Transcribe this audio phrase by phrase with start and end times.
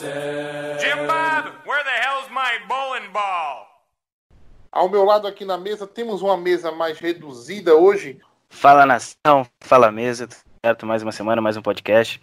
[0.00, 3.68] Jim Bob, where the hell's my bowling ball?
[4.72, 8.18] Ao meu lado aqui na mesa, temos uma mesa mais reduzida hoje.
[8.50, 10.84] Fala nação, fala mesa, tudo certo?
[10.84, 12.20] Mais uma semana, mais um podcast.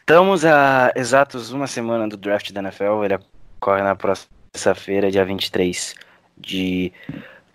[0.00, 3.04] Estamos a exatos uma semana do draft da NFL.
[3.04, 3.18] Ele
[3.58, 5.94] ocorre na próxima terça-feira, dia 23
[6.36, 6.92] de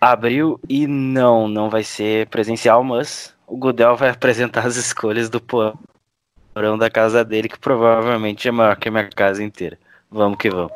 [0.00, 0.58] abril.
[0.66, 5.40] E não, não vai ser presencial, mas o Gudel vai apresentar as escolhas do
[6.54, 9.76] porão da casa dele, que provavelmente é maior que a minha casa inteira.
[10.08, 10.72] Vamos que vamos.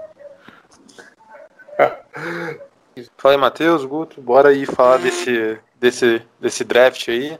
[3.16, 4.20] Fala aí, Matheus, Guto.
[4.20, 7.38] Bora aí falar desse, desse, desse draft aí.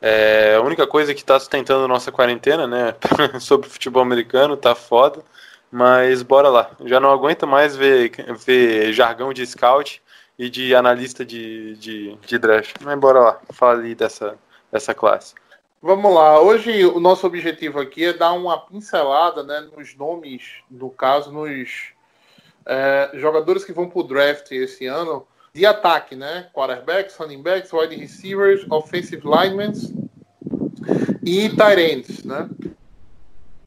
[0.00, 2.96] É, a única coisa que tá sustentando a nossa quarentena, né?
[3.38, 5.22] Sobre futebol americano, tá foda.
[5.70, 6.70] Mas bora lá.
[6.84, 8.10] Já não aguento mais ver,
[8.44, 10.02] ver jargão de scout
[10.36, 12.74] e de analista de, de, de draft.
[12.80, 13.40] Mas bora lá.
[13.52, 14.36] Fala aí dessa,
[14.72, 15.34] dessa classe.
[15.80, 20.90] Vamos lá, hoje o nosso objetivo aqui é dar uma pincelada né, nos nomes, no
[20.90, 21.92] caso, nos
[22.66, 26.50] é, jogadores que vão para o draft esse ano de ataque, né?
[26.52, 29.72] Quarterbacks, running backs, wide receivers, offensive linemen
[31.22, 32.50] e tight ends, né?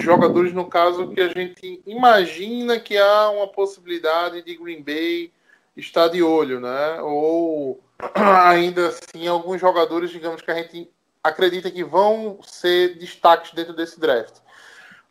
[0.02, 5.32] Jogadores, no caso, que a gente imagina que há uma possibilidade de Green Bay
[5.78, 7.00] estar de olho, né?
[7.04, 7.80] Ou
[8.14, 10.92] ainda assim, alguns jogadores, digamos, que a gente
[11.24, 14.38] acredita que vão ser destaques dentro desse draft.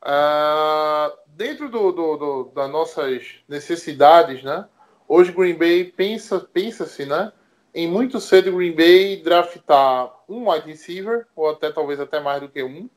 [0.02, 4.66] Uh, dentro do, do, do, das nossas necessidades, né?
[5.06, 7.32] Hoje Green Bay pensa, pensa-se, né?
[7.74, 12.48] Em muito cedo Green Bay draftar um wide receiver ou até talvez até mais do
[12.48, 12.88] que um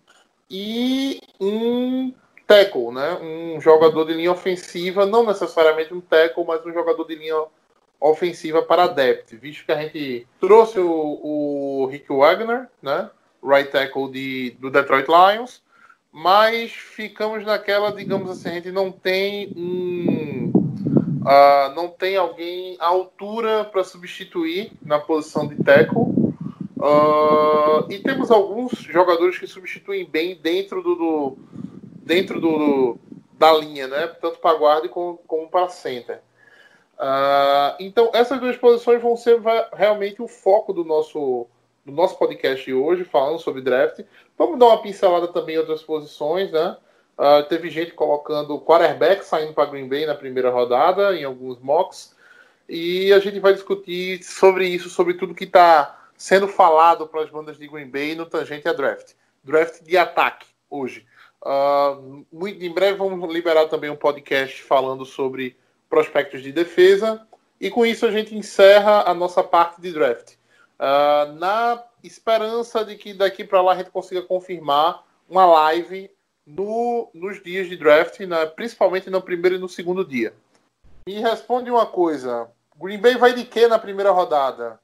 [0.49, 2.13] e um
[2.47, 3.17] tackle, né?
[3.21, 7.62] Um jogador de linha ofensiva, não necessariamente um tackle, mas um jogador de linha ofensiva
[8.67, 13.09] para depth, visto que a gente trouxe o, o Rick Wagner, né?
[13.41, 15.61] Right tackle de, do Detroit Lions,
[16.11, 20.51] mas ficamos naquela, digamos assim, a gente não tem um,
[21.23, 26.01] uh, não tem alguém à altura para substituir na posição de tackle.
[26.77, 31.37] Uh, e temos alguns jogadores que substituem bem dentro do, do
[32.03, 32.99] dentro do, do,
[33.31, 34.07] da linha, né?
[34.21, 36.21] Tanto para guarda como, como para center.
[36.99, 39.39] Uh, então, essas duas posições vão ser
[39.73, 41.47] realmente o foco do nosso,
[41.85, 44.01] do nosso podcast de hoje, falando sobre draft.
[44.37, 46.77] Vamos dar uma pincelada também em outras posições, né?
[47.17, 52.15] Uh, teve gente colocando quarterback saindo para Green Bay na primeira rodada, em alguns mocks.
[52.67, 57.29] E a gente vai discutir sobre isso, sobre tudo que está sendo falado para as
[57.29, 59.13] bandas de Green Bay no tangente a draft.
[59.43, 61.05] Draft de ataque, hoje.
[61.41, 65.57] Uh, muito, em breve vamos liberar também um podcast falando sobre
[65.93, 67.21] prospectos de defesa.
[67.61, 70.33] E com isso a gente encerra a nossa parte de draft.
[70.79, 76.09] Uh, na esperança de que daqui para lá a gente consiga confirmar uma live
[76.47, 80.33] no, nos dias de draft, né, principalmente no primeiro e no segundo dia.
[81.07, 84.79] Me responde uma coisa: Green Bay vai de que na primeira rodada?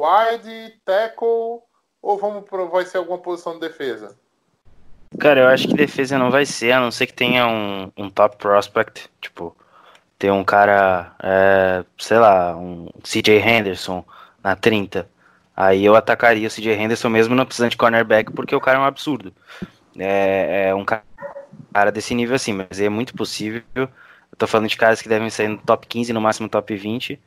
[0.00, 1.60] Wide, tackle
[2.00, 4.16] ou vamos pro, vai ser alguma posição de defesa?
[5.18, 8.08] Cara, eu acho que defesa não vai ser, a não ser que tenha um, um
[8.08, 9.56] top prospect, tipo,
[10.22, 14.04] ter um cara, é, sei lá, um CJ Henderson
[14.40, 15.10] na 30.
[15.56, 18.80] Aí eu atacaria o CJ Henderson mesmo não precisando de cornerback, porque o cara é
[18.80, 19.34] um absurdo.
[19.98, 23.64] É, é um cara desse nível assim, mas é muito possível.
[23.74, 23.88] Eu
[24.38, 27.20] tô falando de caras que devem sair no top 15, no máximo top 20.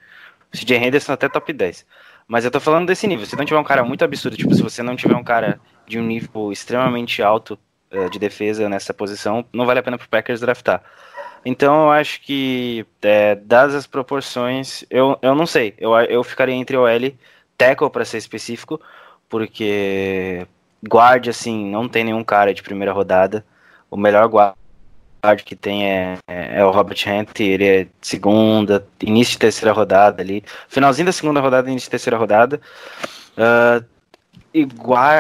[0.54, 1.86] O CJ Henderson até top 10.
[2.26, 3.26] Mas eu tô falando desse nível.
[3.26, 6.00] Se não tiver um cara muito absurdo, tipo, se você não tiver um cara de
[6.00, 7.60] um nível extremamente alto
[7.92, 10.82] uh, de defesa nessa posição, não vale a pena pro Packers draftar.
[11.46, 15.76] Então eu acho que, é, dadas as proporções, eu, eu não sei.
[15.78, 17.16] Eu, eu ficaria entre o L
[17.58, 18.82] tackle para ser específico,
[19.30, 20.48] porque
[20.84, 23.46] guarde assim, não tem nenhum cara de primeira rodada.
[23.90, 24.56] O melhor guarda
[25.44, 30.22] que tem é, é, é, o Robert Hunt, ele é segunda, início de terceira rodada
[30.22, 32.62] ali, finalzinho da segunda rodada, início de terceira rodada.
[33.38, 33.84] Uh,
[34.54, 34.68] e,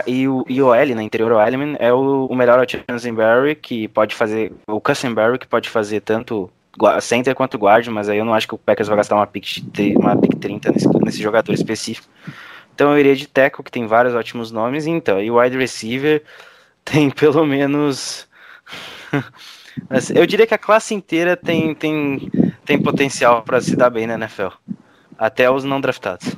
[0.07, 2.65] e, o, o L, na né, interior Elliman, é o, o melhor
[3.13, 4.81] Barry que pode fazer, o
[5.13, 6.49] Barry que pode fazer tanto
[7.01, 9.63] center quanto guard, mas aí eu não acho que o Packers vai gastar uma pick,
[9.97, 12.07] uma pick 30 nesse, nesse jogador específico.
[12.73, 16.23] Então eu iria de tackle, que tem vários ótimos nomes, então, e wide receiver
[16.83, 18.27] tem pelo menos...
[19.89, 22.31] Assim, eu diria que a classe inteira tem, tem,
[22.63, 24.47] tem potencial para se dar bem na NFL.
[25.17, 26.33] Até os não draftados.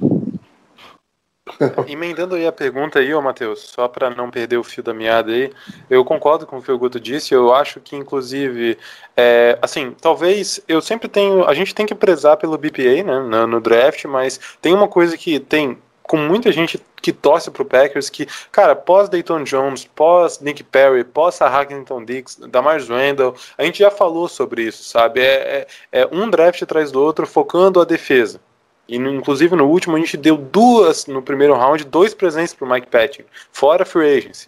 [1.88, 5.31] Emendando aí a pergunta aí, ô Matheus, só para não perder o fio da meada
[5.31, 5.51] aí,
[5.89, 8.77] eu concordo com o que o Guto disse, eu acho que inclusive,
[9.15, 13.48] é, assim, talvez eu sempre tenho, a gente tem que prezar pelo BPA, né, no,
[13.48, 15.77] no draft, mas tem uma coisa que tem
[16.07, 21.03] com muita gente que torce pro Packers, que, cara, pós Dayton Jones, pós Nick Perry,
[21.03, 25.19] pós Sarahington Dix, Damar Randall, a gente já falou sobre isso, sabe?
[25.19, 28.39] É, é, é um draft atrás do outro, focando a defesa.
[28.88, 32.69] E no- inclusive no último a gente deu duas no primeiro round, dois presentes pro
[32.69, 34.48] Mike Patton, fora free agency.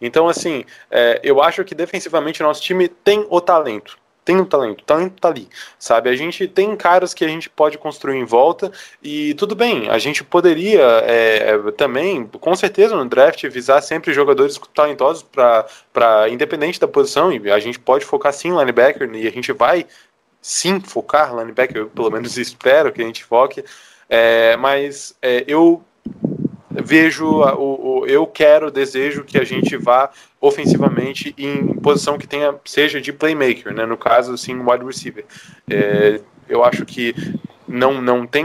[0.00, 3.98] Então, assim, é, eu acho que defensivamente nosso time tem o talento.
[4.22, 5.48] Tem o talento, o talento tá ali,
[5.78, 6.10] sabe?
[6.10, 8.70] A gente tem caras que a gente pode construir em volta
[9.02, 14.60] e tudo bem, a gente poderia é, também, com certeza, no draft, visar sempre jogadores
[14.74, 19.52] talentosos para independente da posição, e a gente pode focar sim linebacker e a gente
[19.52, 19.86] vai
[20.40, 23.64] sim focar linebacker, eu pelo menos espero que a gente foque,
[24.08, 25.82] é, mas é, eu
[26.70, 30.10] vejo, o, o- eu quero, desejo que a gente vá
[30.40, 35.24] ofensivamente em posição que tenha, seja de playmaker, né, no caso, assim, wide receiver.
[35.68, 37.14] É, eu acho que
[37.66, 38.44] não, não tem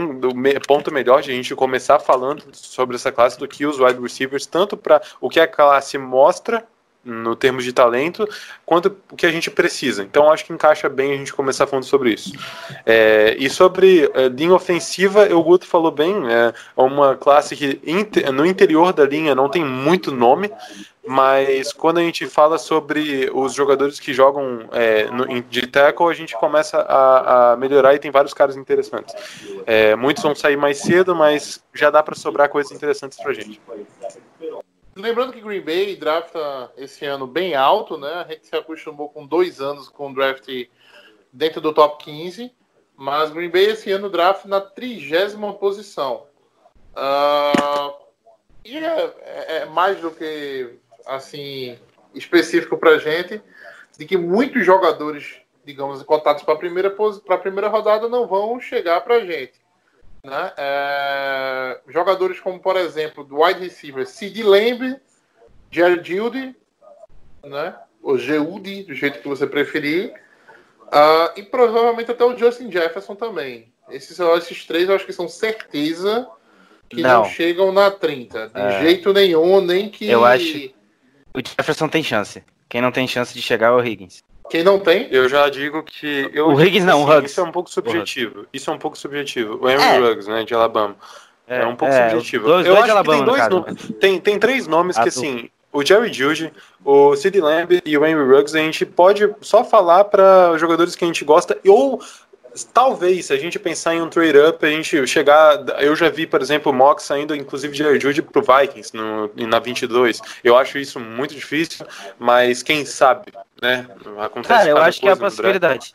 [0.66, 4.46] ponto melhor de a gente começar falando sobre essa classe do que os wide receivers,
[4.46, 6.64] tanto para o que a classe mostra
[7.06, 8.28] no termos de talento,
[8.64, 10.02] quanto o que a gente precisa.
[10.02, 12.32] Então acho que encaixa bem a gente começar falando sobre isso.
[12.84, 18.22] É, e sobre é, linha ofensiva, o Guto falou bem, é uma classe que inte-
[18.32, 20.50] no interior da linha não tem muito nome,
[21.06, 26.14] mas quando a gente fala sobre os jogadores que jogam é, no- de tackle, a
[26.14, 29.14] gente começa a, a melhorar e tem vários caras interessantes.
[29.64, 33.60] É, muitos vão sair mais cedo, mas já dá para sobrar coisas interessantes pra gente.
[34.96, 38.14] Lembrando que Green Bay drafta esse ano bem alto, né?
[38.14, 40.48] A gente se acostumou com dois anos com draft
[41.30, 42.50] dentro do top 15,
[42.96, 46.26] mas Green Bay esse ano draft na trigésima posição.
[46.94, 47.92] Ah,
[48.64, 51.78] e é, é- é mais do que assim
[52.14, 53.42] específico para gente
[53.98, 58.58] de que muitos jogadores, digamos, cotados para a primeira para a primeira rodada não vão
[58.58, 59.60] chegar para gente.
[60.26, 60.52] Né?
[60.56, 64.96] É, jogadores como, por exemplo, do wide receiver Sid Lamb,
[65.70, 66.56] Jared Judy,
[67.44, 67.76] né?
[68.02, 70.12] ou Geudi, do jeito que você preferir,
[70.90, 73.72] Ah, e provavelmente até o Justin Jefferson também.
[73.90, 76.28] Esses, esses três eu acho que são certeza
[76.88, 77.24] que não, Não.
[77.24, 78.48] chegam na 30.
[78.48, 78.80] De É.
[78.82, 80.08] jeito nenhum, nem que.
[80.08, 80.70] Eu acho-
[81.34, 82.42] O Jefferson tem chance.
[82.68, 84.22] Quem não tem chance de chegar é o Higgins.
[84.50, 85.08] Quem não tem?
[85.10, 86.30] Eu já digo que.
[86.32, 87.30] Eu, O Higgins não, o assim, Ruggs.
[87.32, 88.46] Isso é um pouco subjetivo.
[88.52, 89.58] Isso é um pouco subjetivo.
[89.62, 89.74] O É.
[89.74, 90.96] Henry Ruggs, né, de Alabama.
[91.48, 92.46] É, um pouco subjetivo.
[92.46, 93.92] Dois, eu dois acho de Alabama, que tem dois nomes.
[94.00, 95.18] Tem, tem três nomes que, Adulto.
[95.18, 96.52] assim, o Jerry Judy,
[96.84, 101.04] o Sid Lamb e o Henry Ruggs, a gente pode só falar para jogadores que
[101.04, 102.00] a gente gosta, ou
[102.72, 105.64] talvez, se a gente pensar em um trade-up, a gente chegar.
[105.80, 109.30] Eu já vi, por exemplo, o Mox saindo, inclusive, de Jerry Judy pro Vikings no,
[109.46, 110.20] na 22.
[110.42, 111.86] Eu acho isso muito difícil,
[112.18, 113.86] mas quem sabe, né?
[114.18, 115.92] Acontece Cara, eu acho que é a possibilidade.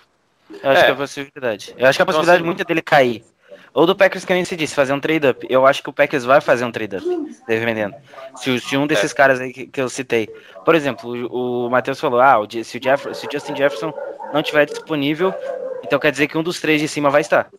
[0.62, 0.84] Eu acho É.
[0.86, 1.76] que é a possibilidade.
[1.78, 3.24] Eu acho que a Então, possibilidade assim- muito é dele cair.
[3.74, 5.48] Ou do Packers, que nem se disse, fazer um trade-up.
[5.50, 7.06] Eu acho que o Packers vai fazer um trade-up,
[7.48, 7.96] dependendo.
[8.36, 10.28] Se, se um desses caras aí que, que eu citei.
[10.66, 13.94] Por exemplo, o, o Matheus falou: ah, o, se, o Jeff, se o Justin Jefferson
[14.34, 15.34] não tiver disponível,
[15.86, 17.50] então quer dizer que um dos três de cima vai estar.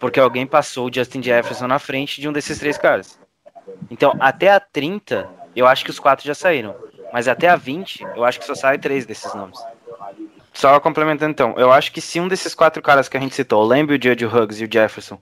[0.00, 3.16] Porque alguém passou o Justin Jefferson na frente de um desses três caras.
[3.88, 6.74] Então, até a 30, eu acho que os quatro já saíram.
[7.12, 9.58] Mas até a 20, eu acho que só sai três desses nomes.
[10.52, 13.62] Só complementando então, eu acho que se um desses quatro caras que a gente citou,
[13.62, 15.20] o Lamb, o Judge, o Huggs e o Jefferson,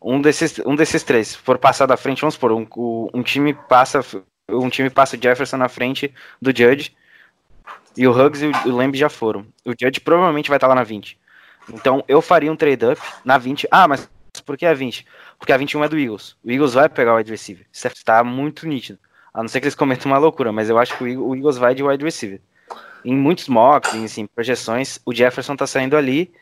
[0.00, 2.66] um desses, um desses três for passar da frente, vamos supor, um,
[3.12, 4.00] um time passa
[4.48, 6.94] um time passa o Jefferson na frente do Judge
[7.96, 9.46] e o Huggs e o, Lamb já foram.
[9.64, 11.18] O Judge provavelmente vai estar lá na 20.
[11.72, 13.66] Então eu faria um trade-up na 20.
[13.70, 14.08] Ah, mas
[14.44, 15.04] por que a 20?
[15.38, 16.36] Porque a 21 é do Eagles.
[16.44, 17.66] O Eagles vai pegar o wide receiver.
[17.72, 18.98] Isso está muito nítido.
[19.36, 21.34] A não ser que eles cometam uma loucura, mas eu acho que o Eag- o
[21.36, 22.40] Eagles vai de wide receiver
[23.04, 26.32] em muitos mocks, em assim, projeções, o Jefferson tá saindo ali.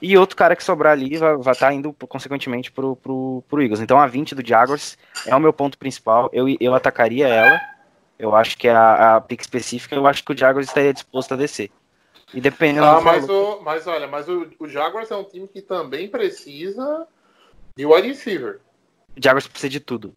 [0.00, 3.80] E outro cara que sobrar ali vai estar indo, consequentemente, pro, pro, pro Eagles.
[3.80, 6.30] Então a 20 do Jaguars é o meu ponto principal.
[6.32, 7.60] Eu, eu atacaria ela.
[8.16, 11.34] Eu acho que é a, a pick específica, eu acho que o Jaguars estaria disposto
[11.34, 11.70] a descer.
[12.32, 15.48] E dependendo Ah, do mas, o, mas olha, mas o, o Jaguars é um time
[15.48, 17.06] que também precisa
[17.76, 18.60] de wide receiver.
[19.16, 20.14] O Jaguars precisa de tudo.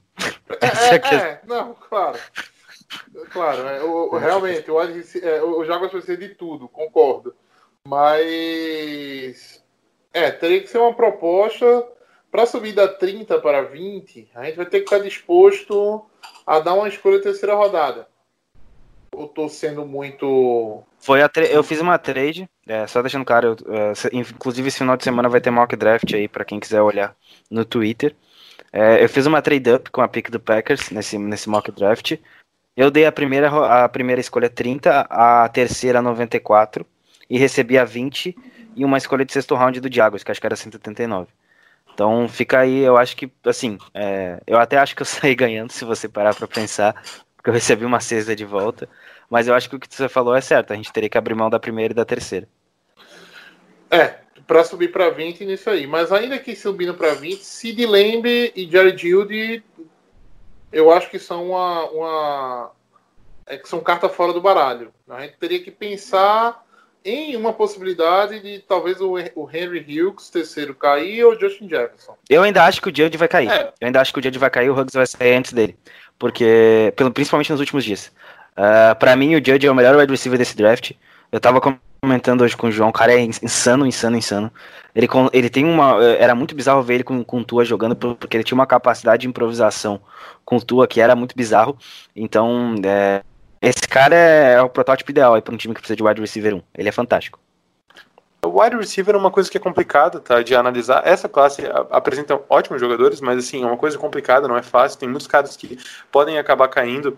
[0.62, 2.18] É, é é, é, não, claro.
[3.32, 7.36] Claro, é, o, o- realmente, o, wide rece- é, o Jaguars precisa de tudo, concordo.
[7.86, 9.64] Mas.
[10.14, 11.88] É, teria que ser uma proposta.
[12.30, 16.06] Para subir da 30 para 20, a gente vai ter que estar disposto
[16.46, 18.08] a dar uma escolha terceira rodada.
[19.18, 20.84] Eu tô sendo muito.
[21.00, 24.98] Foi a eu fiz uma trade, é, só deixando claro, eu, é, inclusive esse final
[24.98, 27.16] de semana vai ter mock draft aí pra quem quiser olhar
[27.50, 28.14] no Twitter.
[28.80, 32.16] É, eu fiz uma trade up com a pick do Packers nesse, nesse mock draft.
[32.76, 33.50] Eu dei a primeira,
[33.84, 36.86] a primeira escolha 30, a terceira 94
[37.28, 38.38] e recebi a 20
[38.76, 41.28] e uma escolha de sexto round do Diagos, que acho que era 179.
[41.92, 45.72] Então fica aí, eu acho que, assim, é, eu até acho que eu saí ganhando
[45.72, 46.94] se você parar pra pensar,
[47.36, 48.88] porque eu recebi uma cesta de volta.
[49.28, 50.72] Mas eu acho que o que você falou é certo.
[50.72, 52.48] A gente teria que abrir mão da primeira e da terceira.
[53.90, 55.86] É, para subir para 20 nisso aí.
[55.86, 59.64] Mas ainda que subindo para 20, Sid Lamb e Jared Judy,
[60.72, 62.72] eu acho que são uma, uma.
[63.46, 64.92] É que são carta fora do baralho.
[65.10, 66.66] A gente teria que pensar
[67.04, 72.18] em uma possibilidade de talvez o, o Henry Hughes, terceiro, cair ou o Justin Jefferson.
[72.30, 73.50] Eu ainda acho que o Judge vai cair.
[73.50, 73.74] É.
[73.80, 75.78] Eu ainda acho que o Judge vai cair o Huggs vai sair antes dele.
[76.20, 78.12] Porque, pelo, principalmente nos últimos dias.
[78.58, 80.92] Uh, para mim, o Judge é o melhor wide receiver desse draft.
[81.32, 81.62] Eu tava
[82.02, 84.52] comentando hoje com o João, o cara é insano, insano, insano.
[84.96, 86.04] Ele, ele tem uma.
[86.04, 88.66] Era muito bizarro ver ele com, com o Tua jogando, por- porque ele tinha uma
[88.68, 90.02] capacidade de improvisação
[90.46, 91.78] com o Tua que era muito bizarro.
[92.16, 93.22] Então, é,
[93.62, 96.56] esse cara é, é o protótipo ideal pra um time que precisa de wide receiver
[96.56, 96.62] 1.
[96.78, 97.40] Ele é fantástico.
[98.46, 100.42] O wide receiver é uma coisa que é complicada, tá?
[100.42, 101.02] De analisar.
[101.06, 105.00] Essa classe apresenta ótimos jogadores, mas assim, é uma coisa complicada, não é fácil.
[105.00, 105.78] Tem muitos caras que
[106.12, 107.18] podem acabar caindo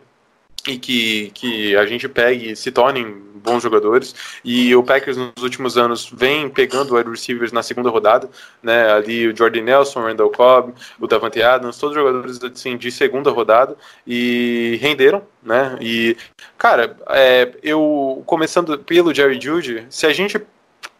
[0.67, 4.13] e que, que a gente pegue e se tornem bons jogadores.
[4.43, 8.29] E o Packers nos últimos anos vem pegando wide receivers na segunda rodada,
[8.61, 8.91] né?
[8.91, 13.31] Ali o Jordan Nelson, o Randall Cobb, o Davante Adams, todos jogadores assim, de segunda
[13.31, 13.75] rodada
[14.05, 15.77] e renderam, né?
[15.81, 16.15] E
[16.57, 20.39] cara, é, eu começando pelo Jerry Judy, se a gente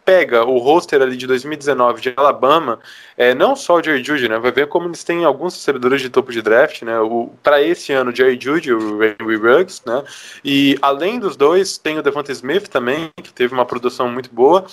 [0.04, 2.78] pega o roster ali de 2019 de Alabama,
[3.16, 4.38] é, não só o Jerry Judy, né?
[4.38, 6.94] Vai ver como eles têm alguns recebedores de topo de draft, né?
[7.42, 10.02] Para esse ano, o Jerry Judy, o Ray Ruggs, né?
[10.44, 14.64] E além dos dois, tem o Devonta Smith também, que teve uma produção muito boa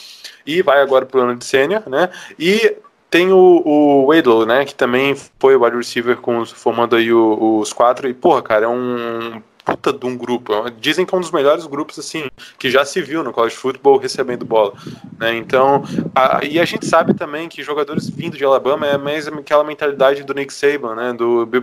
[0.45, 2.09] e vai agora pro ano de sênior, né?
[2.39, 2.77] E
[3.09, 4.65] tem o, o Waddle, né?
[4.65, 8.07] Que também foi o wide receiver com formando aí o- os quatro.
[8.09, 10.53] E, porra, cara, é um puta de um grupo.
[10.79, 13.97] Dizem que é um dos melhores grupos, assim, que já se viu no college football
[13.97, 14.73] recebendo bola.
[15.19, 15.35] Né?
[15.35, 15.83] Então,
[16.15, 20.23] a- e a gente sabe também que jogadores vindo de Alabama é mais aquela mentalidade
[20.23, 21.13] do Nick Saban, né?
[21.13, 21.61] Do Bill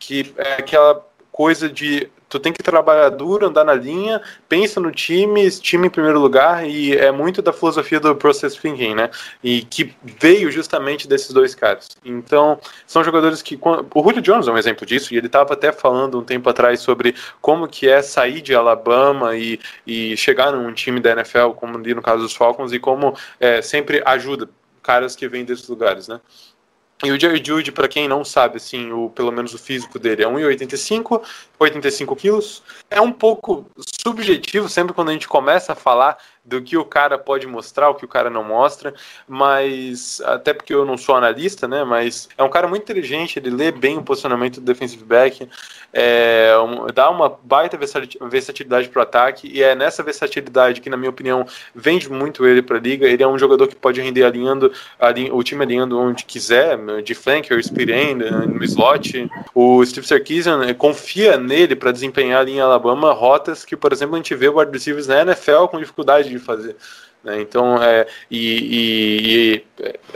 [0.00, 4.90] que é aquela coisa de tu tem que trabalhar duro, andar na linha, pensa no
[4.90, 9.10] time, time em primeiro lugar, e é muito da filosofia do process thinking, né?
[9.42, 11.88] E que veio justamente desses dois caras.
[12.04, 13.58] Então, são jogadores que.
[13.94, 16.80] O Julio Jones é um exemplo disso, e ele estava até falando um tempo atrás
[16.80, 21.78] sobre como que é sair de Alabama e, e chegar num time da NFL, como
[21.78, 24.48] ali no caso dos Falcons, e como é, sempre ajuda
[24.82, 26.20] caras que vêm desses lugares, né?
[27.04, 30.22] E o Jerry Judy, para quem não sabe, assim, o, pelo menos o físico dele
[30.22, 31.22] é 1,85,
[31.58, 32.62] 85 quilos.
[32.90, 33.66] É um pouco
[34.00, 37.94] subjetivo sempre quando a gente começa a falar do que o cara pode mostrar, o
[37.94, 38.94] que o cara não mostra,
[39.28, 41.82] mas até porque eu não sou analista, né?
[41.84, 45.48] Mas é um cara muito inteligente, ele lê bem o posicionamento do defensive back,
[45.92, 46.52] é,
[46.94, 51.10] dá uma baita versati- versatilidade para o ataque, e é nessa versatilidade que, na minha
[51.10, 53.06] opinião, vende muito ele para a liga.
[53.06, 57.14] Ele é um jogador que pode render alinhando ali, o time alinhando onde quiser, de
[57.14, 59.28] flanker, speed end, no slot.
[59.54, 64.14] O Steve Sarkisian eh, confia nele para desempenhar ali em Alabama rotas que, por exemplo,
[64.14, 66.76] a gente vê o wide receivers na NFL com dificuldade fazer.
[67.24, 67.40] né?
[67.40, 69.64] Então, é, e, e- e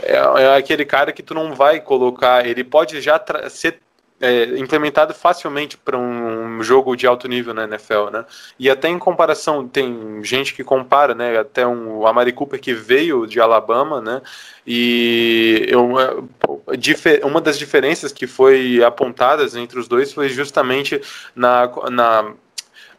[0.03, 3.79] é, é aquele cara que tu não vai colocar, ele pode já ser
[4.23, 8.23] é, implementado facilmente para um jogo de alto nível na NFL, né?
[8.59, 11.39] E até em comparação, tem gente que compara, né?
[11.39, 14.21] Até um, Amari Cooper que veio de Alabama, né?
[14.65, 21.01] E eu, é, uma das diferenças que foi apontadas entre os dois foi justamente
[21.35, 22.33] na, na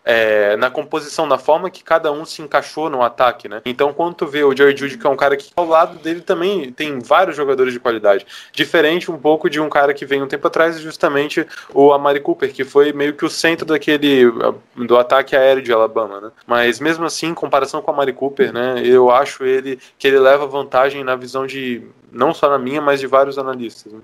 [0.04, 3.62] é, na composição, na forma que cada um se encaixou no ataque, né?
[3.64, 6.20] Então, quando tu vê o Jerry Judy, que é um cara que ao lado dele
[6.20, 10.28] também tem vários jogadores de qualidade, diferente um pouco de um cara que veio um
[10.28, 14.24] tempo atrás, justamente o Amari Cooper, que foi meio que o centro daquele
[14.76, 16.30] do ataque aéreo de Alabama, né?
[16.46, 18.82] Mas mesmo assim, em comparação com o Amari Cooper, né?
[18.84, 23.00] Eu acho ele que ele leva vantagem na visão de não só na minha, mas
[23.00, 23.92] de vários analistas.
[23.92, 24.00] Né?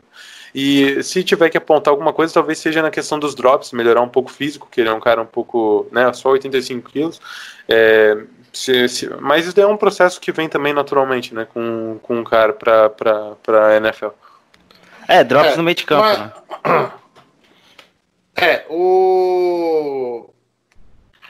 [0.54, 4.08] E se tiver que apontar alguma coisa, talvez seja na questão dos drops, melhorar um
[4.08, 7.20] pouco o físico, que ele é um cara um pouco, né, só 85 quilos.
[7.68, 8.16] É,
[8.52, 12.24] se- se- mas isso é um processo que vem também naturalmente, né, com, com um
[12.24, 14.08] cara pra, pra, pra NFL.
[15.06, 16.32] É, drops É, no meio de campo, mas- né?
[18.40, 20.30] É, o.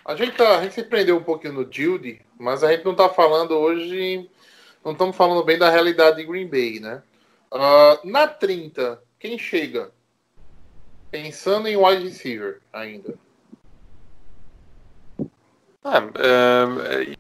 [0.05, 2.95] A gente, tá, a gente se prendeu um pouquinho no Judy, mas a gente não
[2.95, 4.29] tá falando hoje.
[4.85, 7.03] Não estamos falando bem da realidade de Green Bay, né?
[7.51, 9.91] Ah, na 30, quem chega?
[11.11, 13.15] Pensando em wide receiver ainda.
[15.85, 17.15] Ah, é,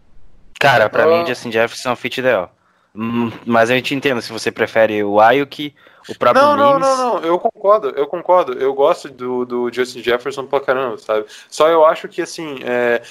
[0.60, 1.06] Cara, pra Ah.
[1.06, 2.54] mim, Justin Jefferson é um fit ideal.
[2.94, 5.74] Hum, Mas a gente entende se você prefere o Ayuk,
[6.08, 6.86] o próprio Não, não, Mims.
[6.88, 8.52] não, não, eu concordo, eu concordo.
[8.54, 11.26] Eu gosto do, do Justin Jefferson pra caramba, sabe?
[11.48, 13.02] Só eu acho que, assim, é,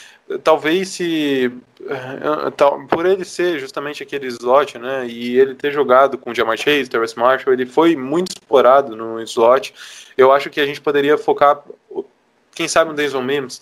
[0.44, 1.51] talvez se.
[1.88, 5.06] é, tal- por ele ser justamente aquele slot, né?
[5.08, 9.22] E ele ter jogado com o Jamar Chase, Terrence Marshall, ele foi muito explorado no
[9.22, 9.74] slot.
[10.18, 11.62] Eu acho que a gente poderia focar,
[12.56, 13.62] quem sabe, no Denzel Mims.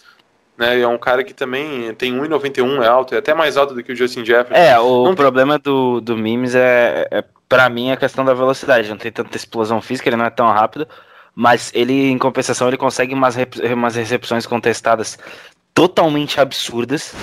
[0.57, 3.83] Né, é um cara que também tem 1,91, é alto, é até mais alto do
[3.83, 4.53] que o Justin Jefferson.
[4.55, 7.21] É, o Não tem- problema do, do Mims é, é,
[7.55, 8.89] pra mim, a questão da velocidade.
[8.89, 10.85] Não tem tanta explosão física, ele não é tão rápido.
[11.33, 15.17] Mas ele, em compensação, ele consegue umas, rep- umas recepções contestadas
[15.73, 17.15] totalmente absurdas.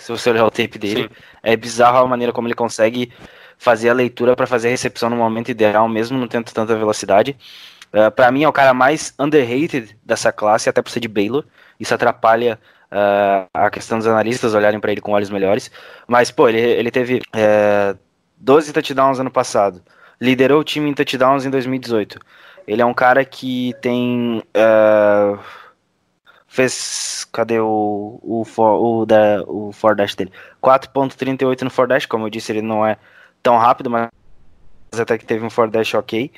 [0.00, 1.08] Se você olhar o tape dele, Sim.
[1.42, 3.12] é bizarro a maneira como ele consegue
[3.56, 7.36] fazer a leitura pra fazer a recepção no momento ideal, mesmo não tendo tanta velocidade.
[7.92, 11.44] Uh, para mim é o cara mais underrated dessa classe, até por ser de Baylor.
[11.78, 12.58] Isso atrapalha
[12.90, 15.70] uh, a questão dos analistas olharem pra ele com olhos melhores.
[16.06, 17.94] Mas, pô, ele, ele teve é,
[18.44, 19.82] 12 touchdowns ano passado.
[20.20, 22.20] Liderou o time em touchdowns em 2018.
[22.66, 24.42] Ele é um cara que tem.
[24.52, 25.38] é,
[26.46, 27.26] fez.
[27.32, 30.30] Cadê o, o, for, o, da, o for dash dele?
[30.62, 32.96] 4.38 no for dash, como eu disse, ele não é
[33.42, 34.08] tão rápido, mas
[34.96, 36.30] até que teve um for dash ok.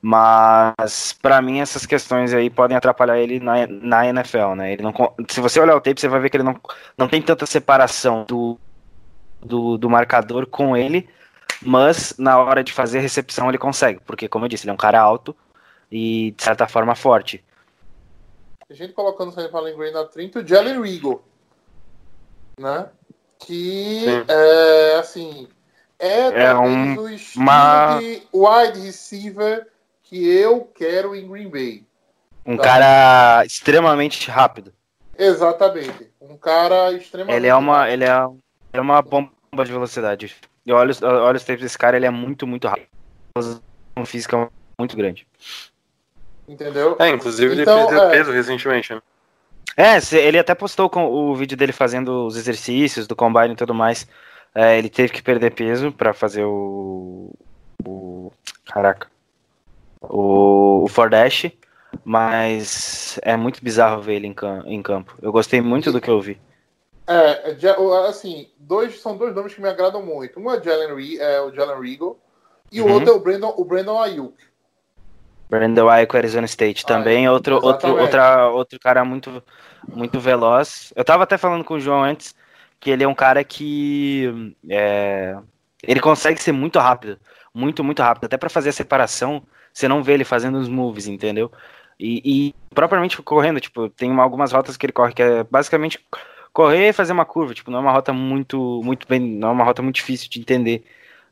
[0.00, 4.74] Mas pra mim essas questões aí podem atrapalhar ele na, na NFL, né?
[4.74, 4.92] Ele não,
[5.28, 6.54] se você olhar o tape, você vai ver que ele não,
[6.96, 8.58] não tem tanta separação do,
[9.44, 11.08] do, do marcador com ele,
[11.62, 14.74] mas na hora de fazer a recepção ele consegue, porque como eu disse, ele é
[14.74, 15.34] um cara alto
[15.90, 17.42] e de certa forma forte.
[18.68, 21.22] A gente colocando o Fallen Green na 30, o Jalen Regal.
[22.58, 22.88] Né?
[23.38, 24.24] Que Sim.
[24.28, 25.48] é assim.
[25.98, 29.66] É, É um- o estilo uma- de wide receiver
[30.02, 31.84] que eu quero em Green Bay.
[32.44, 32.62] Um Tá.
[32.64, 34.72] cara extremamente rápido.
[35.18, 36.10] Exatamente.
[36.20, 37.36] Um cara extremamente.
[37.36, 38.30] Ele é uma, ele é, ele
[38.74, 39.30] é uma bomba
[39.64, 40.36] de velocidade.
[40.66, 42.88] E olha, os- olha os tapes desse cara, ele é muito, muito rápido.
[43.96, 44.48] Uma física
[44.78, 45.26] muito grande.
[46.48, 46.96] Entendeu?
[46.98, 48.10] É, inclusive Então, ele perdeu é.
[48.10, 49.00] peso recentemente, né?
[49.76, 53.74] É, ele até postou com o vídeo dele fazendo os exercícios do combine e tudo
[53.74, 54.06] mais.
[54.54, 57.30] É, ele teve que perder peso pra fazer o.
[57.86, 58.32] o
[58.64, 59.06] caraca.
[60.00, 61.50] O, o Fordash.
[62.04, 65.14] Mas é muito bizarro ver ele em, cam- em campo.
[65.20, 66.38] Eu gostei muito do que eu vi.
[67.08, 70.40] É, é, o- assim, dois, são dois nomes que me agradam muito.
[70.40, 72.18] Um é, Jalen é o Jalen Regal
[72.72, 72.92] e o Uhum.
[72.94, 74.34] outro é o Brandon, o Brandon Ayuk.
[75.48, 77.28] Brandon Ayuk, Arizona State Ah, também.
[77.28, 78.00] Outro, outro, exatamente.
[78.02, 79.42] outra, outro cara muito,
[79.88, 80.92] muito veloz.
[80.96, 82.34] Eu tava até falando com o João antes
[82.80, 85.36] que ele é um cara que é,
[85.84, 87.18] ele consegue ser muito rápido,
[87.54, 88.24] muito, muito rápido.
[88.24, 89.42] Até pra fazer a separação,
[89.72, 91.50] você não vê ele fazendo os moves, entendeu?
[91.98, 96.04] E, e propriamente correndo, tipo, tem uma- algumas rotas que ele corre que é basicamente
[96.56, 99.52] correr e fazer uma curva, tipo, não é uma rota muito, muito bem, não é
[99.52, 100.82] uma rota muito difícil de entender.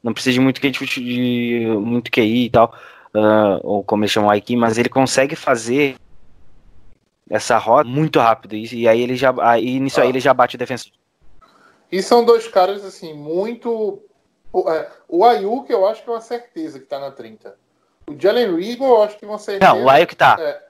[0.03, 2.75] Não precisa de muito QI, de, muito QI e tal
[3.15, 5.97] ah, ou como eles chamam aqui, mas ele consegue fazer
[7.31, 8.55] essa rota muito rápido.
[8.55, 9.33] E, e aí ele já.
[9.41, 10.11] Aí nisso aí Ah.
[10.11, 10.93] ele já bate o defensor.
[11.91, 14.03] E são dois caras, assim, muito.
[14.53, 17.57] o- é, o Ayuk, eu acho que é uma certeza que tá na 30.
[18.07, 19.73] O Jalen Regal, eu acho que é uma certeza.
[19.73, 20.37] Não, o Ayuk tá.
[20.39, 20.63] É,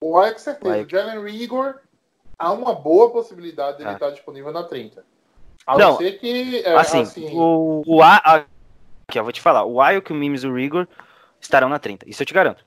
[0.00, 0.66] o Ayuk, certeza.
[0.68, 0.92] O O, Ayuk.
[0.92, 1.74] Jalen Regal,
[2.44, 3.94] há uma boa possibilidade dele Tá.
[3.94, 5.04] estar disponível na 30.
[5.66, 6.62] A Não, não ser que.
[6.64, 8.20] é, assim, assim, o, o A.
[8.24, 8.44] a-
[9.08, 9.64] Aqui, eu vou te falar.
[9.64, 10.88] O Ayuk, o Mimes e o Rigor
[11.40, 12.08] estarão na 30.
[12.08, 12.64] Isso eu te garanto.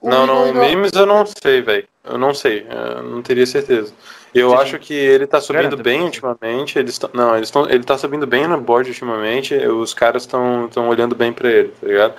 [0.00, 1.86] o não, não, ainda- memes eu não sei, velho.
[2.04, 3.92] Eu não sei, eu não teria certeza.
[4.34, 6.78] Eu Você acho que ele tá subindo Garanto, bem ultimamente.
[6.78, 9.54] Eles tão, não, eles estão, ele tá subindo bem no board ultimamente.
[9.54, 12.14] Os caras estão estão olhando bem pra ele, tá ligado?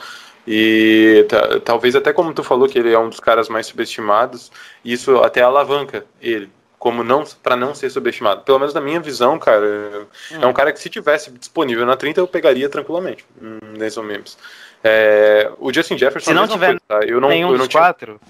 [0.47, 4.49] E ta- talvez até como tu falou que ele é um dos caras mais subestimados,
[4.83, 8.43] isso até alavanca ele como não para não ser subestimado.
[8.43, 10.49] Pelo menos na minha visão, cara, é Hum.
[10.49, 13.25] um cara que se tivesse disponível na 30 eu pegaria tranquilamente.
[13.41, 14.37] Hum, Denzel Mims.
[14.83, 16.99] É, o Justin Jefferson Se não a mesma tiver coisa, tá?
[17.11, 18.21] eu não, nenhum eu não dos tinha- quatro.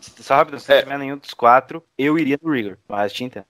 [0.00, 0.76] Só rápido, se É.
[0.76, 2.78] não tiver nenhum dos quatro, eu iria no Rigor.
[2.88, 3.44] Mas entendo.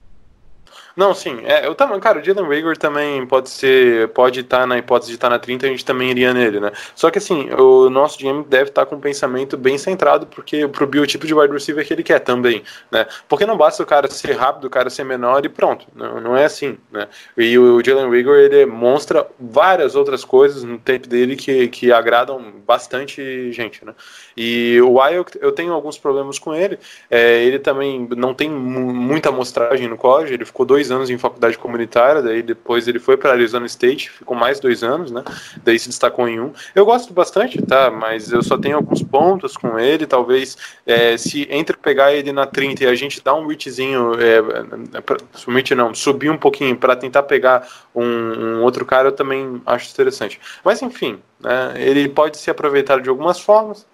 [0.96, 1.40] Não, sim.
[1.44, 5.16] É, eu também, cara, o Jalen Rager também pode ser, pode estar na hipótese de
[5.16, 6.70] estar na 30, a gente também iria nele, né?
[6.94, 10.86] Só que assim, o nosso GM deve estar com um pensamento bem centrado porque pro
[10.86, 13.06] biotipo de wide receiver que ele quer também, né?
[13.28, 15.84] Porque não basta o cara ser rápido, o cara ser menor e pronto.
[15.96, 17.08] Não, não é assim, né?
[17.36, 22.40] E o Jalen Rager, ele demonstra várias outras coisas no tempo dele que, que agradam
[22.64, 23.94] bastante gente, né?
[24.36, 26.78] E o Wild, eu tenho alguns problemas com ele.
[27.10, 31.18] É, ele também não tem muita amostragem no college, ele ficou dois dois anos em
[31.18, 35.22] faculdade comunitária, daí depois ele foi para Arizona State, ficou mais dois anos, né?
[35.62, 36.52] Daí se destacou em um.
[36.74, 37.90] Eu gosto bastante, tá?
[37.90, 40.06] Mas eu só tenho alguns pontos com ele.
[40.06, 44.38] Talvez é, se entre pegar ele na 30 e a gente dar um reachzinho, é,
[44.38, 49.90] é, não, subir um pouquinho para tentar pegar um, um, outro cara, eu também acho
[49.90, 50.40] interessante.
[50.64, 51.74] Mas enfim, né?
[51.76, 53.86] Ele pode ser aproveitado de algumas formas.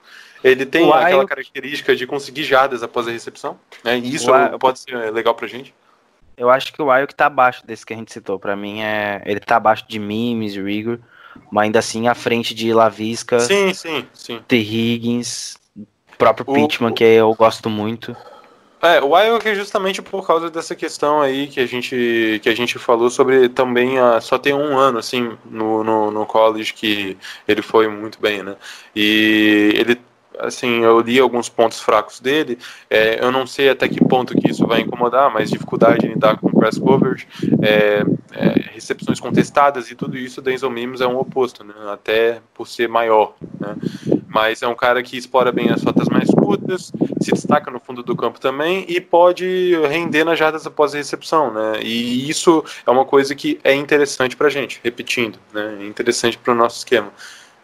[0.42, 3.98] Ele tem Uai, aquela característica de conseguir jardas após a recepção, né?
[3.98, 5.74] E isso Uai, pode ser legal pra gente.
[6.40, 8.38] Eu acho que o Ayuk tá abaixo desse que a gente citou.
[8.38, 10.98] Para mim, é ele tá abaixo de Mimes, Rigor,
[11.52, 14.40] mas ainda assim à frente de Lavisca, sim, sim, sim.
[14.48, 14.56] T.
[14.56, 15.58] Higgins,
[16.16, 18.16] próprio o, Pittman, que eu gosto muito.
[18.80, 22.54] É, o Ayuk é justamente por causa dessa questão aí que a gente, que a
[22.54, 27.18] gente falou sobre também a, só tem um ano assim no, no, no college que
[27.46, 28.56] ele foi muito bem, né?
[28.96, 30.00] E ele
[30.42, 32.58] assim, eu li alguns pontos fracos dele.
[32.88, 36.38] É, eu não sei até que ponto que isso vai incomodar, mas dificuldade em lidar
[36.38, 37.26] com press coverage,
[37.62, 41.74] é, é, recepções contestadas e tudo isso, Denzel Mims é um oposto, né?
[41.92, 43.34] até por ser maior.
[43.58, 43.76] Né?
[44.28, 48.02] Mas é um cara que explora bem as rotas mais curtas, se destaca no fundo
[48.02, 51.52] do campo também e pode render nas jardas após a recepção.
[51.52, 51.80] Né?
[51.82, 55.78] E isso é uma coisa que é interessante para gente, repetindo, né?
[55.80, 57.10] é interessante para o nosso esquema.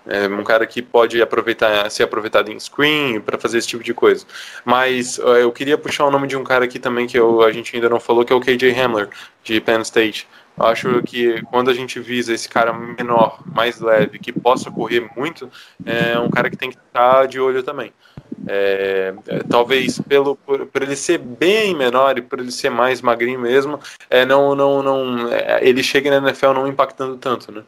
[0.06, 3.92] É um cara que pode aproveitar, ser aproveitado em screen para fazer esse tipo de
[3.92, 4.24] coisa.
[4.64, 7.74] Mas eu queria puxar o nome de um cara aqui também que eu, a gente
[7.74, 9.08] ainda não falou, que é o KJ Hamler,
[9.42, 10.28] de Penn State.
[10.58, 15.06] Eu acho que quando a gente visa esse cara menor, mais leve, que possa correr
[15.14, 15.50] muito,
[15.84, 17.92] é um cara que tem que estar de olho também.
[18.48, 23.00] É, é, talvez pelo por, por, ele ser bem menor e por ele ser mais
[23.02, 27.62] magrinho mesmo, é, não, não, não, é, ele chega na NFL não impactando tanto, né?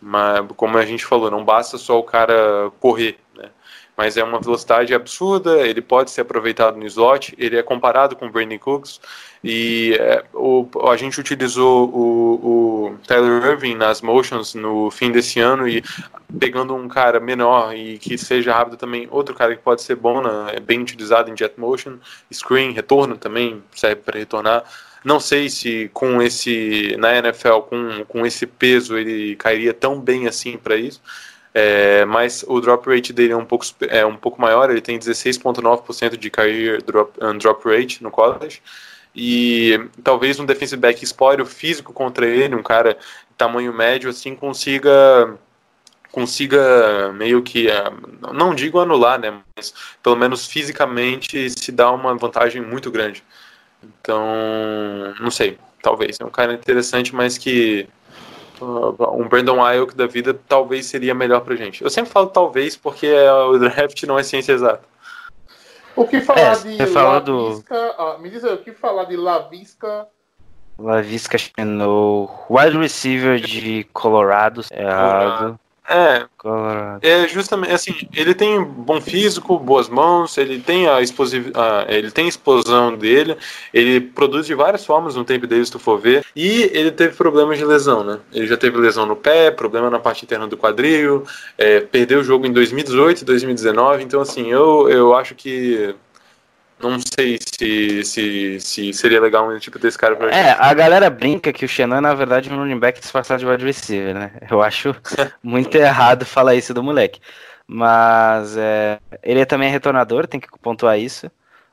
[0.00, 3.50] Mas, como a gente falou, não basta só o cara correr, né?
[3.96, 8.26] Mas é uma velocidade absurda, ele pode ser aproveitado no slot, ele é comparado com
[8.26, 9.00] o Brandon Cooks,
[9.42, 15.40] e é, o, a gente utilizou o, o, Tyler Irving nas motions no fim desse
[15.40, 15.82] ano, e
[16.38, 20.20] pegando um cara menor e que seja rápido também, outro cara que pode ser bom,
[20.20, 20.56] né?
[20.56, 21.96] é bem utilizado em jet motion,
[22.30, 24.62] screen, retorno também, serve para retornar,
[25.06, 30.26] não sei se com esse na NFL com, com esse peso ele cairia tão bem
[30.26, 31.00] assim para isso.
[31.54, 34.98] É, mas o drop rate dele é um pouco, é um pouco maior, ele tem
[34.98, 38.60] 16,9% de career drop, um, drop rate no college.
[39.14, 42.98] E talvez um defensive back explore físico contra ele, um cara
[43.38, 45.38] tamanho médio, assim, consiga
[46.10, 47.84] consiga meio que, é,
[48.32, 53.22] não digo anular, né, mas pelo menos fisicamente se dá uma vantagem muito grande.
[54.00, 54.24] Então,
[55.20, 56.18] não sei, talvez.
[56.20, 57.88] É um cara interessante, mas que
[58.60, 61.82] uh, um Brandon Ayuk da vida talvez seria melhor pra gente.
[61.82, 64.82] Eu sempre falo talvez porque o draft não é ciência exata.
[65.94, 67.20] O que falar é, de Lavisca?
[67.20, 67.94] Do...
[67.98, 70.06] Ah, me diz aí, o que falar de Lavisca?
[70.78, 75.58] Lavisca no wide receiver de Colorado, errado.
[75.88, 76.26] É,
[77.02, 81.52] é justamente assim, ele tem bom físico, boas mãos, ele tem a, explosiv...
[81.88, 83.36] ele tem a explosão dele,
[83.72, 87.14] ele produz de várias formas no tempo dele, se tu for ver, e ele teve
[87.14, 88.18] problemas de lesão, né?
[88.32, 91.24] Ele já teve lesão no pé, problema na parte interna do quadril,
[91.56, 95.94] é, perdeu o jogo em 2018 2019, então assim, eu, eu acho que
[96.80, 100.60] não sei se, se, se seria legal um tipo desse cara pra É, gente.
[100.60, 103.64] a galera brinca que o Xenan é, na verdade, um running back disfarçado de wide
[103.64, 104.32] receiver, né?
[104.50, 104.94] Eu acho
[105.42, 107.20] muito errado falar isso do moleque.
[107.66, 111.30] Mas é, ele é também é retornador, tem que pontuar isso.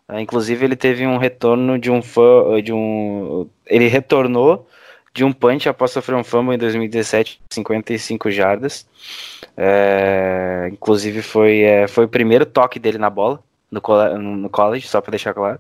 [0.08, 2.62] É, inclusive, ele teve um retorno de um fã.
[2.63, 4.68] De um, ele retornou
[5.13, 8.88] de um punch após sofrer um fumble em 2017, 55 jardas.
[9.56, 13.44] É, inclusive, foi, é, foi o primeiro toque dele na bola
[13.81, 15.59] no, no college, só para deixar claro.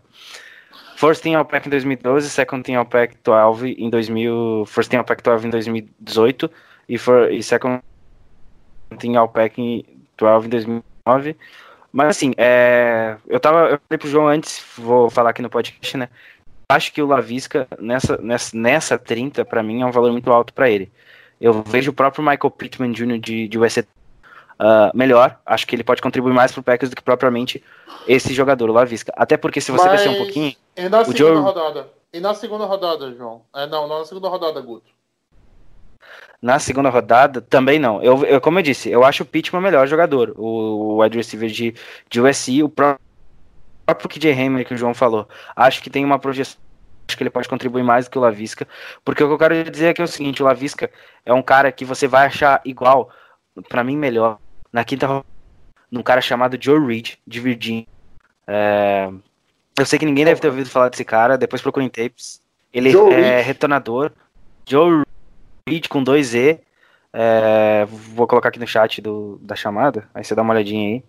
[0.95, 5.47] First Team All-Pack em 2012, Second Team All-Pack 12 em 2000, First Team All-Pack 12
[5.47, 6.51] em 2018
[6.87, 7.81] e, for, e Second
[8.99, 9.85] Team All-Pack
[10.17, 11.35] 12 em 2009.
[11.91, 15.97] Mas assim, é, eu tava, eu falei pro João antes, vou falar aqui no podcast,
[15.97, 16.09] né?
[16.69, 20.53] Acho que o Lavisca nessa nessa, nessa 30 para mim é um valor muito alto
[20.53, 20.91] para ele.
[21.39, 23.19] Eu vejo o próprio Michael Pittman Jr.
[23.19, 23.85] de, de USC
[24.59, 25.39] uh, melhor.
[25.45, 27.63] Acho que ele pode contribuir mais pro Packers do que propriamente
[28.07, 29.13] esse jogador, o Lavisca.
[29.15, 30.55] Até porque se você descer um pouquinho.
[30.77, 31.35] Ainda assim, o Joe...
[31.37, 31.87] rodada.
[32.11, 33.41] E na segunda rodada, João?
[33.55, 34.91] É, não, não, na segunda rodada, Guto.
[36.41, 38.03] Na segunda rodada, também não.
[38.03, 40.33] Eu, eu- como eu disse, eu acho o Pittman o melhor jogador.
[40.37, 40.45] O,
[40.97, 41.73] o wide receiver de,
[42.09, 42.97] de USC, o pró-
[43.85, 45.27] próprio KJ Hammer que o João falou.
[45.55, 46.61] Acho que tem uma projeção.
[47.07, 48.67] Acho que ele pode contribuir mais do que o Lavisca.
[49.03, 50.91] Porque o que eu quero dizer é que é o seguinte: o Lavisca
[51.25, 53.09] é um cara que você vai achar igual,
[53.69, 54.39] pra mim, melhor,
[54.71, 55.25] na quinta rodada,
[55.91, 57.85] num cara chamado Joe Reed, de Virginia.
[58.47, 59.09] É,
[59.77, 62.41] eu sei que ninguém deve ter ouvido falar desse cara, depois procurem tapes.
[62.73, 63.45] Ele Joe é Reed?
[63.45, 64.11] retornador.
[64.67, 65.03] Joe
[65.67, 66.59] Reed com dois E.
[67.11, 71.03] É, vou colocar aqui no chat do, da chamada, aí você dá uma olhadinha aí.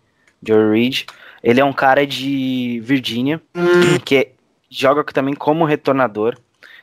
[0.47, 1.05] Joe Reed.
[1.43, 3.41] Ele é um cara de Virgínia,
[4.05, 4.33] que
[4.71, 6.37] joga também como retornador.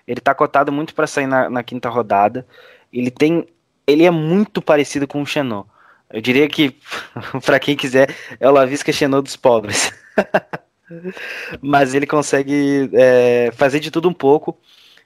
[0.07, 2.45] Ele tá cotado muito para sair na, na quinta rodada.
[2.91, 3.47] Ele tem.
[3.91, 5.65] Ele é muito parecido com o Xenô.
[6.09, 6.75] Eu diria que,
[7.45, 9.93] para quem quiser, é o Lavisca Xenô dos pobres.
[11.61, 14.57] Mas ele consegue é, fazer de tudo um pouco.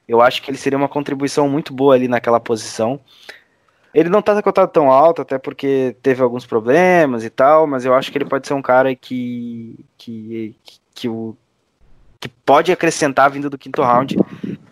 [0.08, 3.00] Eu acho que ele seria uma contribuição muito boa ali naquela posição.
[3.94, 7.94] Ele não tá cotado tão alto, até porque teve alguns problemas e tal, mas eu
[7.94, 9.86] acho que ele pode ser um cara que.
[9.98, 11.36] que, que, que o,
[12.20, 14.18] que pode acrescentar vindo do quinto round.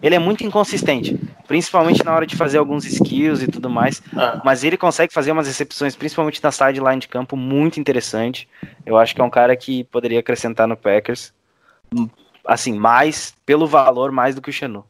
[0.02, 1.20] Ele é muito inconsistente,
[1.54, 4.42] principalmente na hora de fazer alguns skills e tudo mais, É.
[4.44, 8.50] mas ele consegue fazer umas recepções, principalmente na sideline de campo, muito interessante.
[8.84, 11.32] Eu acho que é um cara que poderia acrescentar no Packers,
[12.44, 14.84] assim, mais pelo valor, mais do que o Xenu.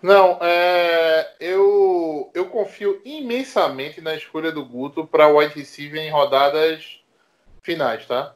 [0.00, 7.00] Não, é, eu, eu confio imensamente na escolha do Guto para wide receiver em rodadas
[7.62, 8.32] finais, tá?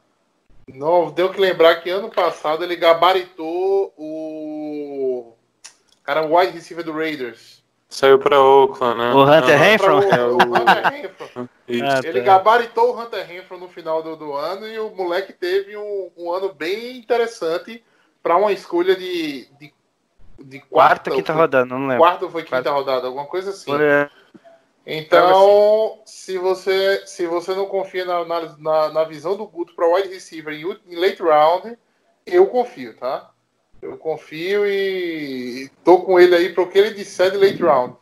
[0.71, 4.22] Não, deu que lembrar que ano passado ele gabaritou o
[6.03, 7.63] cara o wide receiver do Raiders.
[7.89, 9.13] Saiu pra Oakland, né?
[9.13, 9.63] O Hunter Aham.
[9.63, 10.03] Renfro?
[10.03, 11.29] É o, Hunter Renfro.
[11.35, 15.77] Ah, Ele gabaritou o Hunter Renfro no final do, do ano e o moleque teve
[15.77, 17.83] um, um ano bem interessante
[18.21, 19.73] para uma escolha de, de,
[20.39, 21.97] de Quarta, quarta, quinta ou- rodada, não lembro.
[21.97, 22.71] Quarta foi quinta Quarta.
[22.71, 23.71] rodada, alguma coisa assim.
[23.71, 24.09] Foi, é,
[24.87, 28.25] Então, se você se você não confia na,
[28.57, 31.77] na, na, visão do Guto para wide receiver em late round,
[32.25, 33.29] eu confio, tá?
[33.83, 37.95] Eu confio e tô com ele aí para o que ele disser de late round.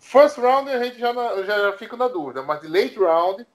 [0.00, 3.46] First round a gente já, na- já, fico na dúvida, mas de late round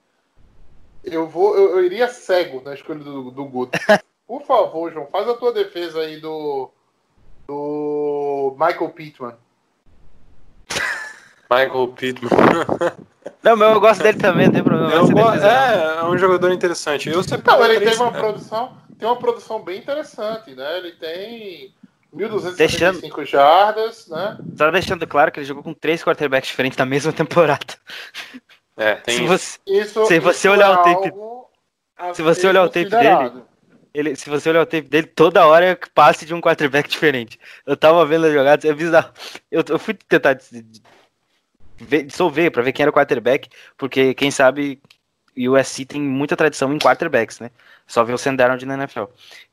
[1.02, 3.76] eu vou eu, eu iria cego na escolha do, do Guto.
[4.28, 6.70] Por favor, João, faz a tua defesa aí do
[7.48, 9.34] do Michael Pittman.
[11.50, 12.30] Michael Pittman.
[13.42, 14.92] Não, mas eu gosto dele também, não tem problema.
[14.92, 15.48] Eu go- defesa, não.
[15.50, 17.08] é, é um jogador interessante.
[17.08, 20.78] Eu sempre Não, ele teve uma produção, tem uma produção bem interessante, né?
[20.78, 21.74] Ele tem
[22.14, 24.38] 1.275 Deixando- jardas, né?
[24.56, 27.74] Só deixando claro que ele jogou com três quarterbacks diferentes na mesma temporada.
[28.76, 29.28] É, tem Se isso.
[29.28, 31.12] você, Isso, Se você isso olhar é o tape-
[31.96, 33.44] a se você olhar o tape considerado.
[33.92, 37.40] ele, se você olhar o tape dele, toda hora é passe de um quarterback diferente.
[37.66, 39.10] Eu tava vendo as jogadas, é bizarro.
[39.50, 40.82] Eu, eu fui tentar dis- dis-
[41.76, 44.80] ver- dissolver pra ver quem era o quarterback, porque quem sabe
[45.36, 47.50] o USC tem muita tradição em quarterbacks, né?
[47.86, 49.04] Só ver o Sam Darnold na NFL.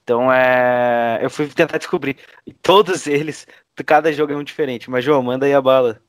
[0.04, 2.18] Então é, eu fui tentar descobrir.
[2.46, 3.48] E todos eles,
[3.86, 4.90] cada jogo é um diferente.
[4.90, 6.02] Mas João, manda aí a bala.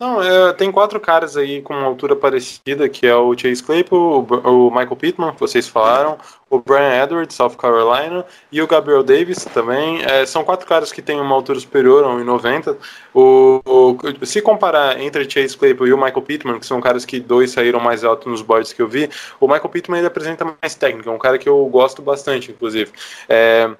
[0.00, 4.26] Não, é, tem quatro caras aí com uma altura parecida, que é o Chase Claypool,
[4.26, 6.16] o, o Michael Pittman, que vocês falaram,
[6.48, 10.02] o Brian Edwards, South Carolina, e o Gabriel Davis também.
[10.02, 12.78] É, são quatro caras que têm uma altura superior a 1,90.
[13.12, 17.20] O, o- se comparar entre Chase Claypool e o Michael Pittman, que são caras que
[17.20, 20.74] dois saíram mais alto nos boards que eu vi, o Michael Pittman ele apresenta mais
[20.74, 22.90] técnica, é um cara que eu gosto bastante, inclusive.
[23.28, 23.70] É,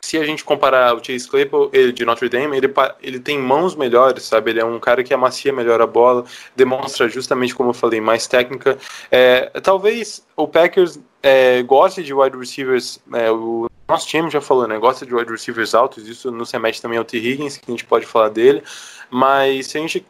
[0.00, 3.74] se a gente comparar o Chase Claypool, ele de Notre Dame, ele, ele tem mãos
[3.74, 4.50] melhores, sabe?
[4.50, 6.24] Ele é um cara que amacia melhor a bola,
[6.56, 8.78] demonstra justamente, como eu falei, mais técnica.
[9.10, 14.66] É, talvez o Packers é, goste de wide receivers, é, o nosso time já falou,
[14.66, 14.78] né?
[14.78, 17.18] Gosta de wide receivers altos, isso nos remete também ao T.
[17.18, 18.62] Higgins, que a gente pode falar dele,
[19.10, 20.06] mas se a gente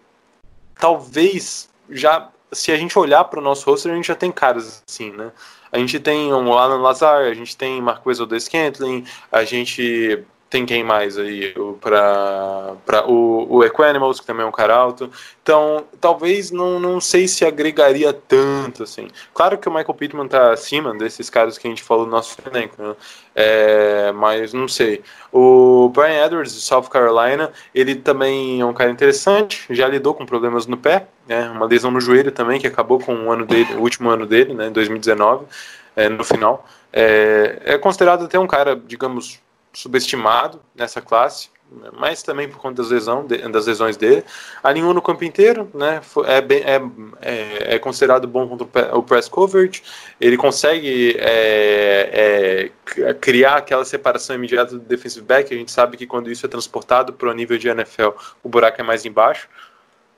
[0.79, 4.83] talvez já, se a gente olhar para o nosso roster, a gente já tem caras
[4.89, 5.31] assim, né?
[5.73, 10.67] A gente tem um Alan Lazar, a gente tem Marquez Odes Scantling, a gente tem
[10.67, 15.09] quem mais aí para o, o Equanimals, que também é um cara alto.
[15.41, 19.09] Então, talvez não, não sei se agregaria tanto assim.
[19.33, 22.37] Claro que o Michael Pittman tá acima desses caras que a gente falou no nosso
[22.45, 22.97] elenco, né?
[23.33, 25.05] É, mas não sei.
[25.33, 30.27] O Brian Edwards, de South Carolina, ele também é um cara interessante, já lidou com
[30.27, 31.49] problemas no pé, né?
[31.51, 34.53] Uma lesão no joelho também, que acabou com o ano dele, o último ano dele,
[34.53, 34.69] né?
[34.69, 35.47] 2019,
[35.95, 36.67] é, no final.
[36.93, 39.41] É, é considerado até um cara, digamos,
[39.73, 41.49] subestimado nessa classe,
[41.93, 44.25] mas também por conta das, lesão, das lesões dele.
[44.63, 46.01] Alinhou no campo inteiro, né?
[46.27, 46.81] É, bem, é,
[47.21, 49.83] é, é considerado bom contra o press coverage.
[50.21, 55.55] Ele consegue é, é, criar aquela separação imediata do defensive back.
[55.55, 58.11] A gente sabe que quando isso é transportado para o nível de NFL,
[58.43, 59.49] o buraco é mais embaixo.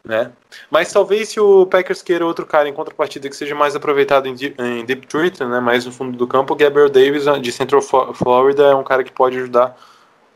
[0.05, 0.33] Né?
[0.69, 4.35] Mas talvez se o Packers queira outro cara em contrapartida que seja mais aproveitado em,
[4.59, 8.65] em deep threat, né, mais no fundo do campo, o Gabriel Davis de Central Florida
[8.65, 9.77] é um cara que pode ajudar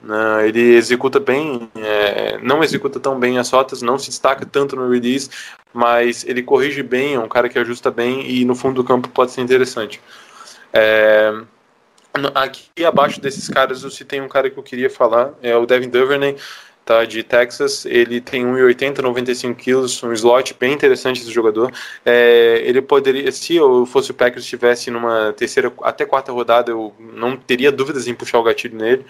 [0.03, 0.49] né?
[0.49, 4.89] ele executa bem, é, não executa tão bem as rotas, não se destaca tanto no
[4.91, 5.31] release,
[5.73, 9.09] mas ele corrige bem, é um cara que ajusta bem e no fundo do campo
[9.09, 10.01] pode ser interessante.
[10.73, 11.33] É,
[12.35, 15.89] aqui abaixo desses caras eu citei um cara que eu queria falar, é o Devin
[15.89, 16.37] Duvernay,
[16.87, 17.85] tá, de Texas.
[17.85, 21.73] Ele tem 1,80, 95 quilos, um slot bem interessante esse jogador.
[22.05, 26.95] É, ele poderia, se eu fosse o Packers estivesse numa terceira até quarta rodada, eu
[26.99, 29.05] não teria dúvidas em puxar o gatilho nele.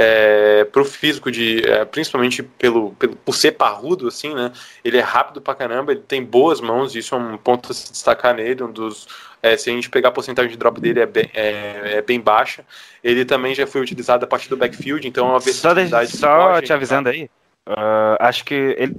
[0.00, 4.52] É, pro físico de, é, principalmente pelo, pelo, por ser parrudo assim, né?
[4.84, 7.90] Ele é rápido pra caramba, ele tem boas mãos, isso é um ponto a se
[7.90, 9.08] destacar nele, um dos
[9.42, 12.20] é, se a gente pegar a porcentagem de drop dele é bem, é, é, bem
[12.20, 12.64] baixa.
[13.02, 16.16] Ele também já foi utilizado a partir do backfield, então é uma versatilidade.
[16.16, 17.30] Só, só te avisando aí,
[17.66, 18.96] uh, acho que ele,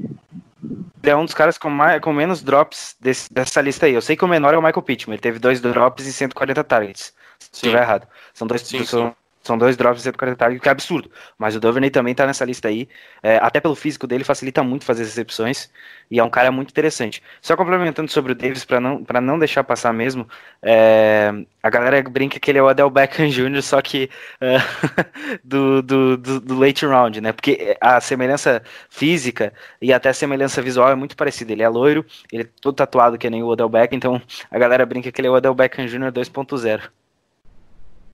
[1.04, 3.94] ele, é um dos caras com, mais, com menos drops desse, dessa lista aí.
[3.94, 6.64] Eu sei que o menor é o Michael Pittman, ele teve dois drops e 140
[6.64, 7.14] targets.
[7.40, 8.08] Se estiver errado.
[8.34, 11.10] São dois, sim, são, são dois drops de 140 targets, que é absurdo.
[11.38, 12.90] Mas o Duvernay também tá nessa lista aí.
[13.24, 15.70] É, até pelo físico dele, facilita muito fazer recepções.
[16.12, 17.24] E é um cara muito interessante.
[17.42, 20.28] Só complementando sobre o Davis, para não, não deixar passar mesmo,
[20.62, 21.32] é,
[21.64, 24.10] a galera brinca que ele é o Adel Beckham Jr., só que
[24.42, 24.58] é,
[25.44, 27.32] do, do, do, do, late round, né?
[27.32, 31.54] Porque a semelhança física e até a semelhança visual é muito parecida.
[31.54, 34.22] Ele é loiro, ele é todo tatuado que nem o Adel Beckham, então
[34.52, 36.12] a galera brinca que ele é o Adel Beckham Jr.
[36.12, 36.99] 2.0.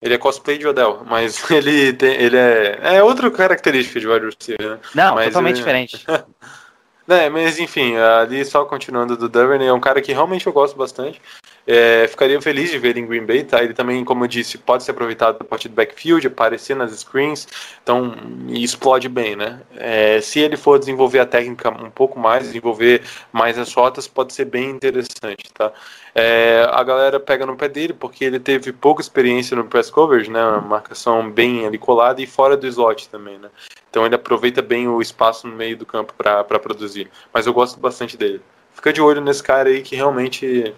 [0.05, 4.25] Ele é cosplay de Odell, mas ele tem, ele é é outra característica de wide
[4.27, 4.79] receiver, né?
[4.93, 5.63] Não, mas totalmente ele...
[5.63, 6.05] diferente.
[7.09, 10.77] é, mas enfim, ali só continuando do Duvernay, é um cara que realmente eu gosto
[10.77, 11.19] bastante.
[11.67, 13.63] É, ficaria feliz de ver em Green Bay, tá?
[13.63, 17.47] Ele também, como eu disse, pode ser aproveitado a partir do backfield, aparecer nas screens,
[17.82, 18.13] então
[18.49, 19.62] explode bem, né?
[19.75, 23.01] É, se ele for desenvolver a técnica um pouco mais, desenvolver
[23.32, 25.71] mais as rotas, pode ser bem interessante, tá?
[26.13, 30.30] É, a galera pega no pé dele porque ele teve pouca experiência no press coverage,
[30.30, 30.45] né?
[30.45, 33.49] Uma marcação bem ali colada e fora do slot também, né?
[33.89, 37.10] Então ele aproveita bem o espaço no meio do campo para produzir.
[37.34, 38.41] Mas eu gosto bastante dele
[38.75, 40.75] fica de olho nesse cara aí que realmente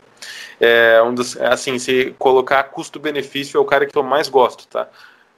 [0.59, 1.37] é um dos.
[1.37, 4.87] Assim, se colocar custo-benefício, é o cara que eu mais gosto, tá?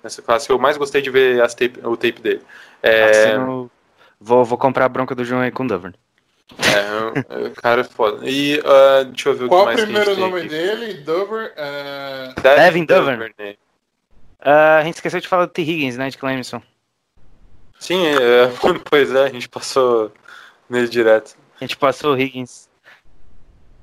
[0.03, 2.41] Nessa classe, eu mais gostei de ver as tape, o tape dele.
[2.81, 3.35] É...
[4.19, 5.95] Vou, vou comprar a bronca do João aí com o Duvern.
[6.57, 8.27] É, o cara é foda.
[8.27, 10.93] E uh, deixa eu ver o Qual que mais o primeiro nome dele?
[10.95, 11.53] Dover?
[11.53, 12.41] Uh...
[12.41, 13.31] Devin Duvern.
[13.31, 13.57] Uh,
[14.79, 15.61] a gente esqueceu de falar do T.
[15.61, 16.61] Higgins, né, de Clemson.
[17.79, 18.51] Sim, é,
[18.89, 20.11] pois é, a gente passou
[20.69, 21.35] nele direto.
[21.59, 22.68] A gente passou o Higgins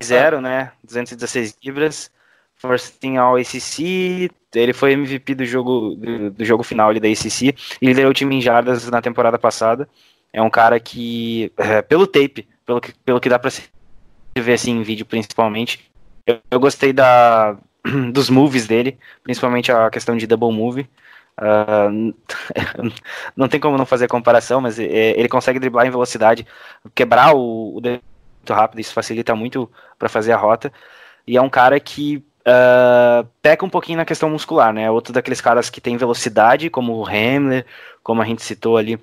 [0.02, 0.72] zero, né?
[0.84, 2.10] 216 libras.
[2.56, 4.30] First team ao ACC.
[4.54, 8.14] Ele foi MVP do jogo, do, do jogo final ali da ACC e liderou o
[8.14, 9.88] time em jardas na temporada passada.
[10.32, 13.62] É um cara que, é, pelo tape, pelo que, pelo que dá pra se
[14.38, 15.90] ver assim em vídeo principalmente,
[16.26, 17.56] eu, eu gostei da,
[18.12, 20.88] dos moves dele, principalmente a questão de double move.
[21.38, 22.14] Uh,
[23.36, 26.46] não tem como não fazer comparação, mas é, ele consegue driblar em velocidade,
[26.94, 27.80] quebrar o, o
[28.46, 30.72] muito rápido, isso facilita muito para fazer a rota.
[31.26, 34.88] E é um cara que uh, peca um pouquinho na questão muscular, né?
[34.90, 37.66] Outro daqueles caras que tem velocidade, como o Hamler,
[38.02, 39.00] como a gente citou ali,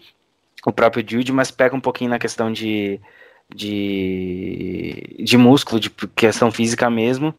[0.66, 3.02] o próprio Jude, mas peca um pouquinho na questão de,
[3.54, 7.36] de, de músculo, de questão física mesmo.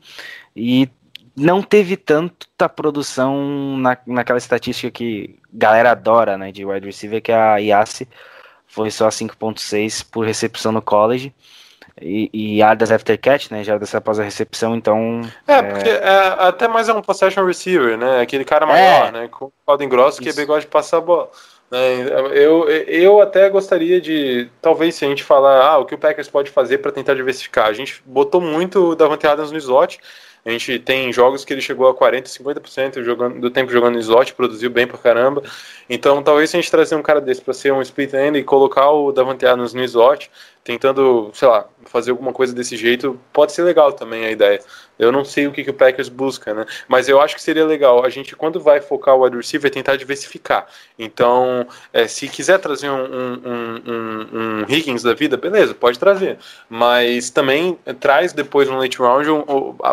[0.55, 0.91] E
[1.35, 7.33] não teve tanta produção na, naquela estatística que galera adora, né, de wide receiver, que
[7.33, 8.07] é a IASE,
[8.67, 11.33] foi só 5.6 por recepção no college.
[12.01, 15.23] E, e yardas after catch, né, jardas após a recepção, então...
[15.47, 15.63] É, é...
[15.63, 19.13] porque é, até mais é um possession receiver, né, aquele cara maior, é.
[19.13, 21.31] né, com caldo grosso, que é gosta de passar a bola.
[21.71, 25.99] Né, eu, eu até gostaria de, talvez se a gente falar, ah, o que o
[25.99, 27.67] Packers pode fazer para tentar diversificar.
[27.67, 30.01] A gente botou muito da Adams no slot,
[30.45, 34.01] a gente tem jogos que ele chegou a 40%, 50% jogando, do tempo jogando no
[34.01, 35.43] slot, produziu bem pra caramba.
[35.89, 38.45] Então, talvez se a gente trazer um cara desse para ser um split end e
[38.45, 40.31] colocar o Davante Adams no slot,
[40.65, 44.61] tentando, sei lá, fazer alguma coisa desse jeito, pode ser legal também a ideia.
[44.99, 46.65] Eu não sei o que, que o Packers busca, né?
[46.89, 48.03] Mas eu acho que seria legal.
[48.03, 50.67] A gente, quando vai focar o wide receiver, tentar diversificar.
[50.99, 56.39] Então, é, se quiser trazer um, um, um, um, Higgins da vida, beleza, pode trazer.
[56.71, 59.45] Mas também traz depois no late round um,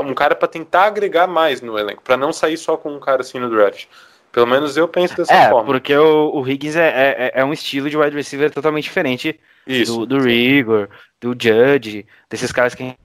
[0.06, 3.22] um cara para tentar agregar mais no elenco, para não sair só com um cara
[3.22, 3.88] assim no draft.
[4.32, 5.66] Pelo menos eu penso dessa É, forma.
[5.66, 10.06] porque o, o Higgins é, é, é um estilo de wide receiver totalmente diferente Isso.
[10.06, 10.90] do, do Rigor,
[11.20, 12.96] do Judge, desses caras que a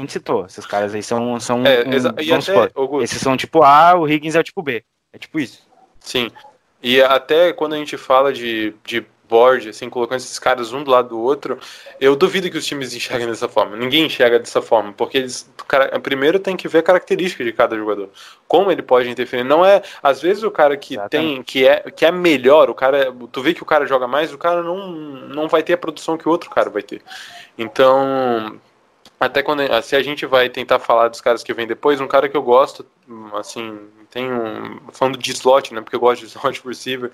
[0.00, 0.46] gente citou.
[0.46, 1.38] Esses caras aí são.
[1.38, 4.82] são É, um- Guto, esses são tipo A, o Higgins é o tipo B.
[5.12, 5.66] É tipo isso.
[6.00, 6.30] Sim.
[6.82, 10.90] E até quando a gente fala de, de board, assim, colocando esses caras um do
[10.90, 11.58] lado do outro,
[12.00, 13.76] eu duvido que os times enxerguem dessa forma.
[13.76, 17.76] Ninguém enxerga dessa forma, porque eles, cara, primeiro tem que ver a característica de cada
[17.76, 18.10] jogador.
[18.46, 19.44] Como ele pode interferir.
[19.44, 21.34] Não é, às vezes o cara que Exatamente.
[21.34, 24.32] tem, que é, que é melhor, o cara, tu vê que o cara joga mais,
[24.32, 27.02] o cara não, não vai ter a produção que o outro cara vai ter.
[27.56, 28.60] Então,
[29.18, 32.28] até quando se a gente vai tentar falar dos caras que vêm depois, um cara
[32.28, 32.84] que eu gosto,
[33.34, 33.78] assim,
[34.10, 35.80] tem um falando de slot, né?
[35.80, 37.10] Porque eu gosto de slot receiver,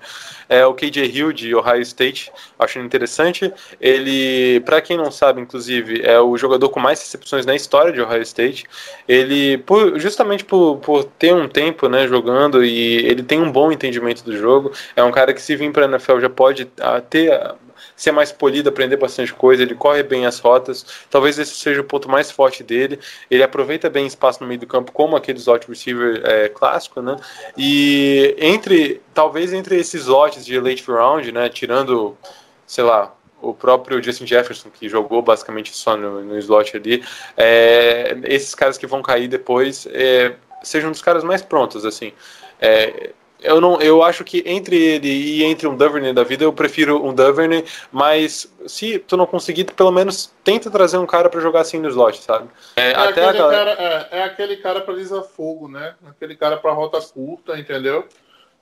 [0.47, 2.31] é o KJ Hill de Ohio State.
[2.59, 3.51] Acho interessante.
[3.79, 8.01] Ele, para quem não sabe, inclusive, é o jogador com mais recepções na história de
[8.01, 8.65] Ohio State.
[9.07, 13.71] Ele, por- justamente por, por ter um tempo, né, jogando e ele tem um bom
[13.71, 14.71] entendimento do jogo.
[14.95, 17.55] É um cara que se vir para NFL já pode ah, ter ah,
[18.01, 21.83] ser mais polido, aprender bastante coisa, ele corre bem as rotas, talvez esse seja o
[21.83, 22.99] ponto mais forte dele,
[23.29, 27.15] ele aproveita bem espaço no meio do campo, como aquele slot receiver é, clássico, né,
[27.55, 32.17] e entre, talvez entre esses slots de late round, né, tirando,
[32.65, 37.03] sei lá, o próprio Justin Jefferson, que jogou basicamente só no, no slot ali,
[37.37, 40.33] é, esses caras que vão cair depois, é,
[40.63, 42.13] sejam um dos caras mais prontos, assim,
[42.59, 43.11] é,
[43.41, 47.03] eu não, eu acho que entre ele e entre um Duvernay da vida, eu prefiro
[47.03, 51.41] um Duvernay, mas se tu não conseguir, tu pelo menos tenta trazer um cara pra
[51.41, 52.49] jogar assim no slot, sabe?
[52.75, 53.75] É, É, até aquele galera.
[53.75, 55.95] cara, é, é aquele cara pra lisa-fogo, né?
[56.07, 58.07] Aquele cara pra rota curta, entendeu?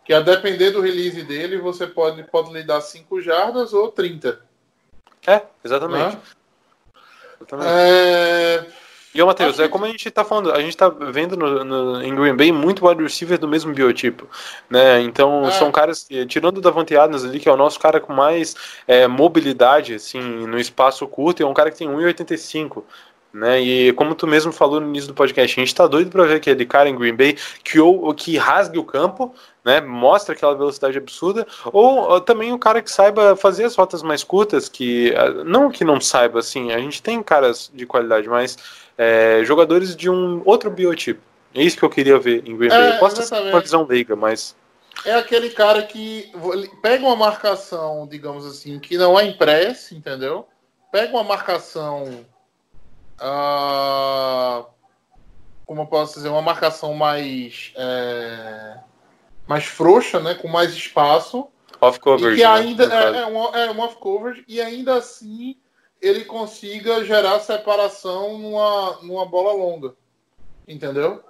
[0.06, 4.40] Que a depender do release dele, você pode, pode lhe dar 5 jardas ou 30.
[5.28, 6.16] É, exatamente.
[6.16, 6.22] Né?
[7.38, 7.70] exatamente.
[7.70, 8.66] É,
[9.14, 12.04] E, ô, Matheus, é como a gente tá falando, a gente tá vendo no, no-
[12.04, 14.28] em Green Bay muito wide receiver do mesmo biotipo,
[14.70, 15.02] né?
[15.02, 15.52] Então, É.
[15.52, 18.56] são caras, que, tirando o Davante Adams ali, que é o nosso cara com mais
[18.88, 22.84] é, mobilidade, assim, no espaço curto, e é um cara que tem 1,85,
[23.34, 23.60] né?
[23.62, 26.36] E como tu mesmo falou no início do podcast, a gente tá doido pra ver
[26.36, 29.34] aquele cara em Green Bay que, ou, que rasgue o campo,
[29.66, 29.82] né?
[29.82, 34.24] Mostra aquela velocidade absurda, ou, ou também o cara que saiba fazer as rotas mais
[34.24, 38.58] curtas, que ah, não que não saiba, assim, a gente tem caras de qualidade, mas
[39.00, 41.22] é, jogadores de um outro biotipo.
[41.56, 42.92] É isso que eu queria ver em Green Bay.
[42.92, 43.54] É, Posso ter exatamente.
[43.54, 44.54] uma visão leiga, mas
[45.06, 46.30] é aquele cara que
[46.82, 50.46] pega uma marcação, digamos assim, que não é impressa, entendeu?
[50.92, 52.26] Pega uma marcação.
[53.18, 54.66] ah,
[55.66, 56.28] como eu posso dizer?
[56.28, 57.72] Uma marcação mais.
[57.78, 58.80] é,
[59.48, 60.36] mais frouxa, né?
[60.36, 61.48] Com mais espaço.
[61.80, 62.36] off E coverage.
[62.36, 63.16] que né, ainda caso.
[63.16, 65.56] é, é, um, é um off-coverage e ainda assim
[66.02, 69.94] ele consiga gerar separação numa, numa bola longa.
[70.68, 71.24] Entendeu?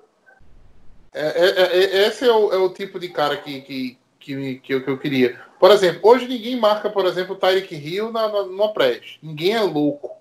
[1.13, 4.35] É, é- é- é- esse é o, é o tipo de cara que, que, que,
[4.35, 5.39] me- que eu, que eu queria.
[5.59, 9.17] Por exemplo, hoje ninguém marca, por exemplo, o Tyreek Hill na, na, numa press.
[9.21, 10.15] Ninguém é louco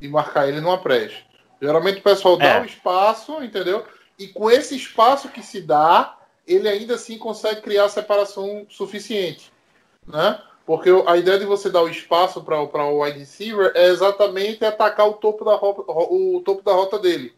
[0.00, 1.12] de marcar ele numa press.
[1.60, 2.60] Geralmente o pessoal dá É.
[2.60, 3.84] o espaço, entendeu?
[4.18, 6.16] E com esse espaço que se dá,
[6.46, 9.52] ele ainda assim consegue criar separação suficiente,
[10.06, 10.40] né?
[10.68, 15.08] Porque a ideia de você dar o espaço para o wide receiver é exatamente atacar
[15.08, 17.32] o topo da rota, o topo da rota dele,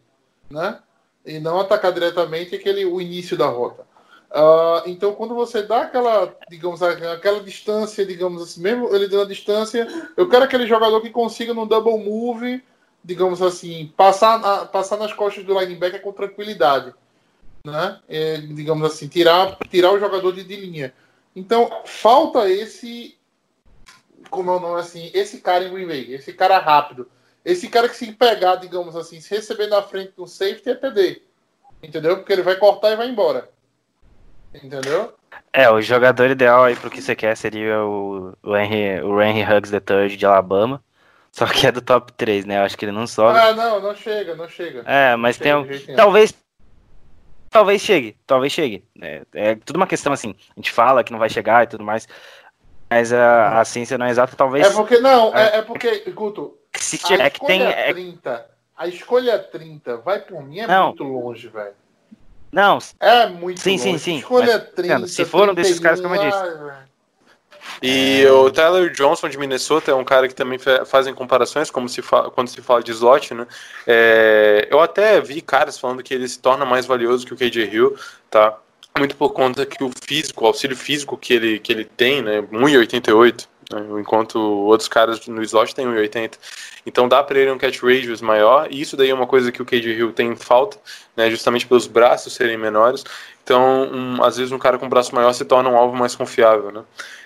[0.49, 0.79] né?
[1.25, 3.85] E não atacar diretamente aquele, o início da rota.
[4.29, 9.29] Ah, então, quando você dá aquela, digamos, aquela distância, digamos assim, mesmo ele dando a
[9.29, 12.61] distância, eu quero aquele jogador que consiga no double move,
[13.01, 16.93] digamos assim, passar, passar nas costas do linebacker com tranquilidade,
[17.65, 17.97] né?
[18.09, 20.93] É, digamos assim, tirar, tirar o jogador de, de linha.
[21.33, 23.17] Então, falta esse,
[24.31, 27.07] como é o nome assim, esse cara em Green Bay, esse cara rápido,
[27.45, 31.21] esse cara que se pegar, digamos assim, se receber na frente do safety é TD,
[31.83, 32.17] entendeu?
[32.17, 33.49] Porque ele vai cortar e vai embora,
[34.53, 35.13] entendeu?
[35.53, 39.43] É, o jogador ideal aí pro que você quer seria o, o, Henry, o Henry
[39.43, 40.81] Huggs III de Alabama.
[41.31, 42.57] Só que é do top 3, né?
[42.57, 43.39] Eu acho que ele não sobe.
[43.39, 44.83] Ah, não, não chega, não chega.
[44.85, 45.65] É, mas tem um,
[45.95, 46.33] talvez
[47.51, 48.83] talvez chegue, talvez chegue.
[49.01, 51.83] É, é tudo uma questão assim, a gente fala que não vai chegar e tudo
[51.83, 52.07] mais,
[52.91, 56.57] mas a, a ciência não é exata, talvez É porque, não, é, é porque, Guto,
[56.77, 58.45] se a tiver, é que escolha tem é- 30,
[58.77, 60.87] a escolha 30 vai por mim é Não.
[60.87, 61.73] muito longe, velho.
[62.51, 64.03] não, É muito Sim, sim, longe.
[64.03, 66.69] sim, Escolha mas, 30, se for um desses caras, como eu 31, disse.
[66.69, 66.81] ai.
[67.81, 71.87] E o Tyler Johnson de Minnesota é um cara que também fa- fazem comparações como
[71.87, 73.47] se fala, quando se fala de slot, né?
[73.87, 77.63] É, eu até vi caras falando que ele se torna mais valioso que o KJ
[77.73, 77.97] Hill,
[78.29, 78.57] tá?
[78.97, 82.41] Muito por conta que o físico, o auxílio físico que ele, que ele tem, né?
[82.41, 86.33] 1,88, né, enquanto outros caras no slot têm 1,80.
[86.85, 89.61] Então dá para ele um catch radius maior, e isso daí é uma coisa que
[89.61, 90.77] o KJ Hill tem falta,
[91.15, 93.03] né, justamente pelos braços serem menores.
[93.43, 96.71] Então, um, às vezes um cara com braço maior se torna um alvo mais confiável,
[96.71, 96.83] né?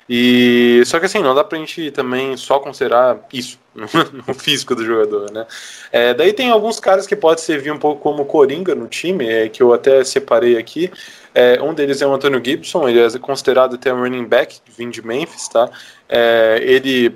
[0.07, 4.86] E só que assim, não dá pra gente também só considerar isso no físico do
[4.86, 5.45] jogador, né?
[5.91, 9.49] É, daí tem alguns caras que pode servir um pouco como coringa no time, é,
[9.49, 10.91] que eu até separei aqui.
[11.36, 14.94] É, um deles é o Antônio Gibson, ele é considerado até um running back, vindo
[14.94, 15.70] de Memphis, tá?
[16.08, 17.14] É, ele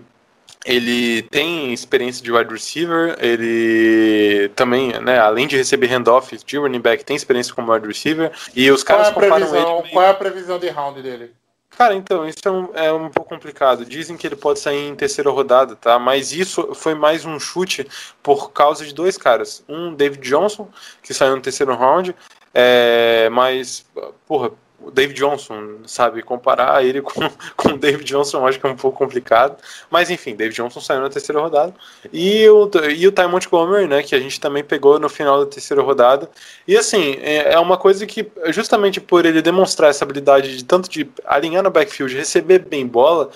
[0.66, 6.82] ele tem experiência de wide receiver, ele também, né, além de receber handoffs de running
[6.82, 9.90] back, tem experiência como wide receiver, e os Qual é, caras a comparam previsão, ele...
[9.94, 11.32] qual é a previsão de round dele?
[11.80, 13.86] Cara, então, isso é um, é um pouco complicado.
[13.86, 15.98] Dizem que ele pode sair em terceira rodada, tá?
[15.98, 17.88] Mas isso foi mais um chute
[18.22, 19.64] por causa de dois caras.
[19.70, 20.68] Um, David Johnson,
[21.02, 22.14] que saiu no terceiro round,
[22.54, 23.86] é, mas,
[24.28, 27.22] porra, o David Johnson, sabe, comparar ele com,
[27.56, 29.58] com o David Johnson acho que é um pouco complicado,
[29.90, 31.74] mas enfim, David Johnson saiu na terceira rodada,
[32.12, 35.52] e o, e o Ty Montgomery, né, que a gente também pegou no final da
[35.52, 36.30] terceira rodada,
[36.68, 40.90] e assim, é, é uma coisa que, justamente por ele demonstrar essa habilidade de tanto
[40.90, 43.30] de alinhar no backfield, receber bem bola,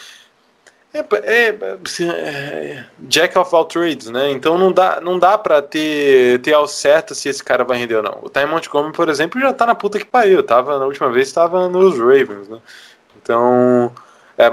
[0.93, 4.29] é, é, assim, é, Jack of all trades, né?
[4.29, 7.95] Então não dá, não dá pra ter, ter ao certo se esse cara vai render
[7.95, 8.19] ou não.
[8.21, 10.43] O Ty Montgomery, por exemplo, já tá na puta que pariu.
[10.43, 12.59] Tava, na última vez estava nos Ravens, né?
[13.17, 13.91] Então,
[14.37, 14.49] é,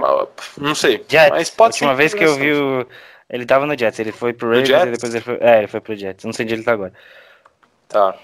[0.57, 1.05] não sei.
[1.07, 1.31] Jets.
[1.31, 2.87] Mas pode a última ser vez que eu vi o...
[3.29, 4.87] Ele tava no Jets, ele foi pro Ravens Jets?
[4.87, 5.39] e depois ele foi...
[5.41, 6.25] É, ele foi pro Jets.
[6.25, 6.93] Não sei onde ele tá agora.
[7.87, 8.15] Tá.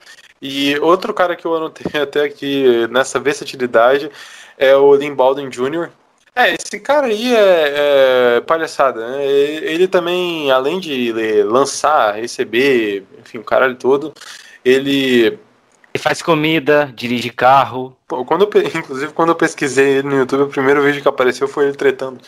[0.41, 4.11] E outro cara que eu anotei até aqui nessa versatilidade
[4.57, 5.91] é o Lynn Baldwin Jr.,
[6.37, 9.27] é, esse cara aí é, é palhaçada, né?
[9.27, 11.11] Ele também, além de
[11.43, 14.13] lançar, receber, enfim, o caralho todo,
[14.65, 15.39] ele.
[15.95, 17.97] Ele faz comida, dirige carro.
[18.07, 21.49] Pô, quando eu, inclusive, quando eu pesquisei ele no YouTube, o primeiro vídeo que apareceu
[21.49, 22.21] foi ele tretando.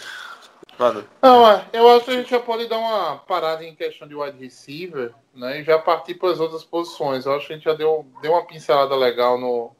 [0.79, 4.09] Mano, Não, é, eu acho que a gente já pode dar uma parada em questão
[4.09, 5.61] de wide receiver, né?
[5.61, 7.27] E já partir para as outras posições.
[7.27, 9.73] Eu acho que a gente já deu, deu uma pincelada legal no,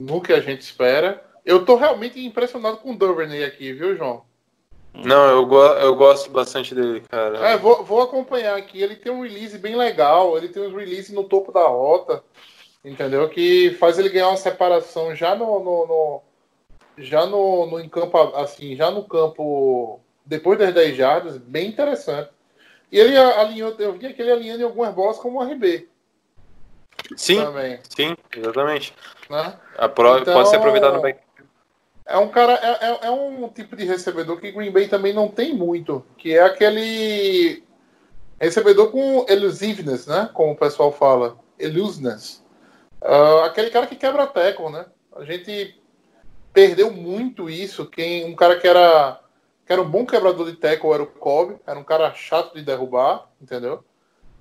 [0.00, 1.27] no que a gente espera.
[1.48, 4.22] Eu tô realmente impressionado com o Duvernay aqui, viu, João?
[4.92, 7.38] não, eu, go eu gosto bastante dele, cara.
[7.38, 8.82] É, vou, vou acompanhar aqui.
[8.82, 10.36] Ele tem um release bem legal.
[10.36, 12.22] Ele tem um release no topo da rota,
[12.84, 13.26] entendeu?
[13.30, 16.22] Que faz ele ganhar uma separação já no, no, no-
[16.98, 22.28] já no, no em campo assim, já no campo depois das 10 jardas, bem interessante.
[22.92, 25.88] E ele alinhou, eu vi que ele alinhando em algumas bolas como um RB
[27.16, 28.94] sim, também, sim, exatamente.
[29.30, 29.58] né?
[30.20, 31.27] Então- Pode ser aproveitado no back.
[32.08, 35.28] É um cara, é, é- é um tipo de recebedor que Green Bay também não
[35.28, 37.62] tem muito, que é aquele
[38.40, 40.30] recebedor com elusiveness, né?
[40.32, 42.42] Como o pessoal fala, elusiveness.
[43.02, 44.86] Ah, aquele cara que quebra tackle, né?
[45.14, 45.78] A gente
[46.50, 47.84] perdeu muito isso.
[47.84, 49.20] Quem um cara que era
[49.66, 52.62] que era um bom quebrador de tackle era o Cobb, era um cara chato de
[52.62, 53.84] derrubar, entendeu?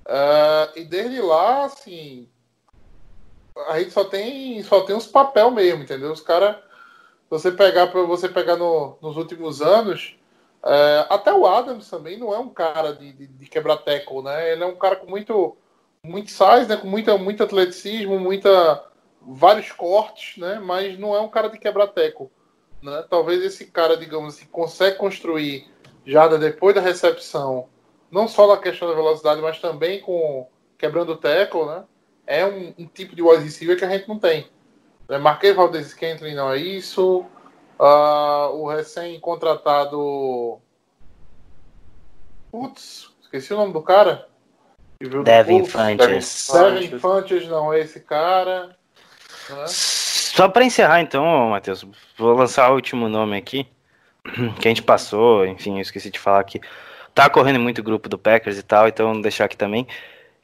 [0.05, 2.30] Ah, e desde lá, assim,
[3.68, 6.13] a gente só tem só tem os papel mesmo, entendeu?
[6.13, 6.55] Os caras
[7.30, 10.17] você pegar para você pegar no- nos últimos anos,
[10.65, 14.51] é, até o Adams também não é um cara de, de, de quebrar tackle, né?
[14.53, 15.57] Ele é um cara com muito
[16.03, 16.78] muito size, né?
[16.78, 18.84] Com muita muito atleticismo, muita
[19.21, 20.59] vários cortes, né?
[20.59, 22.30] Mas não é um cara de quebrar tackle,
[22.82, 23.03] né?
[23.09, 25.67] Talvez esse cara, digamos assim, consegue construir
[26.05, 27.67] já depois da recepção,
[28.09, 30.47] não só na questão da velocidade, mas também com
[30.78, 31.84] quebrando o né?
[32.25, 34.47] É um, um tipo de wide receiver que a gente não tem.
[35.10, 37.26] É, Marquei Valdez Scantling não é isso.
[37.80, 40.60] Ah, o recém-contratado.
[42.51, 44.28] Putz, esqueci o nome do cara.
[45.24, 45.66] Devin.
[45.66, 46.49] Funches.
[46.51, 48.76] Devin Funches não é esse cara.
[49.49, 49.66] né?
[49.68, 51.86] Só pra encerrar então, Matheus,
[52.18, 53.68] vou lançar o último nome aqui,
[54.60, 56.62] que a gente passou, enfim, eu esqueci de falar que
[57.14, 59.88] tá correndo muito grupo do Packers e tal, então vou deixar aqui também,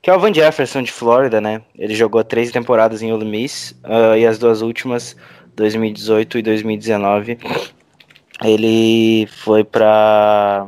[0.04, 1.62] que é o Van Jefferson de Flórida, né?
[1.76, 5.16] Ele jogou três temporadas em Ole Miss ah, e as duas últimas,
[5.56, 7.39] 2018 e 2019,
[8.43, 10.68] ele foi pra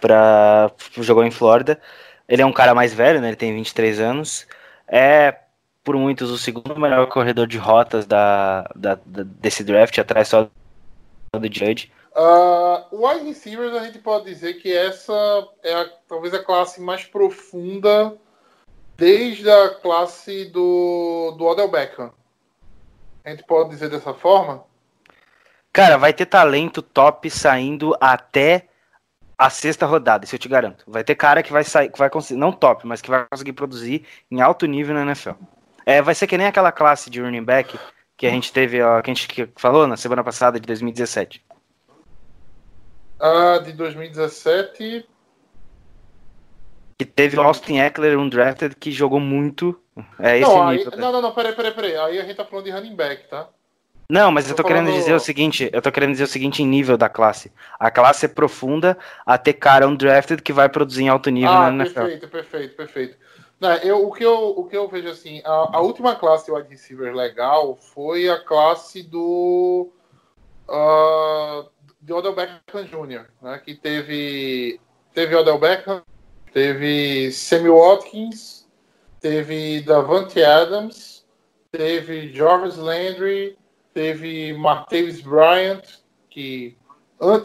[0.00, 1.80] pra jogou em Flórida.
[2.28, 3.28] Ele é um cara mais velho, né?
[3.28, 4.46] Ele tem 23 anos.
[4.88, 5.36] É
[5.84, 10.48] por muitos o segundo melhor corredor de rotas da, da- da- desse draft, atrás só
[11.38, 11.90] do Judge.
[12.14, 15.12] Ah, o wide receivers a gente pode dizer que essa
[15.62, 18.16] é a- talvez a classe mais profunda
[18.96, 22.12] desde a classe do, do Odell Beckham.
[23.24, 24.64] A gente pode dizer dessa forma?
[25.72, 28.68] Cara, vai ter talento top saindo até
[29.38, 30.84] a sexta rodada, isso eu te garanto.
[30.86, 33.54] Vai ter cara que vai sair, que vai conseguir, não top, mas que vai conseguir
[33.54, 35.30] produzir em alto nível na NFL.
[35.86, 37.78] É, vai ser que nem aquela classe de running back
[38.16, 41.42] que a gente teve, ó, que a gente falou na semana passada de 2017.
[43.22, 45.06] A de 2017.
[46.98, 49.80] Que teve o Austin Eckler, um drafted, que jogou muito.
[50.18, 50.90] É esse não, aí, nível.
[50.92, 50.96] tá?
[50.98, 51.96] não, não, não, peraí, peraí, peraí.
[51.96, 53.48] Aí a gente tá falando de running back, tá?
[54.10, 56.28] Não, mas eu Tô tô querendo falando- dizer o seguinte, eu tô querendo dizer o
[56.28, 57.50] seguinte em nível da classe.
[57.78, 61.70] A classe é profunda a ter cara undrafted que vai produzir em alto nível Ah,
[61.70, 62.00] na NFL.
[62.00, 63.16] perfeito, perfeito, perfeito.
[63.58, 66.52] Não, eu, o, que eu, o que eu vejo assim, a, a última classe de
[66.52, 69.90] wide receiver legal foi a classe do.
[70.68, 71.64] ah,
[72.02, 73.58] de Odell Beckham Jr., né?
[73.64, 74.80] Que teve.
[75.14, 76.02] Teve Odell Beckham,
[76.52, 78.66] teve Sammy Watkins,
[79.20, 81.24] teve Davante Adams,
[81.70, 83.56] teve Jarvis Landry,
[83.94, 85.82] teve Martavis Bryant,
[86.30, 86.76] que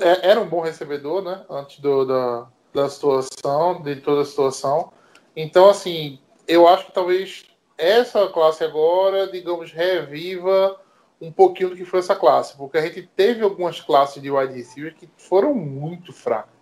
[0.02, 1.46] é- era um bom recebedor, né?
[1.50, 4.92] Antes do, da, da situação, de toda a situação.
[5.36, 7.46] Então, assim, eu acho que talvez
[7.78, 10.80] essa classe agora, digamos, reviva
[11.20, 14.54] um pouquinho do que foi essa classe, porque a gente teve algumas classes de wide
[14.54, 16.56] receiver que foram muito fracas.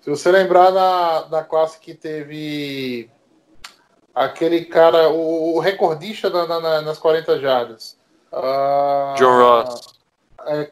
[0.00, 3.08] Se você lembrar na, na classe que teve
[4.14, 7.96] aquele cara, o, o recordista na- na- na- nas 40 jardas.
[8.32, 9.98] Ah, John Ross.
[10.46, 10.70] É,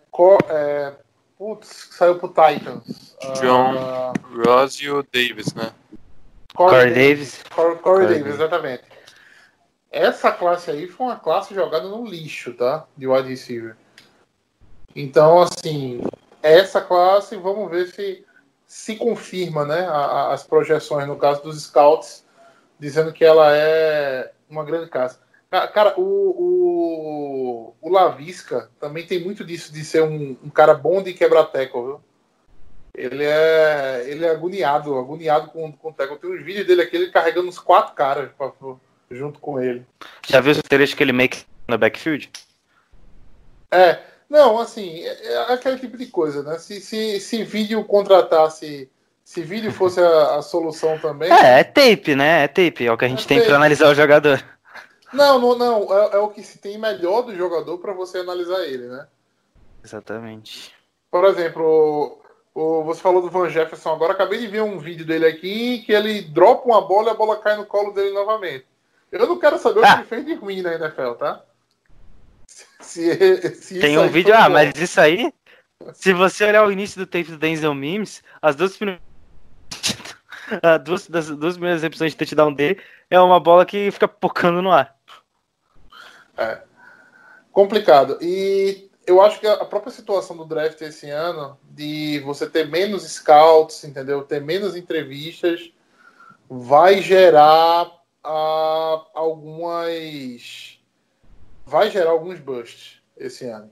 [0.49, 0.93] é,
[1.39, 3.17] putz, saiu pro Titans.
[3.41, 4.13] John- Ah,
[4.47, 5.71] Ross e o Davis, né?
[6.55, 7.43] Corey Davis.
[7.55, 8.35] Corey, Corey Corey Davis, Davis.
[8.41, 8.83] exatamente.
[9.91, 12.87] Essa classe aí foi uma classe jogada no lixo, tá?
[12.97, 13.77] De wide receiver.
[14.95, 16.01] Então, assim,
[16.43, 18.25] essa classe, vamos ver se
[18.67, 19.81] se confirma, né?
[19.89, 22.25] a- as projeções, no caso dos scouts,
[22.79, 25.19] dizendo que ela é uma grande classe.
[25.51, 30.73] Ca- Cara, o, o, o Lavisca também tem muito disso de ser um, um cara
[30.73, 32.01] bom de quebrar tackle, viu?
[32.95, 36.19] Ele é, ele é agoniado, agoniado com, com o tackle.
[36.19, 38.53] Tem uns vídeos dele aqui, ele carregando uns quatro caras pra-
[39.11, 39.85] junto com ele.
[40.29, 42.31] Já viu os trechos que ele make no backfield?
[43.71, 46.59] É, não, assim, é, é aquele tipo de coisa, né?
[46.59, 48.91] Se, se, se vídeo contratasse,
[49.25, 51.31] se vídeo fosse a, a solução também.
[51.33, 52.45] É, é tape, né?
[52.45, 52.87] É tape.
[52.87, 54.43] É o que a gente É tem pra analisar o jogador.
[55.13, 55.93] Não, não, não.
[55.93, 59.07] É, é o que se tem melhor do jogador para você analisar ele, né?
[59.85, 60.73] Exatamente.
[61.11, 62.21] Por exemplo,
[62.55, 65.79] o, o- você falou do Van Jefferson agora, acabei de ver um vídeo dele aqui
[65.81, 68.67] que ele dropa uma bola e a bola cai no colo dele novamente.
[69.13, 69.95] Eu não quero saber o que Ah.
[69.99, 71.43] ele fez de ruim na NFL, tá?
[72.81, 74.55] Se, se Tem um vídeo, ah, bom.
[74.55, 75.33] mas isso aí,
[75.93, 79.03] se você olhar o início do tape do Denzel Mims, as duas primeiras.
[80.63, 84.61] as duas, das duas primeiras recepções de touchdown dele é uma bola que fica pocando
[84.61, 84.97] no ar.
[87.53, 88.19] complicado.
[88.21, 93.03] E eu acho que a própria situação do draft esse ano, de você ter menos
[93.05, 94.23] scouts, entendeu?
[94.23, 95.71] Ter menos entrevistas,
[96.49, 97.91] vai gerar
[98.25, 100.79] ah, algumas.
[101.67, 103.71] Vai gerar alguns busts esse ano.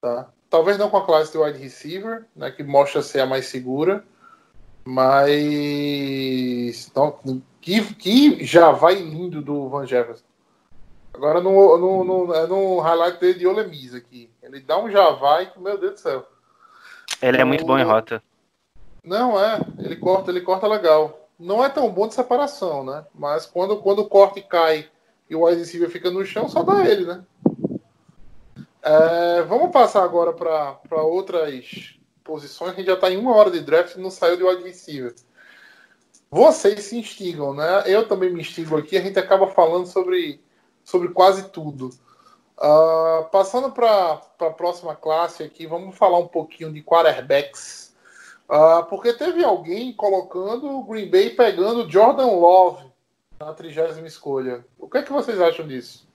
[0.00, 0.28] Tá?
[0.48, 4.04] Talvez não com a classe de wide receiver, né, que mostra ser a mais segura,
[4.84, 6.88] mas.
[6.88, 7.18] Então,
[7.60, 10.24] que, que já vai lindo do Van Jefferson.
[11.14, 14.30] Agora no, no, no, é no highlight dele de Olemis aqui.
[14.42, 16.26] Ele dá um javai que, meu Deus do céu.
[17.20, 18.22] Ele é muito bom em O- rota.
[19.04, 19.60] Não, é.
[19.78, 21.21] Ele corta, ele corta legal.
[21.42, 23.04] Não é tão bom de separação, né?
[23.12, 24.88] Mas quando, quando o corte cai
[25.28, 27.24] e o wide receiver fica no chão, só dá ele, né?
[28.80, 32.72] É, vamos passar agora para outras posições.
[32.72, 35.14] A gente já está em uma hora de draft e não saiu de wide receiver.
[36.30, 37.82] Vocês se instigam, né?
[37.86, 38.96] Eu também me instigo aqui.
[38.96, 40.40] A gente acaba falando sobre,
[40.84, 41.90] sobre quase tudo.
[42.56, 47.91] Ah, passando para a próxima classe aqui, vamos falar um pouquinho de quarterbacks.
[48.54, 52.84] Ah, porque teve alguém colocando o Green Bay pegando Jordan Love
[53.40, 54.62] na trigésima escolha.
[54.78, 56.06] O que é que vocês acham disso?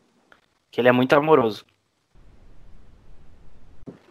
[0.70, 1.66] Que ele é muito amoroso.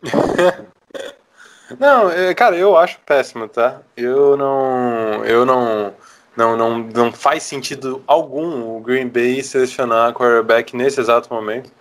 [1.78, 3.80] Não, é, cara, eu acho péssimo, tá?
[3.96, 5.24] Eu não.
[5.24, 5.94] Eu não.
[6.36, 11.72] Não, não, não faz sentido algum o Green Bay selecionar quarterback nesse exato momento.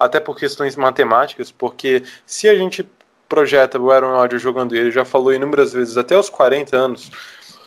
[0.00, 2.88] Até por questões matemáticas, porque se a gente
[3.34, 7.10] projeta o Aaron Rodgers jogando ele, já falou inúmeras vezes, até os 40 anos,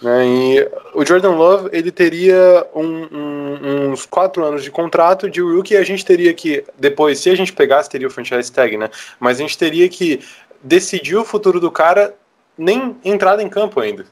[0.02, 5.42] né, e o Jordan Love ele teria um- um- uns 4 anos de contrato de
[5.42, 8.78] rookie e a gente teria que, depois, se a gente pegasse, teria o franchise tag,
[8.78, 8.90] né?
[9.20, 10.22] Mas a gente teria que
[10.64, 12.14] decidir o futuro do cara
[12.58, 14.06] nem entrada em campo ainda.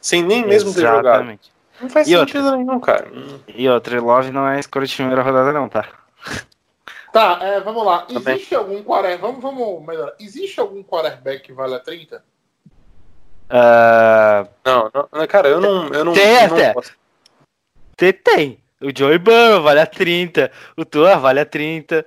[0.00, 1.06] Sem nem mesmo ter jogado.
[1.06, 1.50] Exatamente.
[1.80, 2.40] Não faz E outra?
[2.40, 3.08] sentido nenhum, cara.
[3.48, 5.86] E outra, Love não é escolha de primeira rodada, não, tá?
[7.12, 8.06] Tá, é, vamos lá.
[8.22, 8.34] bem.
[8.36, 9.20] Existe algum quarterback.
[9.20, 10.14] Vamos, vamos melhorar.
[10.20, 12.22] Existe algum quarterback que vale a 30?
[13.48, 15.88] Ah, Não, não, cara, eu não.
[15.88, 16.72] Eu não, Tem eu não até.
[16.72, 16.92] posso-
[17.96, 18.60] Tem, tem.
[18.80, 20.50] O Joey Burrow vale a 30.
[20.76, 22.06] O Tua vale a 30.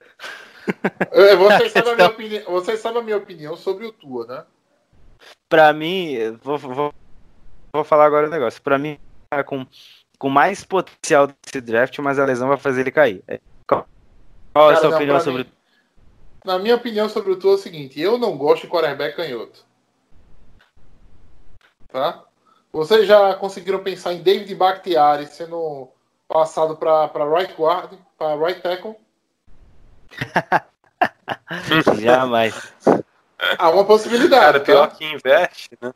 [1.12, 4.44] É, Vocês sabem, a minha opinião, vocês sabem a minha opinião sobre o Tua, né?
[5.50, 6.92] pra mim, vou, vou,
[7.72, 8.60] vou falar agora um negócio.
[8.62, 8.98] Pra mim,
[9.30, 9.68] tá com,
[10.18, 13.22] com mais potencial desse draft, mas a lesão vai fazer ele cair.
[14.54, 15.52] Qual, é a sua não, opinião sobre mim-
[16.46, 19.66] Na minha opinião sobre o Tua é o seguinte: eu não gosto de quarterback canhoto.
[21.90, 22.24] Tá?
[22.72, 25.90] Vocês já conseguiram pensar em David Bakhtiari sendo
[26.28, 28.96] passado para right guard, para right tackle?
[32.02, 32.74] Jamais.
[33.58, 34.44] Há uma possibilidade.
[34.44, 34.66] Cara, tá?
[34.66, 35.94] pior que investe, né?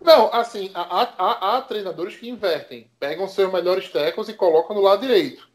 [0.00, 4.74] Não, assim, há, há- há- há treinadores que invertem, pegam seus melhores tackles e colocam
[4.74, 5.48] no lado direito.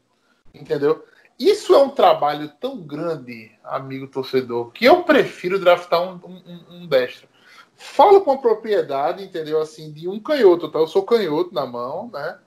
[0.54, 1.04] Entendeu?
[1.38, 6.86] Isso é um trabalho tão grande, amigo torcedor, que eu prefiro draftar um, um, um-
[6.86, 7.28] destro.
[7.76, 9.60] Falo com a propriedade, entendeu?
[9.60, 10.80] Assim, de um canhoto, tá?
[10.80, 12.38] Eu sou canhoto na mão, né?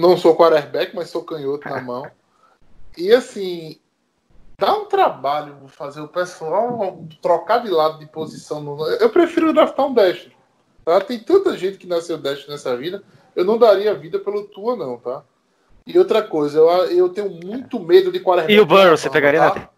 [0.00, 2.10] Não sou quarterback, mas sou canhoto na mão.
[2.96, 3.78] E assim,
[4.58, 8.62] dá um trabalho fazer o pessoal trocar de lado de posição.
[8.62, 8.86] No...
[8.86, 10.32] Eu prefiro draftar um destro.
[10.82, 11.00] Tá?
[11.00, 13.02] Tem tanta gente que nasceu destro nessa vida.
[13.36, 15.24] Eu não daria vida pelo tua, não, tá?
[15.86, 18.54] E outra coisa, eu, eu tenho muito medo de quarterback.
[18.56, 19.54] E o Burrow, você pegaria tá?
[19.54, 19.68] na-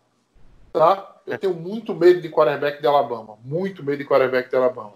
[0.73, 1.17] Tá?
[1.27, 3.37] Eu tenho muito medo de quarterback de Alabama.
[3.45, 4.93] Muito medo de quarterback de Alabama.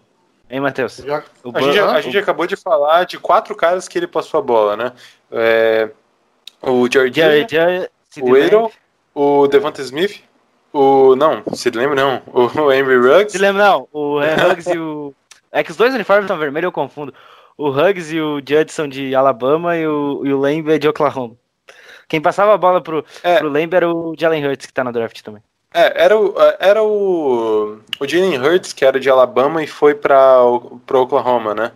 [0.48, 0.96] Hein, Matheus?
[0.98, 1.22] Já...
[1.42, 4.42] O A gente, a gente acabou de falar de quatro caras que ele passou a
[4.42, 4.92] bola, né?
[5.30, 5.90] É,
[6.62, 7.20] o George,
[8.20, 8.32] o.
[8.32, 8.70] Waddle,
[9.14, 10.22] o Devonta Smith,
[10.72, 11.16] o.
[11.16, 12.22] Não, se lembra não.
[12.64, 13.32] O Henry Ruggs.
[13.32, 13.88] Se lembra, não?
[13.92, 15.14] O Hugs e o.
[15.52, 17.14] É que os dois uniformes estão vermelhos, eu confundo.
[17.60, 21.36] O Hugs e o Judge são de Alabama e o, e o é de Oklahoma.
[22.08, 23.38] Quem passava a bola pro, É.
[23.38, 25.42] pro era o Jalen Hurts, que tá no draft também.
[25.72, 30.42] É, era o, era o, o Jalen Hurts, que era de Alabama e foi para
[30.42, 31.72] o Oklahoma, né?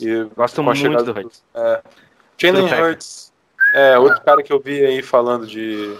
[0.00, 1.42] E Gosto muito chegada do Hurts.
[1.54, 1.82] É.
[2.38, 2.72] Jalen.
[2.72, 3.32] Hurts.
[3.74, 5.96] É, outro cara que eu vi aí falando de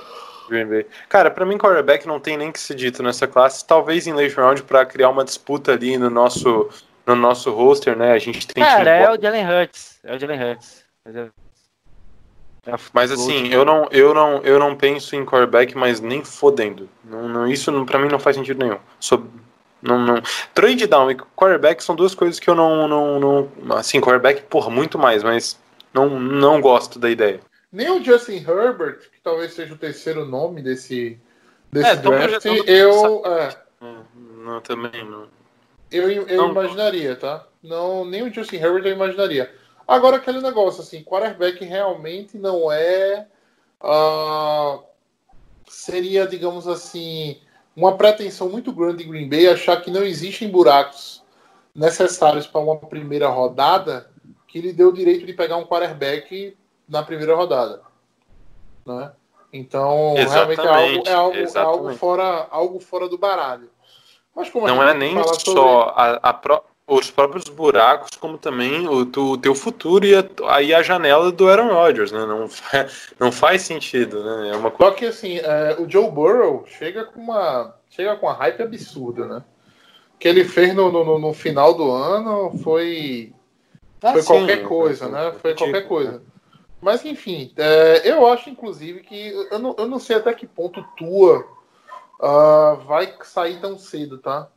[0.49, 0.87] Green Bay.
[1.09, 3.67] Cara, pra mim, quarterback não tem nem que ser dito nessa classe.
[3.67, 6.69] Talvez em late round pra criar uma disputa ali no nosso,
[7.07, 8.13] no nosso roster, né?
[8.13, 9.99] A gente tem Cara, é o Jalen Hurts.
[10.03, 10.85] É o Jalen Hurts.
[11.05, 11.31] Mas, é-
[12.67, 16.89] é Mas assim, eu não, eu não, eu não penso em quarterback, mas nem fodendo.
[17.05, 18.79] Não, não, isso não, pra mim não faz sentido nenhum.
[18.99, 19.27] Sou,
[19.83, 20.23] não, não.
[20.55, 24.71] Trade down e quarterback são duas coisas que eu não, não, não assim, quarterback, porra,
[24.71, 25.61] muito mais, mas
[25.93, 27.41] não, não gosto da ideia.
[27.71, 31.19] Nem o Justin Herbert, que talvez seja o terceiro nome desse,
[31.71, 33.57] desse É, draft, eu, é,
[34.45, 35.27] Não, também não.
[35.99, 36.51] Eu, eu Não.
[36.51, 37.47] imaginaria, tá?
[37.63, 39.53] Não, nem o Justin Herbert eu imaginaria.
[39.87, 43.27] Agora, aquele negócio, assim, quarterback realmente não é.
[43.81, 44.81] ah,
[45.69, 47.41] seria, digamos assim,
[47.77, 51.23] uma pretensão muito grande de Green Bay achar que não existem buracos
[51.75, 54.09] necessários para uma primeira rodada
[54.47, 56.57] que lhe deu o direito de pegar um quarterback
[56.89, 57.83] na primeira rodada.
[58.87, 59.11] Né?
[59.53, 61.99] Então, realmente é algo, é algo, é algo, exatamente.
[61.99, 63.71] fora, algo fora do baralho.
[64.35, 68.87] Mas como a Não é nem só a, a pró- os próprios buracos, como também
[68.87, 72.27] o, tu- o teu futuro e a, aí a janela do Aaron Rodgers, né?
[72.27, 72.49] Não,
[73.19, 74.51] não faz sentido, né?
[74.51, 74.93] É uma coisa.
[74.93, 79.27] Só que assim, é, o Joe Burrow chega com uma chega com uma hype absurda,
[79.27, 79.45] né?
[80.15, 83.33] O que ele fez no, no, no final do ano foi
[84.13, 85.33] foi sim, qualquer coisa, né?
[85.41, 86.23] Foi ridículo, qualquer coisa.
[86.83, 90.85] Mas enfim, é, eu acho inclusive que eu não, eu não sei até que ponto
[90.97, 91.47] tua
[92.21, 94.49] ah, vai sair tão cedo, tá?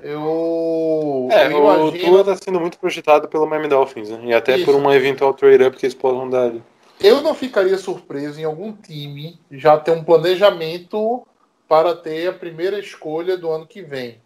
[0.00, 4.20] Eu, É, eu o imagino, Tua tá sendo muito projetado pelo Miami Dolphins, né?
[4.26, 4.64] E até Isso.
[4.64, 6.62] por uma eventual trade-up que eles possam dar ali.
[7.00, 11.26] eu não ficaria surpreso em algum time já ter um planejamento
[11.68, 14.20] para ter a primeira escolha do ano que vem,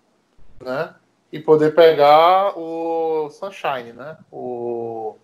[0.60, 0.94] né?
[1.32, 4.18] E poder pegar o Sunshine, né?
[4.30, 5.16] O,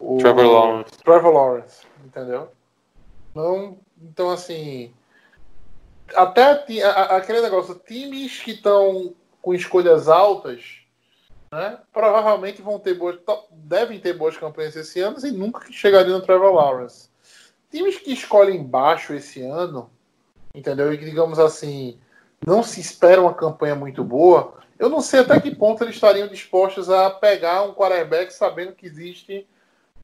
[0.00, 0.90] o Trevor Lawrence.
[1.04, 2.48] Trevor Lawrence, entendeu?
[3.32, 4.92] Não, então assim,
[6.14, 6.64] até
[7.10, 10.82] aquele negócio, times que estão com escolhas altas,
[11.50, 11.78] né?
[11.92, 13.18] Provavelmente vão ter boas,
[13.50, 17.10] devem ter boas campanhas esse ano e nunca chegariam no Trevor Lawrence.
[17.70, 19.90] Times que escolhem baixo esse ano,
[20.54, 20.92] entendeu?
[20.92, 21.98] E digamos assim,
[22.46, 24.54] não se espera uma campanha muito boa.
[24.78, 28.86] Eu não sei até que ponto eles estariam dispostos a pegar um quarterback sabendo que
[28.86, 29.46] existe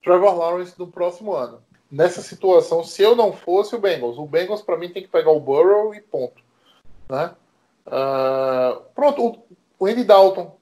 [0.03, 1.63] Trevor Lawrence no próximo ano.
[1.91, 5.31] Nessa situação, se eu não fosse o Bengals, o Bengals para mim tem que pegar
[5.31, 6.43] o Burrow e ponto.
[7.09, 7.31] Né?
[7.87, 9.39] Ah, pronto, o,
[9.79, 10.57] o Andy Dalton.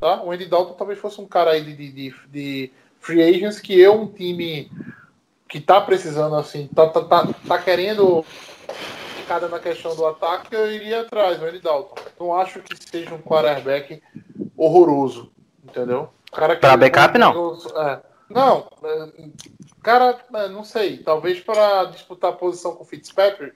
[0.00, 0.22] Tá?
[0.22, 3.78] O Andy Dalton talvez fosse um cara aí de, de, de, de free agents que
[3.78, 4.70] eu, um time
[5.48, 8.24] que tá precisando, assim, tá, tá, tá, tá querendo
[9.28, 11.94] cada na questão do ataque, eu iria atrás, o Andy Dalton.
[12.18, 14.02] Não acho que seja um quarterback
[14.56, 15.30] horroroso,
[15.64, 16.10] entendeu?
[16.32, 17.58] O Cara que Pra backup, não.
[17.76, 18.00] É.
[18.28, 19.08] Não, é,
[19.86, 20.18] cara,
[20.48, 20.98] não sei.
[20.98, 23.54] Talvez para disputar a posição com o Fitzpatrick.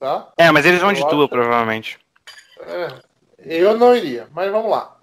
[0.00, 0.32] Tá?
[0.38, 1.98] É, mas eles vão Eu de tua, provavelmente.
[2.60, 2.88] é,
[3.38, 4.96] eu não iria, mas vamos lá.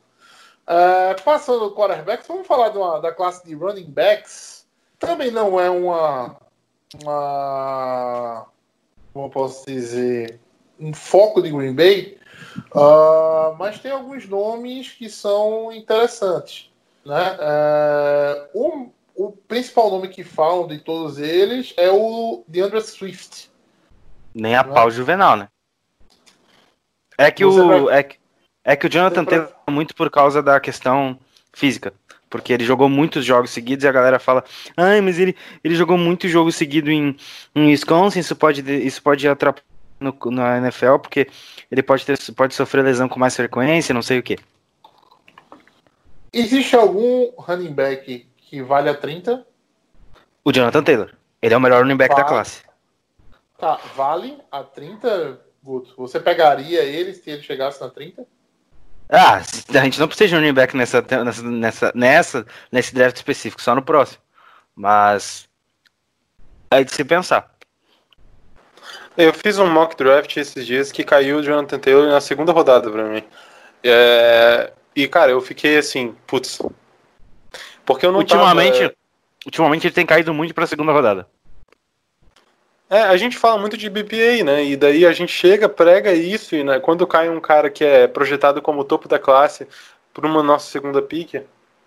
[0.66, 4.68] É, passando do quarterbacks, vamos falar uma- da classe de running backs.
[4.98, 6.38] Também não é uma,
[7.04, 8.48] uma
[9.14, 10.40] como eu posso dizer,
[10.80, 12.18] um foco de Green Bay,
[12.76, 16.71] ah, mas tem alguns nomes que são interessantes.
[17.06, 17.38] Né?
[17.40, 23.50] É, o, o principal nome que falam de todos eles é o DeAndre Swift.
[24.34, 24.74] Nem a Não é?
[24.76, 25.48] pau juvenal, né?
[27.18, 28.18] É que, Você o, vai- é, que-
[28.64, 31.20] é que o Jonathan Taylor é muito por causa da questão
[31.54, 31.94] física.
[32.30, 34.44] Porque ele jogou muitos jogos seguidos e a galera fala:
[34.78, 37.16] Ai, mas ele, ele jogou muito jogo seguido em,
[37.54, 39.66] em Wisconsin, isso pode, isso pode atrapalhar
[40.00, 41.28] no, na NFL, porque
[41.70, 44.38] ele pode, ter, pode sofrer lesão com mais frequência, não sei o que.
[46.34, 49.46] Existe algum running back que vale a 30?
[50.44, 51.14] O Jonathan Taylor.
[51.42, 52.30] Ele é o melhor running back da Vale.
[52.30, 52.64] classe.
[53.58, 55.94] Tá, vale a 30, Guto?
[55.98, 58.26] Você pegaria ele se ele chegasse na 30?
[59.10, 63.62] Ah, a gente não precisa de running back nessa, nessa, nessa, nessa, nesse draft específico,
[63.62, 64.22] só no próximo.
[64.74, 65.50] Mas.
[66.72, 67.54] É de se pensar.
[69.18, 72.90] Eu fiz um mock draft esses dias que caiu o Jonathan Taylor na segunda rodada
[72.90, 73.24] pra mim.
[73.84, 76.62] É, E, cara, eu fiquei assim, putz.
[77.86, 78.94] Porque eu não ultimamente, tava-
[79.46, 81.28] ultimamente ele tem caído muito pra segunda rodada.
[82.90, 84.66] É, a gente fala muito de BPA, né?
[84.66, 88.06] E daí a gente chega, prega isso, e né, quando cai um cara que é
[88.06, 89.66] projetado como topo da classe
[90.14, 91.36] por uma nossa segunda pick,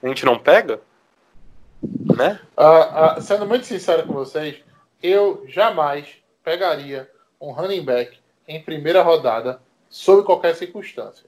[0.03, 0.81] a gente não pega?
[2.17, 2.41] Né?
[2.57, 4.57] Ah, ah, sendo muito sincero com vocês,
[5.03, 6.07] eu jamais
[6.43, 11.27] pegaria um running back em primeira rodada sob qualquer circunstância.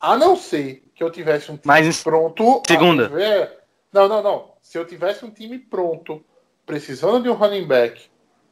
[0.00, 2.62] A não ser que eu tivesse um time Mas pronto.
[2.66, 3.08] segunda.
[3.08, 3.58] ver-
[3.92, 4.52] Não, não, não.
[4.62, 6.24] Se eu tivesse um time pronto,
[6.64, 8.00] precisando de um running back,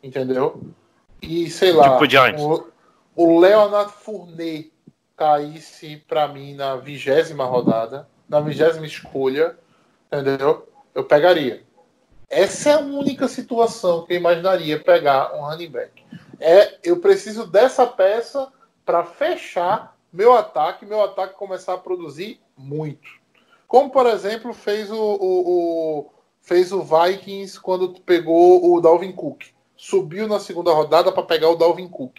[0.02, 0.60] entendeu?
[1.22, 2.70] E sei lá, Tipo
[3.14, 4.72] o, o Leonard Fournet
[5.16, 9.56] caísse pra mim na vigésima rodada, na vigésima escolha,
[10.12, 10.68] entendeu?
[10.94, 11.62] Eu pegaria.
[12.28, 16.02] Essa é a única situação que eu imaginaria pegar um running back.
[16.40, 18.48] É, eu preciso dessa peça
[18.84, 23.08] para fechar meu ataque, meu ataque começar a produzir muito.
[23.68, 25.48] Como por exemplo fez o, o-
[26.00, 29.44] o- fez o Vikings quando pegou o Dalvin Cook,
[29.76, 32.18] subiu na segunda rodada para pegar o Dalvin Cook,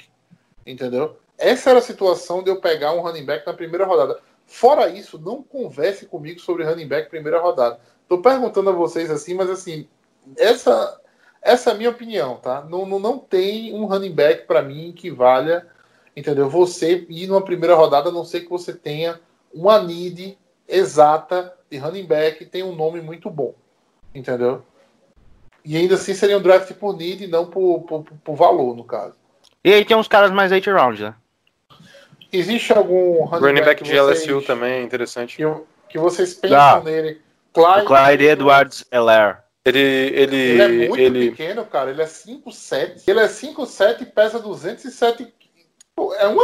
[0.65, 1.17] entendeu?
[1.37, 4.19] Essa era a situação de eu pegar um running back na primeira rodada.
[4.45, 7.79] Fora isso, não converse comigo sobre running back primeira rodada.
[8.07, 9.87] Tô perguntando a vocês assim, mas assim,
[10.37, 10.99] essa
[11.41, 12.61] essa é a minha opinião, tá?
[12.61, 15.67] Não, não, não tem um running back para mim que valha,
[16.15, 16.49] entendeu?
[16.49, 19.19] Você ir numa primeira rodada, a não ser que você tenha
[19.53, 20.37] uma need
[20.67, 23.53] exata de running back, tem um nome muito bom,
[24.13, 24.63] entendeu?
[25.63, 28.83] E ainda assim seria um draft por need e não por, por, por valor, no
[28.83, 29.15] caso.
[29.63, 31.15] E aí tem uns caras mais 8 round, né?
[32.33, 35.35] Existe algum running, Running back que de LSU vocês- também é interessante.
[35.37, 35.43] Que,
[35.89, 36.81] que vocês pensam Ah.
[36.83, 37.21] nele?
[37.53, 39.39] Clyde, Clyde Edwards Elair.
[39.65, 41.91] Ele, ele, Ele é muito ele, pequeno, cara.
[41.91, 43.03] Ele é 5'7".
[43.05, 45.31] Ele é 5'7" e pesa 207 Pô,
[46.19, 46.43] É uma,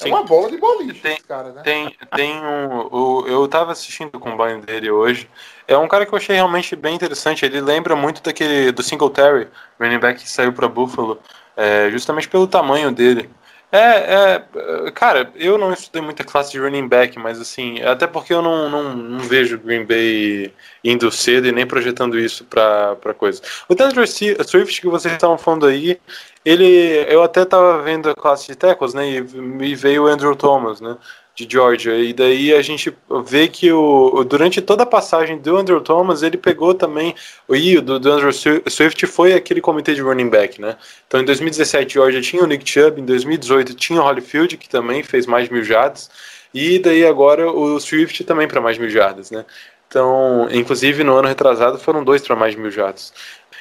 [0.00, 0.10] é Sim.
[0.10, 1.62] uma bola de boliche, Tem- cara, né?
[1.62, 2.88] Tem, tem um.
[2.90, 5.28] O, eu tava assistindo o combine dele hoje.
[5.66, 7.44] É um cara que eu achei realmente bem interessante.
[7.44, 11.18] Ele lembra muito daquele do Singletary, running back que saiu para Buffalo,
[11.56, 13.28] é, justamente pelo tamanho dele.
[13.72, 18.34] É, é, cara, eu não estudei muita classe de running back, mas assim, até porque
[18.34, 23.14] eu não, não, não vejo Green Bay indo cedo e nem projetando isso pra, pra
[23.14, 23.40] coisa.
[23.68, 26.00] O Taylor Swift que vocês estavam falando aí,
[26.44, 30.34] ele, eu até tava vendo a classe de tackles, né, e me veio o Andrew
[30.34, 30.96] Thomas, né,
[31.34, 35.80] de Georgia, e daí a gente vê que o, durante toda a passagem do Andrew
[35.80, 37.14] Thomas, ele pegou também,
[37.48, 40.76] o do, do Andrew Swift foi aquele comitê de running back, né,
[41.06, 45.02] então em 2017 Georgia tinha o Nick Chubb, em 2018 tinha o Holyfield, que também
[45.02, 46.10] fez mais mil jardas,
[46.52, 49.44] e daí agora o Swift também para mais mil jardas, né,
[49.90, 53.12] então, inclusive no ano retrasado foram dois para mais mil jardas.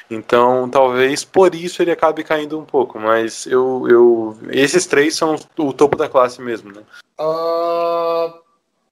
[0.09, 5.35] Então, talvez por isso ele acabe caindo um pouco, mas eu, eu esses três são
[5.57, 6.81] o topo da classe mesmo, né?
[7.17, 8.33] Ah,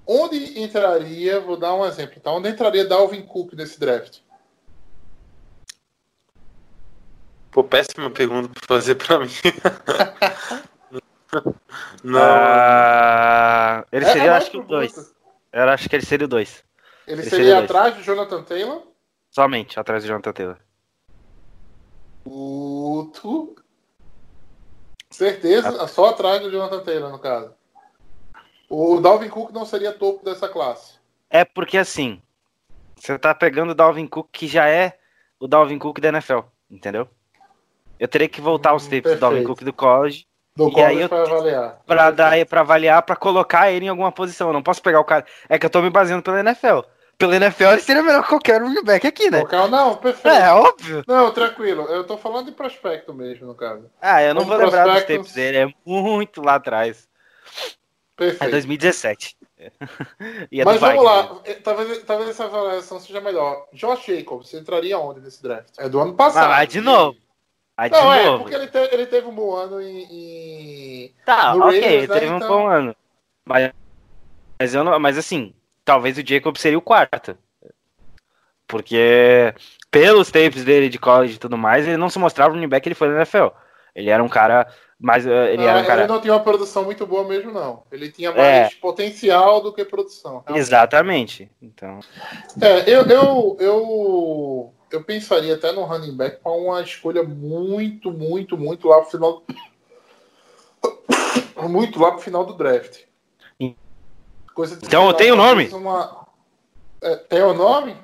[0.05, 4.19] onde entraria, vou dar um exemplo, então, onde entraria Dalvin Cook nesse draft?
[7.51, 9.27] Pô, péssima pergunta pra fazer pra mim.
[12.03, 14.77] Não, Ah, ele É- é seria, mais acho que o profundo.
[14.95, 15.13] 2.
[15.51, 16.63] Eu acho que ele seria o 2.
[17.07, 17.71] Ele Esse seria seria dois.
[17.71, 18.83] atrás do Jonathan Taylor?
[19.31, 20.57] Somente, atrás do Jonathan Taylor.
[22.27, 23.55] Puto.
[25.09, 27.53] Certeza, só atrás do Jonathan Taylor, no caso.
[28.69, 30.95] O Dalvin Cook não seria topo dessa classe.
[31.29, 32.21] É porque assim,
[32.95, 34.99] você tá pegando o Dalvin Cook que já é
[35.39, 37.07] o Dalvin Cook da NFL, entendeu?
[37.97, 39.43] Eu teria que voltar aos Hum, tapes do Dalvin.
[39.43, 41.81] Cook do college Do E aí college eu para avaliar.
[41.85, 44.47] Pra, dar, pra avaliar, pra colocar ele em alguma posição.
[44.49, 45.25] Eu não posso pegar o cara.
[45.47, 46.81] É que eu tô me baseando pela NFL.
[47.17, 49.39] Pela NFL ele seria melhor que qualquer running back aqui, né?
[49.39, 50.35] Qualquer- Não, perfeito.
[50.35, 51.03] É, óbvio.
[51.07, 51.83] Não, tranquilo.
[51.85, 53.89] Eu tô falando de prospecto mesmo, no caso.
[53.99, 57.07] Ah, eu não Como vou lembrar dos tempos dele, é muito lá atrás.
[57.55, 57.71] É
[58.15, 58.51] Perfeito.
[58.51, 59.35] 2017.
[60.51, 61.41] E é Mas vamos Vikings, lá.
[61.45, 63.65] Eh, Talvez, talvez essa avaliação seja melhor.
[63.73, 65.69] Josh Jacobs, você entraria onde nesse draft?
[65.79, 66.51] É do ano passado.
[66.53, 67.17] Ah, de novo.
[67.75, 68.43] Aí de Não, é, novo.
[68.43, 70.03] porque ele, te- ele teve um bom ano em.
[71.05, 72.95] em- Tá, no ok, Raiders, né, teve um então- bom ano.
[73.45, 73.71] Mas,
[74.59, 75.53] mas, eu não, mas assim,
[75.87, 77.37] talvez o Jacob seria o quarto.
[78.67, 79.53] Porque
[79.89, 82.83] pelos tapes dele de college e tudo mais, ele não se mostrava o running back
[82.83, 83.47] que ele foi na NFL.
[83.95, 84.67] Ele era um cara
[84.99, 85.25] mais.
[85.25, 86.05] eh, Ele Ah, era um cara.
[86.07, 87.83] não tinha uma produção muito boa mesmo, não.
[87.89, 88.69] Ele tinha mais É.
[88.81, 90.43] potencial do que produção.
[90.45, 90.59] realmente.
[90.59, 91.51] Exatamente.
[91.61, 91.99] Então.
[92.61, 98.57] É, eu, eu, eu, eu pensaria até no running back com uma escolha muito, muito,
[98.57, 99.43] muito lá pro final.
[101.67, 102.99] Muito lá pro final do draft.
[104.57, 105.67] Coisa Então, tem o nome?
[105.67, 106.25] Uma...
[106.99, 107.95] É, tem o nome?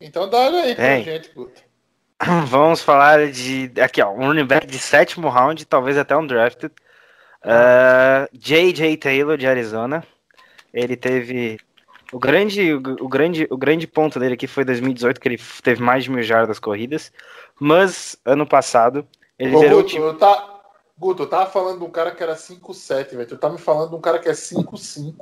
[0.00, 1.02] Então dá aí pra Tem.
[1.02, 1.60] gente, Guto.
[2.46, 3.72] Vamos falar de.
[3.82, 4.12] Aqui, ó.
[4.12, 6.72] Um running back de sétimo round, talvez até um drafted.
[7.42, 8.98] Uh, J.J.
[8.98, 10.06] Taylor, de Arizona.
[10.72, 11.58] Ele teve.
[12.12, 16.04] O grande, o, grande, o grande ponto dele aqui foi 2018, que ele teve mais
[16.04, 17.10] de mil jardas corridas.
[17.58, 19.04] Mas, ano passado,
[19.36, 20.04] ele Ô, Guto, time.
[20.04, 20.60] eu tá...
[20.96, 23.26] Guto, eu tava falando de um cara que era 5'7, velho.
[23.26, 25.14] Tu tá me falando de um cara que é 5'5.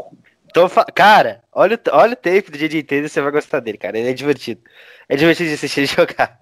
[0.59, 2.83] Tô fa- Cara, olha, olha o tape do J.J.
[2.83, 3.97] Taylor, você vai gostar dele, cara.
[3.97, 4.61] Ele é divertido.
[5.09, 6.37] É divertido de assistir ele jogar.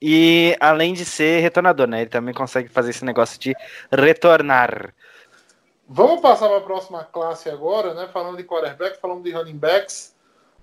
[0.00, 2.02] e além de ser retornador, né?
[2.02, 3.52] Ele também consegue fazer esse negócio de
[3.90, 4.94] retornar.
[5.88, 8.08] Vamos passar para a próxima classe agora, né?
[8.12, 10.14] Falando de quarterback, falando de running backs.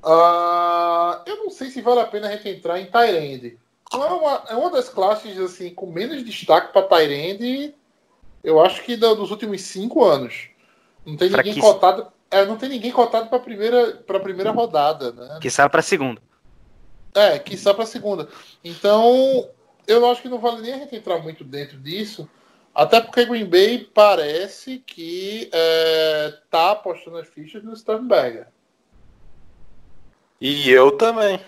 [0.02, 3.58] Ah, eu não sei se vale a pena a gente entrar em Tyrande.
[3.92, 7.76] É uma, é uma das classes assim com menos destaque para Tyrande,
[8.42, 10.55] eu acho que dos últimos cinco anos.
[11.06, 12.08] Não tem ninguém cotado.
[12.32, 15.40] É, não tem ninguém cotado para primeira para primeira rodada, né?
[15.42, 16.22] Que sai pra segunda.
[17.16, 18.28] É, que para a segunda.
[18.62, 19.48] Então,
[19.88, 22.30] eu acho que não vale nem a gente entrar muito dentro disso,
[22.74, 28.48] até porque Green Bay parece que é, tá apostando as fichas no Sternberger.
[30.42, 31.40] E eu também.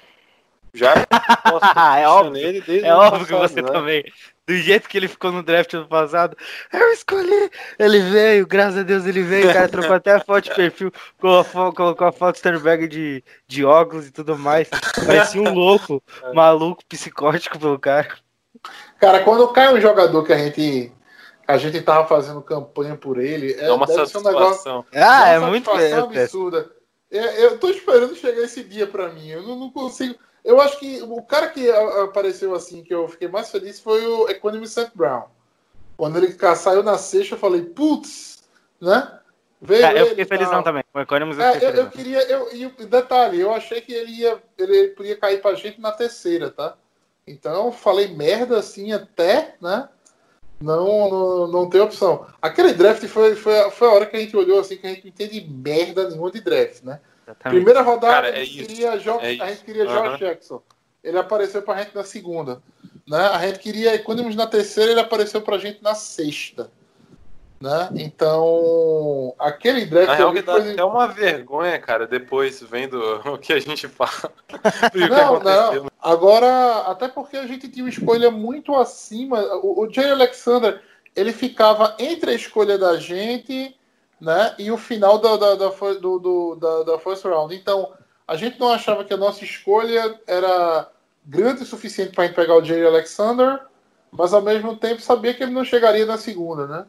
[0.77, 0.93] Já
[1.99, 2.31] é óbvio.
[2.33, 3.71] nele desde É óbvio que passado, você né?
[3.71, 4.03] também.
[4.47, 6.37] Do jeito que ele ficou no draft ano passado,
[6.71, 7.51] eu escolhi.
[7.77, 9.49] Ele veio, graças a Deus ele veio.
[9.49, 12.37] O cara trocou até a foto de perfil, colocou a fo- colocou a foto do
[12.37, 14.69] Sternberg de, de óculos e tudo mais.
[15.05, 16.01] Parecia um louco,
[16.33, 18.07] maluco, psicótico pelo cara.
[18.99, 20.91] Cara, quando cai um jogador que a gente
[21.47, 24.85] a gente tava fazendo campanha por ele, é, É uma ser um negócio satisfação.
[24.93, 25.65] Ah, é uma muito.
[25.65, 26.71] satisfação é, é, absurda.
[27.09, 29.29] É, eu tô esperando chegar esse dia pra mim.
[29.29, 30.15] Eu não, não consigo.
[30.47, 34.29] Eu acho que o cara que apareceu assim, que eu fiquei mais feliz, foi o
[34.29, 34.91] Economy St.
[34.95, 35.23] Brown.
[35.97, 38.47] Quando ele saiu na sexta, eu falei, putz,
[38.79, 39.19] né?
[39.59, 40.37] Veio É, eu ele fiquei tal.
[40.37, 40.85] felizão também.
[40.93, 42.21] O Economus eu É, eu, eu queria.
[42.31, 46.49] Eu, e detalhe, eu achei que ele ia, ele podia cair pra gente na terceira,
[46.49, 46.77] tá?
[47.27, 49.89] Então, falei merda assim até, né?
[50.61, 52.25] Não, não, não tem opção.
[52.41, 55.03] Aquele draft foi, foi, foi a hora que a gente olhou assim, que a gente
[55.03, 57.01] não entende merda nenhuma de draft, né?
[57.27, 57.57] Exatamente.
[57.57, 59.85] Primeira rodada, Cara, a é gente isso, queria, Jo- é a gente queria.
[59.85, 60.61] Josh Jackson.
[61.03, 62.61] Ele apareceu pra gente na segunda.
[63.07, 63.19] Né?
[63.19, 66.71] A gente queria Economus na terceira, ele apareceu pra gente na sexta.
[67.59, 67.89] Né?
[67.95, 73.51] Então, aquele draft Na real, que dá até uma vergonha, cara, depois vendo o que
[73.53, 74.31] a gente fala.
[75.09, 75.87] Não, não.
[76.01, 79.41] Agora, até porque a gente tinha uma escolha muito acima.
[79.63, 80.81] O, o Jay Alexander,
[81.15, 83.75] ele ficava entre a escolha da gente
[84.19, 87.55] né, e o final da, da, da, do, do- da, da first round.
[87.55, 87.93] Então,
[88.27, 90.89] a gente não achava que a nossa escolha era
[91.25, 93.61] grande o suficiente para pegar o Jay Alexander,
[94.11, 96.85] mas ao mesmo tempo sabia que ele não chegaria na segunda, né?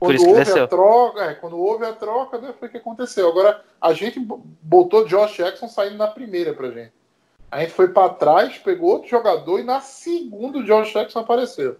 [0.00, 0.64] Quando houve desceu.
[0.64, 3.28] a troca, é, quando houve a troca, né, foi o que aconteceu.
[3.28, 6.92] Agora, a gente bo- botou Josh Jackson saindo na primeira pra gente.
[7.50, 11.76] A gente foi para trás, pegou outro jogador e na segunda o Josh Jackson apareceu.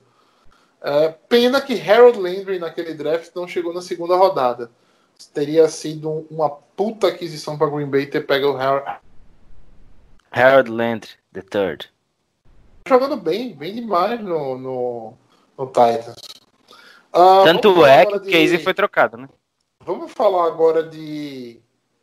[0.80, 4.70] É, pena que Harold Landry naquele draft não chegou na segunda rodada.
[5.32, 8.98] Teria sido um- uma puta aquisição para Green Bay ter pego o Harold.
[10.30, 11.90] Harold Landry, the third.
[12.86, 15.14] Jogando bem, bem demais no, no,
[15.56, 16.16] no Titans.
[17.12, 19.28] Ah, Tanto é que o Casey foi trocado, né?
[19.84, 21.60] Vamos falar agora de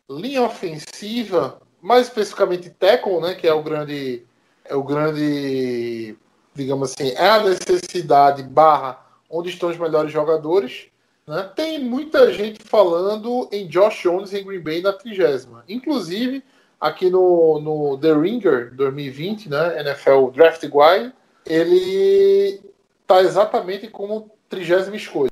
[0.09, 4.23] linha ofensiva, mais especificamente tackle, né, que é o grande
[4.63, 6.15] é o grande,
[6.53, 10.87] digamos assim, é a necessidade barra onde estão os melhores jogadores,
[11.31, 11.49] né?
[11.55, 15.63] Tem muita gente falando em Josh Jones em Green Bay na trigésima.
[15.69, 16.43] Inclusive,
[16.79, 21.13] aqui no, no The Ringer 2020, né, NFL Draft Guide,
[21.45, 22.59] ele
[23.07, 25.31] tá exatamente como trigésima escolha.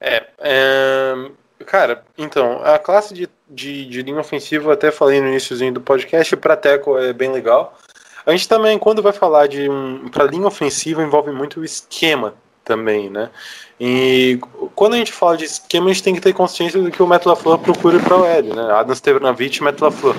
[0.00, 1.14] É, é,
[1.66, 6.36] cara, então, a classe de, de, de linha ofensiva, até falei no iníciozinho do podcast,
[6.36, 7.76] para Teco é bem legal.
[8.24, 10.08] A gente também, quando vai falar de um.
[10.08, 12.34] Para linha ofensiva, envolve muito o esquema
[12.72, 13.28] também, né?
[13.78, 14.38] E
[14.74, 17.06] quando a gente fala de esquema, a gente tem que ter consciência do que o
[17.06, 18.72] Matt LaFleur procura para o L, né?
[18.72, 20.16] Adam Stevanovic e Matt LaFleur.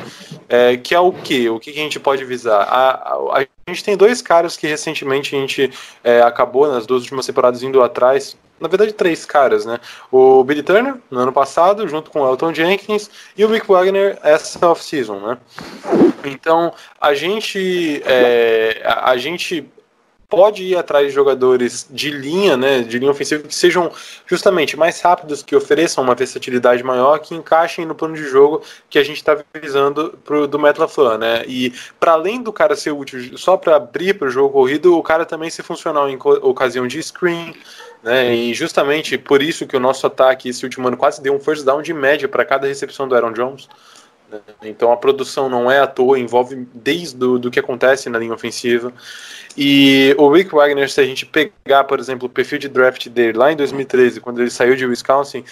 [0.48, 1.50] É, que é o quê?
[1.50, 2.62] O que a gente pode visar?
[2.62, 5.72] A, a, a gente tem dois caras que recentemente a gente
[6.04, 8.38] é, acabou, nas duas últimas temporadas, indo atrás.
[8.60, 9.80] Na verdade, três caras, né?
[10.12, 14.20] O Billy Turner, no ano passado, junto com o Elton Jenkins, e o Rick Wagner
[14.22, 15.38] essa off-season, né?
[16.24, 19.68] Então, a gente, é, a, a gente
[20.34, 23.92] pode ir atrás de jogadores de linha, né, de linha ofensiva que sejam
[24.26, 28.98] justamente mais rápidos, que ofereçam uma versatilidade maior, que encaixem no plano de jogo que
[28.98, 31.44] a gente está visando pro, do Metlaflan, né?
[31.48, 35.04] E para além do cara ser útil só para abrir para o jogo corrido, o
[35.04, 37.54] cara também ser funcional em ocasião de screen,
[38.02, 38.34] né?
[38.34, 41.64] E justamente por isso que o nosso ataque esse último ano quase deu um first
[41.64, 43.70] down de média para cada recepção do Aaron Jones.
[44.64, 48.34] Então a produção não é à toa, envolve desde do, do que acontece na linha
[48.34, 48.94] ofensiva.
[49.56, 53.38] E o Rick Wagner, se a gente pegar, por exemplo, o perfil de draft dele
[53.38, 55.44] lá em 2013, quando ele saiu de Wisconsin,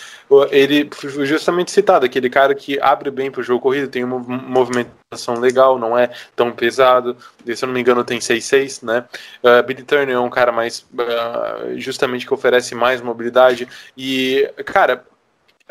[0.49, 4.17] ele foi justamente citado, aquele cara que abre bem para o jogo corrido, tem uma
[4.17, 7.15] movimentação legal, não é tão pesado,
[7.45, 9.05] se eu não me engano tem 6'6", né?
[9.43, 15.05] Uh, Billy Turner é um cara mais, uh, justamente que oferece mais mobilidade, e, cara,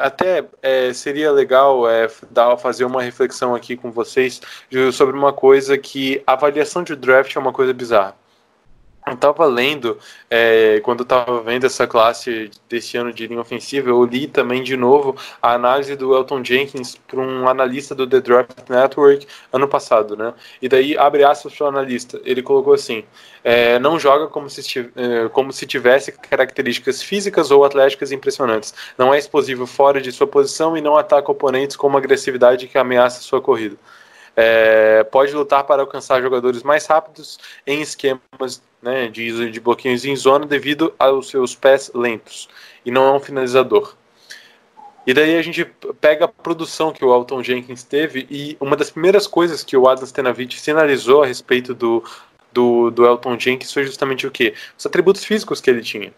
[0.00, 4.40] até é, seria legal é, dar, fazer uma reflexão aqui com vocês
[4.92, 8.16] sobre uma coisa que avaliação de draft é uma coisa bizarra.
[9.06, 9.98] Eu estava lendo,
[10.30, 14.62] é, quando eu estava vendo essa classe desse ano de linha ofensiva, eu li também
[14.62, 19.66] de novo a análise do Elton Jenkins para um analista do The Draft Network ano
[19.66, 20.34] passado, né?
[20.60, 23.02] E daí, abre aspas para o analista, ele colocou assim,
[23.42, 29.14] é, não joga como se, é, como se tivesse características físicas ou atléticas impressionantes, não
[29.14, 33.22] é explosivo fora de sua posição e não ataca oponentes com uma agressividade que ameaça
[33.22, 33.76] sua corrida.
[34.36, 40.16] É, pode lutar para alcançar jogadores mais rápidos em esquemas né, de, de bloqueios em
[40.16, 42.48] zona devido aos seus pés lentos
[42.84, 43.94] e não é um finalizador.
[45.06, 45.64] E daí a gente
[46.00, 49.88] pega a produção que o Alton Jenkins teve e uma das primeiras coisas que o
[49.88, 52.04] Adam Stenavich sinalizou a respeito do,
[52.52, 54.54] do, do Elton Jenkins foi justamente o que?
[54.78, 56.12] Os atributos físicos que ele tinha.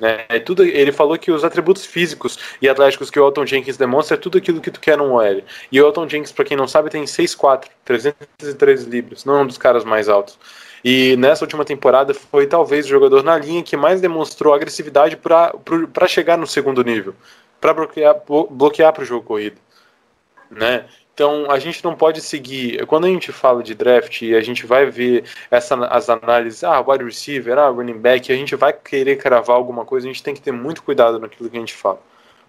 [0.00, 0.24] Né?
[0.30, 4.16] É tudo, ele falou que os atributos físicos e atléticos que o Elton Jenkins demonstra
[4.16, 5.42] é tudo aquilo que tu quer num OL.
[5.70, 9.46] E o Elton Jenkins, para quem não sabe, tem 6'4", 313 libras, não é um
[9.46, 10.38] dos caras mais altos.
[10.84, 16.08] E nessa última temporada foi talvez o jogador na linha que mais demonstrou agressividade para
[16.08, 17.14] chegar no segundo nível,
[17.60, 18.16] para bloquear
[18.50, 19.56] bloquear para o jogo corrido,
[20.50, 20.86] né?
[21.12, 22.86] Então a gente não pode seguir.
[22.86, 26.80] Quando a gente fala de draft e a gente vai ver essa, as análises, ah,
[26.80, 30.34] wide receiver, ah, running back, a gente vai querer cravar alguma coisa, a gente tem
[30.34, 32.00] que ter muito cuidado naquilo que a gente fala.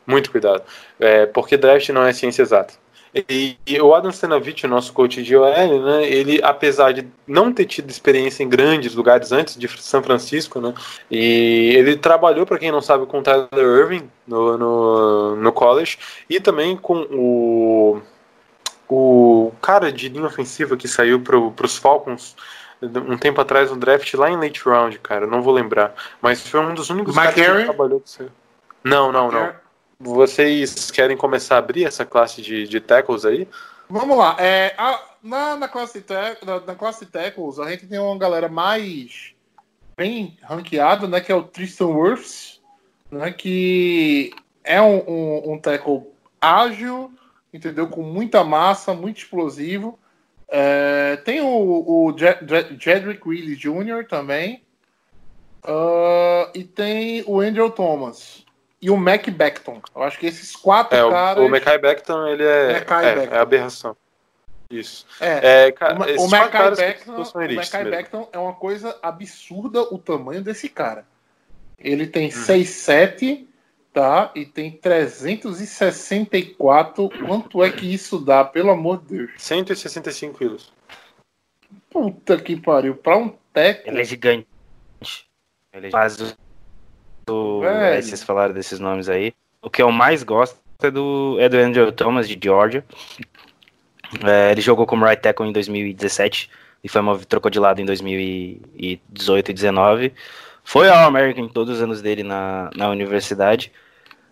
[0.07, 0.63] Muito cuidado.
[0.99, 2.73] É, porque draft não é ciência exata.
[3.13, 5.49] E, e, o Adam Stenavich, o nosso coach de OL,
[5.83, 10.61] né, ele, apesar de não ter tido experiência em grandes lugares antes de São Francisco,
[10.61, 10.73] né,
[11.09, 15.97] e ele trabalhou, para quem não sabe, com o Tyler Irving no, no, no college
[16.29, 18.01] e também com o,
[18.87, 22.35] o cara de linha ofensiva que saiu para os Falcons
[22.81, 26.61] um tempo atrás no draft lá em late round, cara, não vou lembrar, mas foi
[26.61, 28.27] um dos únicos caras que trabalhou com você.
[28.83, 29.60] Não, não, não.
[30.03, 33.47] Vocês querem começar a abrir essa classe de, de tackles aí?
[33.87, 34.35] Vamos lá.
[34.39, 38.49] É, a, na, na, classe de na, na, classe tackles, a gente tem uma galera
[38.49, 39.35] mais
[39.95, 41.21] bem ranqueada, né?
[41.21, 42.59] Que é o Tristan Wirfs,
[43.11, 43.31] né?
[43.31, 44.33] Que
[44.63, 46.07] é um, um, um tackle
[46.41, 47.13] ágil,
[47.53, 47.87] entendeu?
[47.87, 49.99] Com muita massa, muito explosivo.
[50.47, 54.07] É, tem o, o Jedrick Willis Jr.
[54.09, 54.63] também.
[55.63, 58.43] Uh, e tem o Andrew Thomas
[58.81, 59.81] e o Mac Beckton.
[59.95, 61.43] Eu acho que esses quatro é, caras.
[61.43, 62.83] O, o Mackay Beckton, ele é, é,
[63.31, 63.95] é, aberração.
[64.69, 65.05] Isso.
[65.19, 69.99] É, é cara, o, o Mackay Beckton, o Mackay Beckton é uma coisa absurda o
[69.99, 71.05] tamanho desse cara.
[71.77, 72.31] Ele tem hum.
[72.31, 73.45] 6'7",
[73.93, 74.31] tá?
[74.33, 77.09] E tem 364.
[77.27, 79.31] Quanto é que isso dá, pelo amor de Deus?
[79.37, 80.73] 165 quilos.
[81.89, 82.95] Puta que pariu.
[82.95, 83.89] Pra um teco.
[83.89, 84.47] Ele é gigante.
[85.73, 86.35] Ele é quase
[87.25, 89.33] do, é, vocês falaram desses nomes aí.
[89.61, 92.83] O que eu mais gosto é do, é do Andrew Thomas, de Georgia.
[94.25, 96.49] É, ele jogou como right tackle em 2017
[96.83, 100.13] e foi trocou de lado em 2018 e 2019.
[100.63, 103.71] Foi ao American todos os anos dele na, na universidade.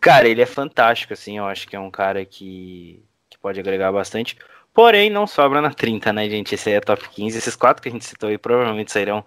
[0.01, 1.37] Cara, ele é fantástico, assim.
[1.37, 4.37] Eu acho que é um cara que, que pode agregar bastante.
[4.73, 6.55] Porém, não sobra na 30, né, gente?
[6.55, 7.37] Esse aí é top 15.
[7.37, 9.25] Esses quatro que a gente citou aí provavelmente sairão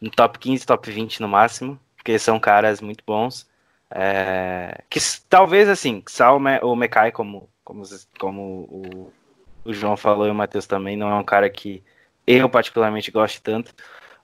[0.00, 3.46] no top 15, top 20 no máximo porque são caras muito bons.
[3.90, 4.98] É, que
[5.28, 7.82] talvez assim, só o, Me, o Mekai, como, como,
[8.18, 9.12] como o,
[9.64, 11.82] o João falou e o Matheus também, não é um cara que
[12.26, 13.74] eu particularmente gosto tanto,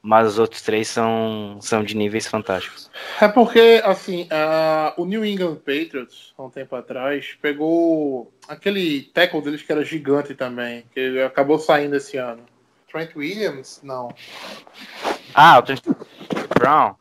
[0.00, 2.88] mas os outros três são, são de níveis fantásticos.
[3.20, 9.42] É porque, assim, a- o New England Patriots, há um tempo atrás, pegou aquele tackle
[9.42, 12.42] deles que era gigante também, que acabou saindo esse ano.
[12.90, 13.80] Trent Williams?
[13.82, 14.14] Não.
[15.34, 15.82] Ah, o Trent
[16.56, 16.94] Brown.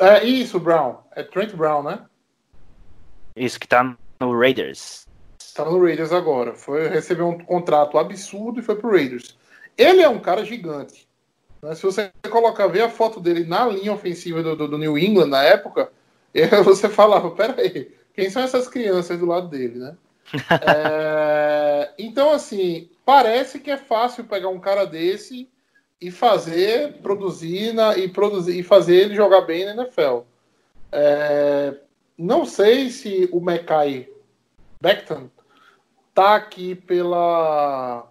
[0.00, 0.96] É isso, Brown.
[1.14, 2.00] É Trent Brown, né?
[3.36, 5.06] Isso que tá no Raiders.
[5.54, 6.54] Tá no Raiders agora.
[6.54, 9.36] Foi receber um contrato absurdo e foi pro Raiders.
[9.76, 11.06] Ele é um cara gigante.
[11.62, 11.74] né?
[11.74, 15.28] Se você colocar, ver a foto dele na linha ofensiva do, do- do New England
[15.28, 15.90] na época,
[16.64, 19.96] você falava, peraí, quem são essas crianças do lado dele, né?
[20.62, 25.48] É, então, assim, parece que é fácil pegar um cara desse
[26.00, 30.20] e fazer, produzir na, e produzir e fazer ele jogar bem na NFL.
[30.90, 31.76] É,
[32.16, 34.08] não sei se o Mekai
[34.80, 35.28] Beckton
[36.14, 38.06] tá aqui pela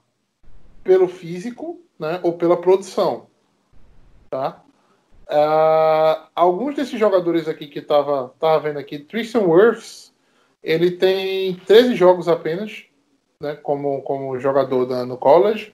[0.84, 3.28] pelo físico, né, ou pela produção,
[4.30, 4.64] tá?
[5.28, 10.14] Ah, alguns desses jogadores aqui que tava tava vendo aqui, Tristan Wirfs,
[10.64, 12.86] ele tem 13 jogos apenas,
[13.42, 15.74] né, como como jogador da, no college.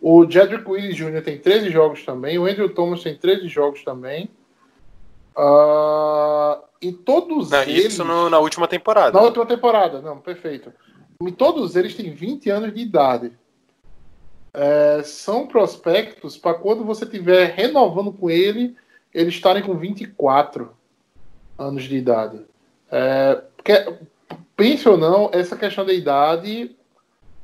[0.00, 1.22] O Jedrick Willis Jr.
[1.22, 4.28] tem 13 jogos também, o Andrew Thomas tem 13 jogos também.
[5.36, 9.12] Ah, e todos Não, eles isso no- na última temporada.
[9.18, 10.72] na última temporada, não, perfeito.
[11.26, 13.32] E todos eles têm 20 anos de idade.
[14.52, 18.74] É, são prospectos para quando você estiver renovando com ele,
[19.12, 20.70] eles estarem com 24
[21.58, 22.40] anos de idade.
[22.90, 23.92] É, porque,
[24.56, 26.74] pense ou não, essa questão da idade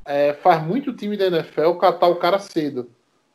[0.05, 2.89] é, faz muito time da NFL catar o cara cedo.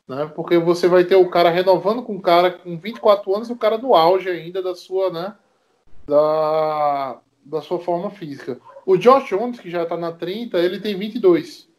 [0.07, 0.31] Né?
[0.35, 3.57] Porque você vai ter o cara renovando com o cara com 24 anos e o
[3.57, 5.35] cara no auge ainda da sua, né?
[6.07, 8.59] Da, da sua forma física.
[8.85, 11.69] O Josh Jones, que já está na 30, ele tem 22.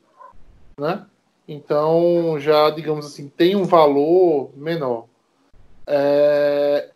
[0.78, 1.04] Né?
[1.48, 5.06] Então, já, digamos assim, tem um valor menor.
[5.86, 6.90] É...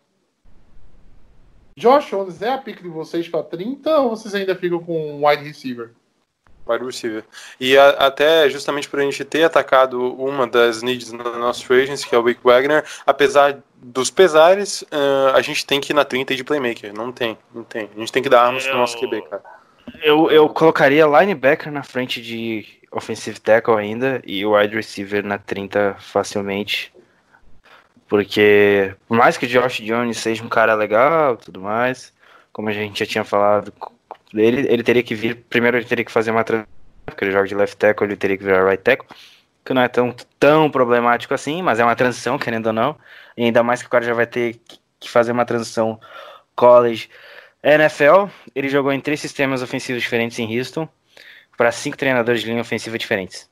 [1.77, 5.27] Josh Jones é a pick de vocês para 30 ou vocês ainda ficam com um
[5.27, 5.91] wide receiver?
[6.67, 7.23] Wide receiver.
[7.59, 11.83] E a- até justamente por a gente ter atacado uma das needs na nossa free
[11.83, 15.95] agency, que é o Wick Wagner, apesar dos pesares, ah, a gente tem que ir
[15.95, 16.93] na 30 de playmaker.
[16.93, 17.89] Não tem, não tem.
[17.95, 19.43] A gente tem que dar armas pro nosso QB, cara.
[20.01, 25.37] Eu, eu colocaria linebacker na frente de offensive tackle ainda e o wide receiver na
[25.37, 26.91] 30 facilmente.
[28.07, 32.13] Porque, por mais que o Josh Jones seja um cara legal tudo mais,
[32.53, 33.73] como a gente já tinha falado
[34.35, 35.35] dele, ele teria que vir.
[35.49, 36.69] Primeiro ele teria que fazer uma transição,
[37.05, 39.07] porque ele joga de left tackle, ele teria que virar right tackle,
[39.63, 42.97] que não é tão, tão problemático assim, mas é uma transição, querendo ou não.
[43.37, 44.59] E ainda mais que o cara já vai ter
[44.99, 45.99] que fazer uma transição
[46.55, 47.09] college.
[47.63, 50.87] NFL, ele jogou em três sistemas ofensivos diferentes em Houston,
[51.57, 53.49] para cinco treinadores de linha ofensiva diferentes.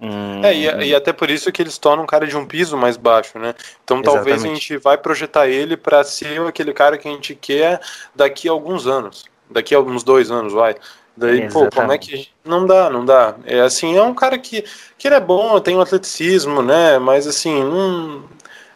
[0.00, 2.76] Hum, É, e, e até por isso que eles tornam um cara de um piso
[2.76, 3.54] mais baixo, né?
[3.84, 4.60] Então talvez a Exatamente.
[4.60, 7.80] gente vai projetar ele para ser aquele cara que a gente quer
[8.14, 9.24] daqui a alguns anos.
[9.52, 10.76] Daqui a uns dois anos, vai.
[11.16, 12.28] Daí, pô, como é que.
[12.44, 13.36] Não dá, não dá.
[13.44, 14.64] É assim, é um cara que,
[14.96, 16.98] que ele é bom, tem um atleticismo, né?
[16.98, 18.24] Mas assim, não.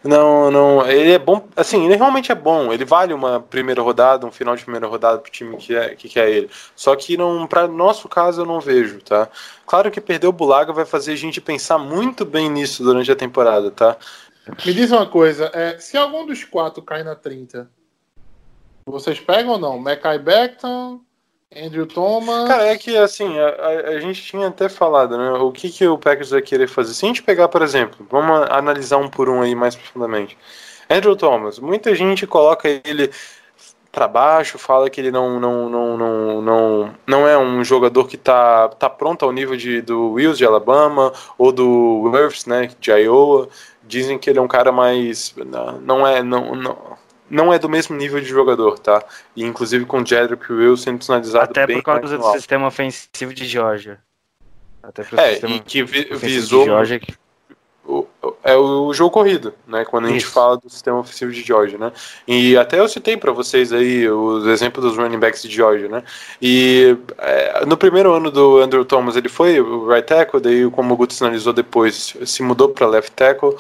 [0.05, 0.87] Não, não.
[0.87, 1.49] Ele é bom.
[1.57, 2.73] Assim, ele realmente é bom.
[2.73, 6.09] Ele vale uma primeira rodada, um final de primeira rodada pro time que é, que
[6.09, 6.51] quer ele.
[6.77, 9.29] Só que não, para nosso caso eu não vejo, tá?
[9.67, 13.17] Claro que perder o Bulaga vai fazer a gente pensar muito bem nisso durante a
[13.17, 13.97] temporada, tá?
[14.65, 17.69] Me diz uma coisa, é, se algum dos quatro cai na 30,
[18.87, 19.79] vocês pegam ou não?
[19.79, 21.01] Mackay Beckton,
[21.55, 22.49] Andrew Thomas.
[22.49, 25.33] Cara, é que assim, a, a- gente tinha até falado, né?
[25.33, 26.95] O que, que o Packers vai querer fazer?
[26.95, 30.39] Se a gente pegar, por exemplo, vamos analisar um por um aí mais profundamente.
[30.89, 33.11] Andrew Thomas, muita gente coloca ele
[33.91, 38.17] para baixo, fala que ele não, não, não, não, não, não é um jogador que
[38.19, 42.91] tá, tá pronto ao nível de, do Wills de Alabama ou do Wirfs, né, de
[42.93, 43.49] Iowa.
[43.83, 45.35] Dizem que ele é um cara mais
[45.83, 46.96] não é não, não,
[47.31, 49.03] não é do mesmo nível de jogador, tá?
[49.35, 53.33] E inclusive com o Jedrick Wills sendo sinalizado Até bem por causa do sistema ofensivo
[53.35, 53.99] de Georgia.
[54.83, 57.01] Até É, sistema e que vi- visou de Georgia.
[57.01, 57.15] que-
[57.89, 58.05] o,
[58.43, 59.85] é o jogo corrido, né?
[59.85, 60.33] Quando a gente Isso.
[60.33, 61.93] fala do sistema ofensivo de Georgia, né?
[62.27, 66.03] E até eu citei para vocês aí os exemplos dos running backs de Georgia, né?
[66.43, 70.95] E é, no primeiro ano do Andrew Thomas ele foi o right tackle, daí como
[70.95, 73.55] o Guto sinalizou depois se mudou para left tackle.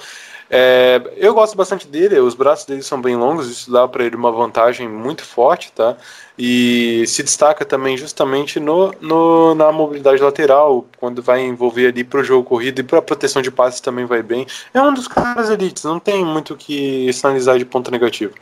[0.48, 4.14] É, eu gosto bastante dele, os braços dele são bem longos, isso dá para ele
[4.14, 5.96] uma vantagem muito forte, tá?
[6.38, 12.20] E se destaca também justamente no, no na mobilidade lateral, quando vai envolver ali para
[12.20, 14.46] o jogo corrido e para proteção de passes também vai bem.
[14.72, 18.34] É um dos caras elites, não tem muito o que sinalizar de ponto negativo.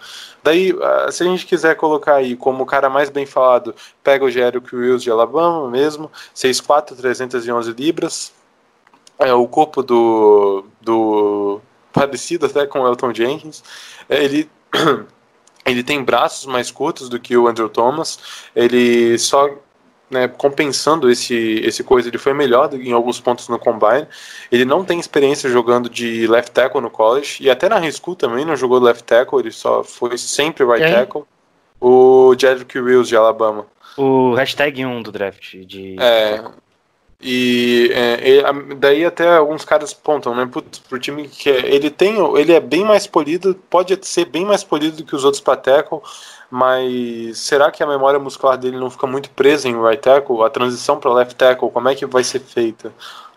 [0.43, 4.25] Daí, ah, se a gente quiser colocar aí como o cara mais bem falado, pega
[4.25, 8.33] o Jerick Wills de Alabama mesmo, 6'4", 311 libras,
[9.19, 11.61] é o corpo do, do
[11.95, 13.63] parecido até com o Elton Jenkins.
[14.09, 14.51] É, ele
[15.65, 18.19] ele tem braços mais curtos do que o Andrew Thomas.
[18.55, 19.49] Ele só
[20.11, 21.35] né, compensando esse,
[21.65, 24.07] esse coisa, ele foi melhor em alguns pontos no combine.
[24.51, 28.15] Ele não tem experiência jogando de left tackle no college e até na high school
[28.15, 31.25] também não jogou left tackle, ele só foi sempre right tackle.
[31.81, 33.67] O Jedrick Wills de Alabama.
[33.97, 35.97] O hashtag 1 do draft de.
[36.01, 36.43] É,
[37.21, 38.43] e é,
[38.77, 40.47] daí até alguns caras pontam, né?
[40.51, 44.45] Putz, pro time que é, ele tem, ele é bem mais polido, pode ser bem
[44.45, 46.01] mais polido do que os outros para tackle,
[46.51, 50.43] mas será que a memória muscular dele não fica muito presa em right tackle?
[50.43, 52.93] A transição para left tackle, como é que vai ser feita?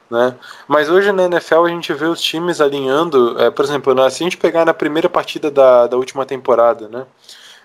[0.10, 0.36] Né?
[0.68, 4.24] Mas hoje na NFL a gente vê os times alinhando, é, por exemplo, né, se
[4.24, 7.06] a gente pegar na primeira partida da, da última temporada, né?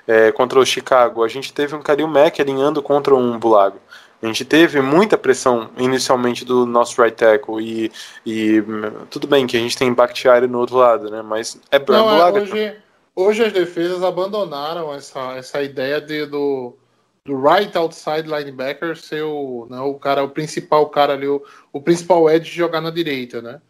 [0.05, 3.79] É, contra o Chicago, a gente teve um Kalil Mack alinhando contra um Bulago.
[4.23, 7.91] A gente teve muita pressão inicialmente do nosso right tackle e,
[8.25, 8.63] e
[9.11, 11.23] tudo bem que a gente tem Bakhtiari no outro lado, né?
[11.23, 12.77] Mas é Não, é, hoje,
[13.17, 16.77] hoje as defesas abandonaram essa, essa ideia de, do,
[17.25, 21.43] do right outside linebacker ser o, né, o cara, o principal cara ali, o,
[21.73, 23.61] o principal edge jogar na direita, né?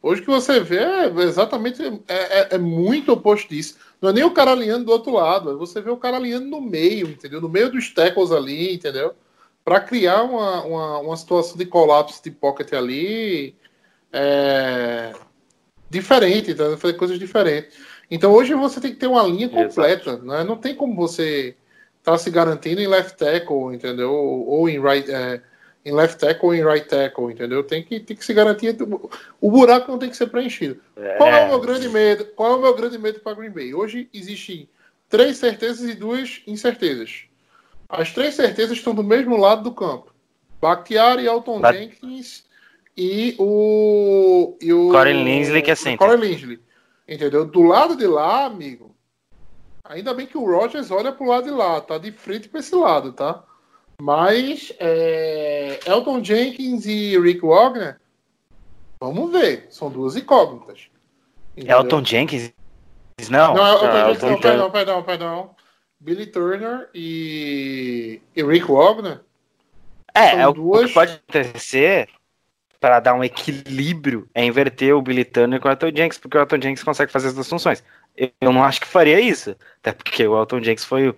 [0.00, 3.76] Hoje que você vê é exatamente é, é, é, muito oposto disso.
[4.00, 6.46] Não é nem o cara alinhando do outro lado, é você vê o cara alinhando
[6.46, 7.42] no meio, entendeu?
[7.42, 9.14] No meio dos tackles ali, entendeu?
[9.68, 13.54] Para criar uma, uma, uma, situação de colapso de pocket ali
[14.10, 15.12] é,
[15.90, 16.74] diferente, tá?
[16.78, 17.76] fazer coisas diferentes.
[18.10, 20.42] Então hoje você tem que ter uma linha completa, né?
[20.42, 21.54] não tem como você
[21.98, 24.10] estar tá se garantindo em left tackle, entendeu?
[24.10, 25.42] Ou em right, é,
[25.84, 27.62] em left tackle ou em right tackle, entendeu?
[27.62, 28.74] Tem que, tem que se garantir.
[29.38, 30.80] O buraco não tem que ser preenchido.
[30.96, 31.16] É.
[31.18, 32.24] Qual é o meu grande medo?
[32.34, 33.74] Qual é o meu grande medo para Green Bay?
[33.74, 34.66] Hoje existem
[35.10, 37.27] três certezas e duas incertezas.
[37.88, 40.12] As três certezas estão do mesmo lado do campo.
[40.60, 41.72] Bakhtiari, Elton But...
[41.72, 42.44] Jenkins
[42.96, 44.56] e o.
[44.60, 45.98] E o Corey Linsley, que é sempre.
[45.98, 46.60] Corey Linsley.
[47.08, 47.46] Entendeu?
[47.46, 48.94] Do lado de lá, amigo.
[49.84, 52.74] Ainda bem que o Rogers olha pro lado de lá, tá de frente para esse
[52.74, 53.42] lado, tá?
[54.00, 57.98] Mas é, Elton Jenkins e Rick Wagner,
[59.00, 59.66] vamos ver.
[59.70, 60.88] São duas incógnitas.
[61.56, 61.78] Entendeu?
[61.78, 62.52] Elton Jenkins?
[63.30, 63.54] Não.
[63.54, 65.50] Não, Elton não, Jenkins, Elton não, perdão, perdão, perdão.
[66.00, 69.20] Billy Turner e, e Rick Wagner.
[70.14, 70.84] É, é o, duas...
[70.84, 72.08] o que pode acontecer
[72.80, 76.40] para dar um equilíbrio é inverter o Billy Turner com o Elton Jenks, porque o
[76.40, 77.82] Elton Jenks consegue fazer as duas funções.
[78.40, 81.14] Eu não acho que faria isso, até porque o Elton Jenks foi,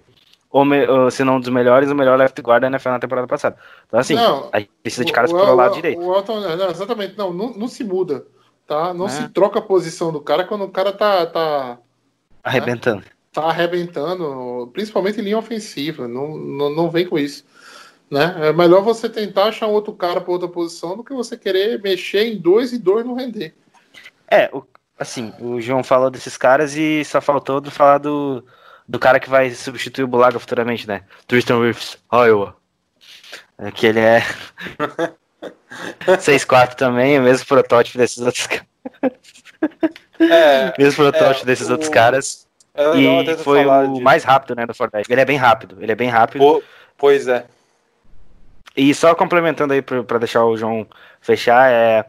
[0.51, 3.57] o, se não um dos melhores, o melhor left guard da NFL na temporada passada.
[3.87, 6.01] Então, assim, não, a gente precisa de caras para o lado direito.
[6.01, 8.27] O Elton, não, exatamente, não, não, não, se muda,
[8.67, 8.95] tá?
[8.95, 9.11] Não é.
[9.11, 11.27] se troca a posição do cara quando o cara tá.
[11.27, 11.79] tá né?
[12.43, 13.03] Arrebentando.
[13.03, 13.20] Né?
[13.33, 16.09] Tá arrebentando, principalmente em linha ofensiva.
[16.09, 17.45] Não, não, não vem com isso.
[18.11, 18.49] Né?
[18.49, 21.81] É melhor você tentar achar um outro cara para outra posição do que você querer
[21.81, 23.55] mexer em dois e dois não render.
[24.29, 24.65] É, o,
[24.99, 28.45] assim, o João falou desses caras e só faltou do falar do,
[28.89, 31.05] do cara que vai substituir o Bulaga futuramente, né?
[31.27, 32.57] Tristan Wirfs, Iowa.
[33.57, 34.23] É, que ele é
[36.07, 38.67] 6'4 também, o mesmo protótipo desses outros caras.
[40.19, 41.73] É, mesmo protótipo é, desses o...
[41.73, 42.50] outros caras.
[42.75, 44.03] É e foi o disso.
[44.03, 45.11] mais rápido, né, do Fortnite.
[45.11, 46.63] Ele é bem rápido, ele é bem rápido.
[46.97, 47.45] Pois é.
[48.77, 50.87] E só complementando aí para deixar o João
[51.21, 52.05] fechar, é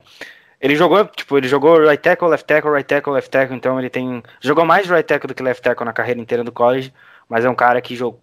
[0.62, 3.90] ele jogou, tipo, ele jogou right tackle, left tackle, right tackle, left tackle, então ele
[3.90, 6.94] tem jogou mais right tackle do que left tackle na carreira inteira do college,
[7.28, 8.16] mas é um cara que jog...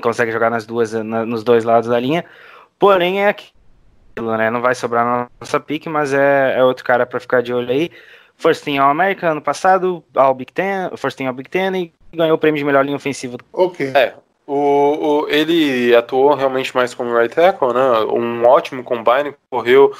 [0.00, 2.24] consegue jogar nas duas na, nos dois lados da linha.
[2.78, 4.50] Porém é aquilo, né?
[4.50, 7.70] Não vai sobrar na nossa pique, mas é, é outro cara para ficar de olho
[7.70, 7.90] aí.
[8.36, 12.36] First Team All-American ano passado, All Big Ten, First Team All Big Ten e ganhou
[12.36, 13.38] o prêmio de melhor linha ofensiva.
[13.52, 13.92] Ok.
[13.94, 14.14] É,
[14.46, 18.00] o, o, ele atuou realmente mais como right tackle, né?
[18.12, 19.94] Um ótimo combine, correu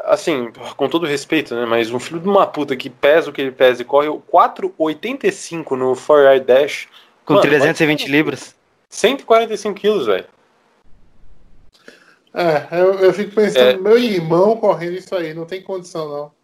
[0.00, 1.66] assim, com todo respeito, né?
[1.66, 5.76] Mas um filho de uma puta que pesa o que ele pesa e corre 4,85
[5.76, 6.88] no 4 dash.
[7.24, 8.54] Com Mano, 320 libras.
[8.88, 10.26] 145 quilos, velho.
[12.32, 13.76] É, eu, eu fico pensando, é.
[13.76, 16.39] meu irmão correndo isso aí, não tem condição não.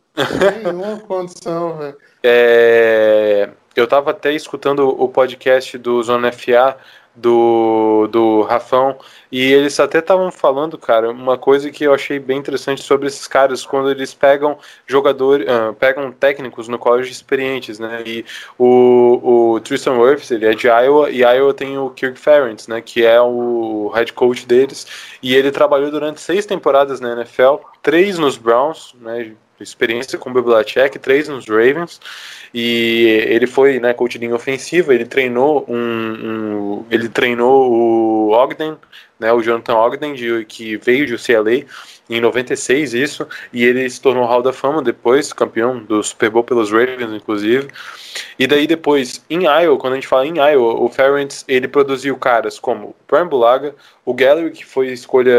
[0.63, 1.97] Nenhuma condição, velho.
[2.23, 6.77] É, eu tava até escutando o podcast do Zona FA
[7.17, 8.97] do, do Rafão.
[9.33, 13.27] E eles até estavam falando, cara, uma coisa que eu achei bem interessante sobre esses
[13.27, 18.03] caras, quando eles pegam jogadores, uh, pegam técnicos no colégio experientes, né?
[18.07, 18.25] E
[18.59, 22.81] o, o Tristan Wirfs, ele é de Iowa, e Iowa tem o Kirk Ferentz, né?
[22.81, 24.87] Que é o head coach deles.
[25.23, 29.33] E ele trabalhou durante seis temporadas na NFL, três nos Browns, né?
[29.61, 32.01] Experiência com o Belichick, três nos Ravens,
[32.53, 38.77] e ele foi, né, coach de ofensiva, ele treinou um, um, ele treinou o Ogden,
[39.19, 41.65] né, o Jonathan Ogden, de, que veio de UCLA
[42.09, 46.45] em 96, isso, e ele se tornou Hall da Fama depois, campeão do Super Bowl
[46.45, 47.69] pelos Ravens, inclusive,
[48.39, 52.17] e daí depois, em Iowa, quando a gente fala em Iowa, o Ferentz, ele produziu
[52.17, 53.75] caras como Brian Bulaga,
[54.05, 55.35] o Gallery, que foi escolha,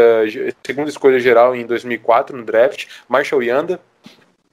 [0.64, 3.80] segunda escolha geral em 2004 no draft, Marshall Yanda,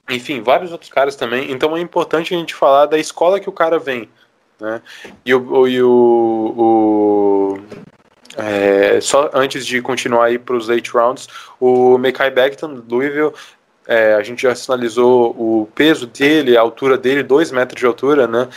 [0.10, 1.52] enfim, vários outros caras também.
[1.52, 4.10] Então é importante a gente falar da escola que o cara vem.
[4.60, 4.82] Né?
[5.26, 5.68] E o.
[5.68, 7.60] E o, o
[8.38, 11.28] é, só antes de continuar aí para os late rounds,
[11.60, 13.32] o Mekai Beckton, do Louisville,
[13.88, 18.28] é, a gente já sinalizou o peso dele, a altura dele, 2 metros de altura,
[18.28, 18.50] né?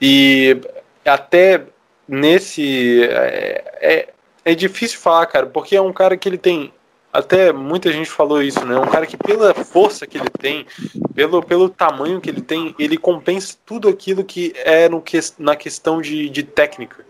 [0.00, 0.60] E
[1.04, 1.64] até
[2.08, 3.04] nesse.
[3.04, 4.08] É, é,
[4.44, 6.72] é difícil falar, cara, porque é um cara que ele tem
[7.14, 8.76] até muita gente falou isso, né?
[8.76, 10.66] Um cara que pela força que ele tem,
[11.14, 15.54] pelo, pelo tamanho que ele tem, ele compensa tudo aquilo que é no que, na
[15.54, 17.06] questão de, de técnica.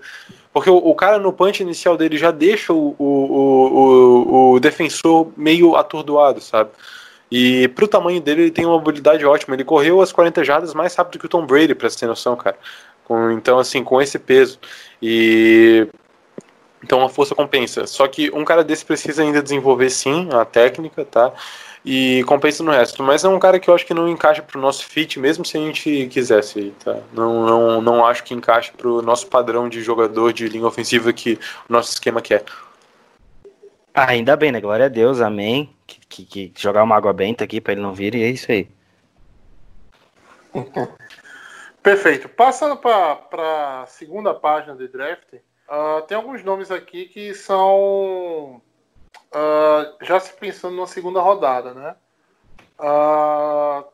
[0.53, 5.33] Porque o, o, cara no punch inicial dele já deixa o, o, o, o defensor
[5.39, 6.69] meio atordoado, sabe?
[7.31, 9.57] E pro tamanho dele, ele tem uma habilidade ótima.
[9.57, 12.37] Ele correu as 40 jardas mais rápido que o Tom Brady, pra você ter noção,
[12.37, 12.57] cara.
[13.05, 14.59] Com, então, assim, com esse peso.
[15.03, 15.89] E
[16.85, 17.87] então a força compensa.
[17.87, 21.33] Só que um cara desse precisa ainda desenvolver sim a técnica, tá?
[21.83, 23.03] E compensa no resto.
[23.03, 25.57] Mas é um cara que eu acho que não encaixa pro nosso fit, mesmo se
[25.57, 26.99] a gente quisesse, tá?
[27.13, 31.39] Não, não, não acho que encaixa pro nosso padrão de jogador de linha ofensiva que
[31.69, 32.45] o nosso esquema quer.
[33.95, 34.61] Ainda bem, né?
[34.61, 35.75] Glória a Deus, amém.
[35.87, 38.53] Que, que, que jogar uma água benta aqui para ele não vir e é isso
[38.53, 38.69] aí.
[41.83, 42.29] Perfeito.
[42.29, 45.35] Passando para a segunda página de draft,
[45.75, 48.63] Uh, tem alguns nomes aqui que são
[49.35, 51.97] uh, já se pensando numa segunda rodada, né?
[52.79, 53.85] Uh,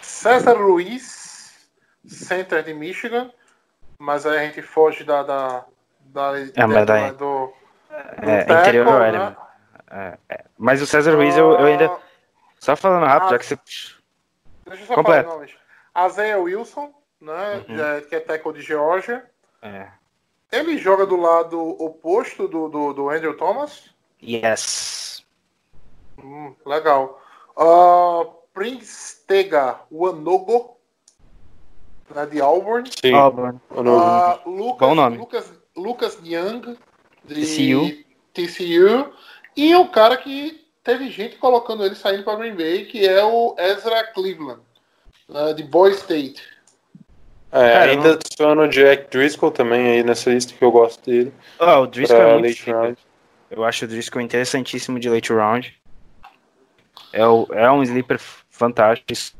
[0.00, 1.68] César Ruiz,
[2.06, 3.30] center de Michigan,
[3.98, 5.66] mas aí a gente foge da da,
[6.00, 7.52] da, é, mas daí, do, do
[8.30, 9.36] é, tackle, interior né?
[9.90, 11.94] é, é, mas o César Ruiz eu, eu, ainda
[12.58, 13.58] só falando rápido, já que você
[14.64, 15.28] deixa eu só Completo.
[15.28, 15.54] falar nomes.
[16.06, 17.64] Isaiah Wilson, né?
[17.68, 18.08] Uhum.
[18.08, 19.28] Que é tackle de Georgia.
[19.60, 19.99] É.
[20.52, 23.90] Ele joga do lado oposto do, do, do Andrew Thomas?
[24.22, 25.24] Yes.
[26.22, 27.22] Hum, legal.
[27.56, 30.76] Uh, Prince Tega Wanogo,
[32.14, 32.90] né, de Auburn.
[33.00, 33.14] Sim.
[33.14, 33.60] Auburn.
[33.70, 35.18] Uh, Lucas, Bom nome.
[35.18, 36.76] Lucas, Lucas Young,
[37.24, 38.04] de TCU.
[38.34, 39.12] TCU.
[39.56, 43.54] E o cara que teve gente colocando ele saindo para Green Bay, que é o
[43.58, 44.60] Ezra Cleveland,
[45.28, 46.42] né, de Boy State.
[47.52, 51.32] É, Cara, ainda adiciono o Jack Driscoll também aí nessa lista que eu gosto dele.
[51.58, 52.98] Ah, o Driscoll é muito round.
[53.50, 55.74] Eu acho o Driscoll interessantíssimo de late round.
[57.12, 59.36] É, o, é um sleeper fantástico.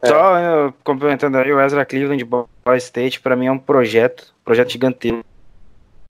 [0.00, 0.08] É.
[0.08, 2.46] Só uh, complementando aí, o Ezra Cleveland de Boy
[2.76, 5.24] State, para mim é um projeto, projeto gigantesco.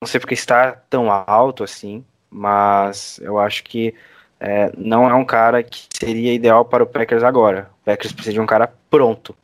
[0.01, 3.94] Não sei porque está tão alto assim, mas eu acho que
[4.39, 7.70] é, não é um cara que seria ideal para o Packers agora.
[7.81, 9.35] O Packers precisa de um cara pronto.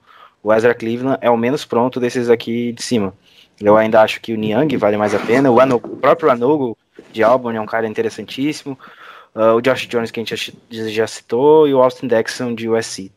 [0.42, 3.14] O Ezra Cleveland é o menos pronto desses aqui de cima.
[3.60, 5.50] Eu ainda acho que o Niang vale mais a pena.
[5.50, 6.78] O, Anogo, o próprio Anogo
[7.12, 8.78] de Albany é um cara interessantíssimo.
[9.34, 12.68] Uh, o Josh Jones, que a gente já, já citou, e o Austin Dexon de
[12.68, 13.12] USC.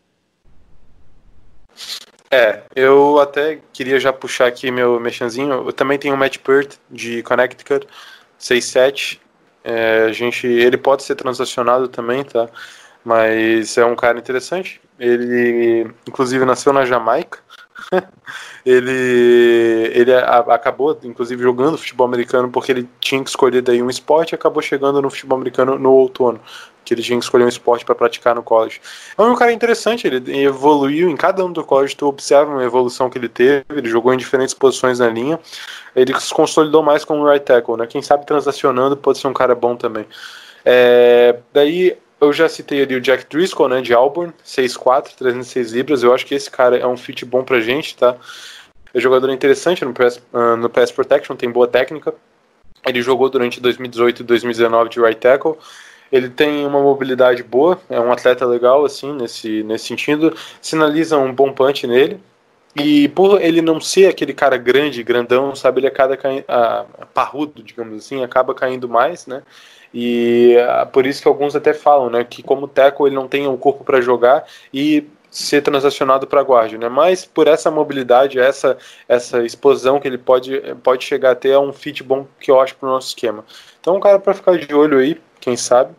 [2.30, 5.52] É, eu até queria já puxar aqui meu mexanzinho.
[5.52, 7.88] Eu também tenho o Matt Peart de Connecticut,
[8.40, 9.20] 6-7.
[9.64, 12.50] É, a gente, ele pode ser transacionado também, tá?
[13.04, 14.82] Mas é um cara interessante.
[15.00, 17.40] Ele, inclusive, nasceu na Jamaica.
[18.66, 23.90] ele ele a, acabou, inclusive, jogando futebol americano porque ele tinha que escolher daí um
[23.90, 26.40] esporte e acabou chegando no futebol americano no outono,
[26.86, 28.80] que ele tinha que escolher um esporte para praticar no college.
[29.18, 33.10] É um cara interessante, ele evoluiu em cada um do college, tu observa uma evolução
[33.10, 35.40] que ele teve, ele jogou em diferentes posições na linha,
[35.96, 37.88] ele se consolidou mais como right tackle, né?
[37.88, 40.06] Quem sabe transacionando pode ser um cara bom também.
[40.66, 46.04] É, daí eu já citei ali o Jack Driscoll, né, de Auburn, 6'4", 306 libras.
[46.04, 48.16] Eu acho que esse cara é um fit bom pra gente, tá?
[48.94, 52.14] É jogador interessante no pass, uh, no pass protection, tem boa técnica.
[52.86, 55.56] Ele jogou durante 2018 e 2019 de right tackle.
[56.12, 60.36] Ele tem uma mobilidade boa, é um atleta legal, assim, nesse, nesse sentido.
[60.62, 62.20] Sinaliza um bom punch nele.
[62.76, 67.62] E por ele não ser aquele cara grande, grandão, sabe, ele acaba caindo, ah, parrudo,
[67.62, 69.44] digamos assim, acaba caindo mais, né?
[69.94, 73.48] E ah, por isso que alguns até falam, né, que como teco ele não tem
[73.48, 74.44] o corpo para jogar
[74.74, 76.88] e ser transacionado para guarda, né?
[76.88, 81.60] Mas por essa mobilidade, essa essa explosão que ele pode pode chegar a ter é
[81.60, 83.44] um fit bom que eu acho pro nosso esquema.
[83.82, 85.94] Então, um cara para ficar de olho aí, quem sabe.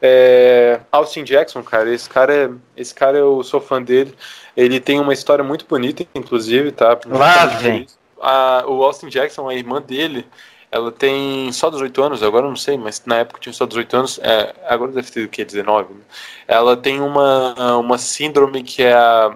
[0.00, 4.14] É, Austin Jackson, cara, esse cara, é, esse cara eu sou fã dele.
[4.56, 6.98] Ele tem uma história muito bonita, inclusive, tá?
[7.06, 7.86] Lá vem.
[8.20, 10.26] A, o Austin Jackson, a irmã dele,
[10.70, 14.20] ela tem só 18 anos, agora não sei, mas na época tinha só 18 anos,
[14.22, 16.00] é, agora deve ter o que, 19, né?
[16.46, 19.34] Ela tem uma, uma síndrome que é a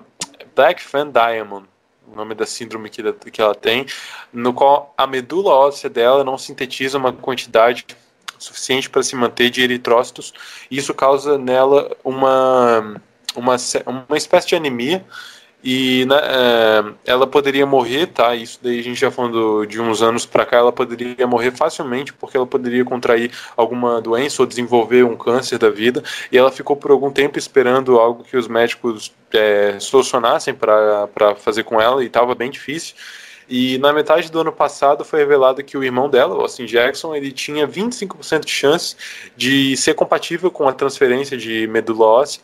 [0.55, 1.67] Black Fan Diamond,
[2.07, 3.87] o nome da síndrome que, que ela tem,
[4.33, 7.87] no qual a medula óssea dela não sintetiza uma quantidade
[8.39, 10.35] suficiente para se manter de eritrócitos,
[10.71, 13.01] e isso causa nela uma,
[13.35, 13.57] uma,
[14.09, 15.05] uma espécie de anemia,
[15.63, 18.35] e né, é, ela poderia morrer, tá?
[18.35, 22.13] Isso daí a gente já falando de uns anos para cá, ela poderia morrer facilmente
[22.13, 26.03] porque ela poderia contrair alguma doença ou desenvolver um câncer da vida.
[26.33, 31.63] E ela ficou por algum tempo esperando algo que os médicos é, solucionassem para fazer
[31.63, 32.97] com ela e estava bem difícil.
[33.49, 37.31] E na metade do ano passado foi revelado que o irmão dela, Austin Jackson, ele
[37.31, 38.97] tinha 25% de chance
[39.37, 42.41] de ser compatível com a transferência de medula óssea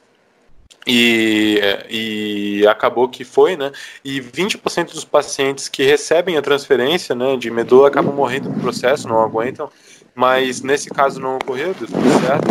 [0.86, 3.70] e, e acabou que foi, né?
[4.02, 9.06] E 20% dos pacientes que recebem a transferência né, de medula acabam morrendo no processo,
[9.06, 9.70] não aguentam.
[10.14, 12.48] Mas nesse caso não ocorreu, deu tudo certo.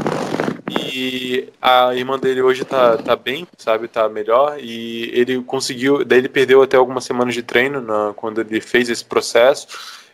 [0.69, 3.87] E a irmã dele hoje tá, tá bem, sabe?
[3.87, 4.57] Tá melhor.
[4.59, 6.05] E ele conseguiu.
[6.05, 9.67] Daí ele perdeu até algumas semanas de treino na, quando ele fez esse processo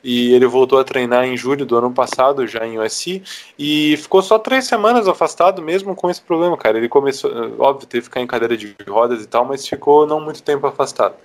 [0.03, 3.23] e ele voltou a treinar em julho do ano passado, já em USC,
[3.57, 6.77] e ficou só três semanas afastado mesmo com esse problema, cara.
[6.77, 10.19] Ele começou, óbvio, teve que ficar em cadeira de rodas e tal, mas ficou não
[10.19, 11.15] muito tempo afastado.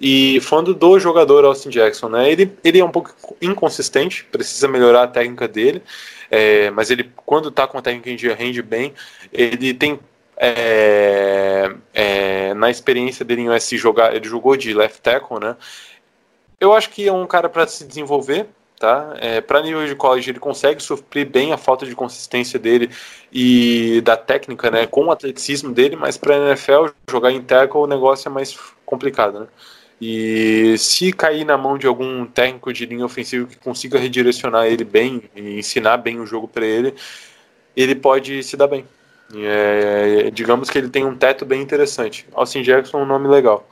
[0.00, 2.30] E falando do jogador Austin Jackson, né?
[2.30, 5.82] Ele, ele é um pouco inconsistente, precisa melhorar a técnica dele,
[6.30, 8.92] é, mas ele, quando tá com a técnica em dia, rende bem.
[9.32, 9.98] Ele tem
[10.36, 15.56] é, é, na experiência dele em USC jogar, ele jogou de left tackle, né?
[16.60, 18.46] Eu acho que é um cara para se desenvolver,
[18.78, 19.14] tá?
[19.20, 22.90] É, para nível de college ele consegue suprir bem a falta de consistência dele
[23.32, 27.86] e da técnica, né, com o atleticismo dele, mas para NFL jogar em tackle o
[27.86, 29.46] negócio é mais complicado, né?
[30.00, 34.84] E se cair na mão de algum técnico de linha ofensiva que consiga redirecionar ele
[34.84, 36.94] bem e ensinar bem o jogo para ele,
[37.76, 38.84] ele pode se dar bem.
[39.34, 42.26] É, digamos que ele tem um teto bem interessante.
[42.32, 43.68] Austin Jackson é um nome legal.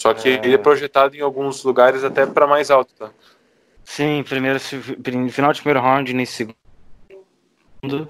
[0.00, 0.40] Só que é...
[0.42, 3.10] ele é projetado em alguns lugares até para mais alto, tá?
[3.84, 6.48] Sim, primeiro, final de primeiro round, nesse
[7.82, 8.08] segundo.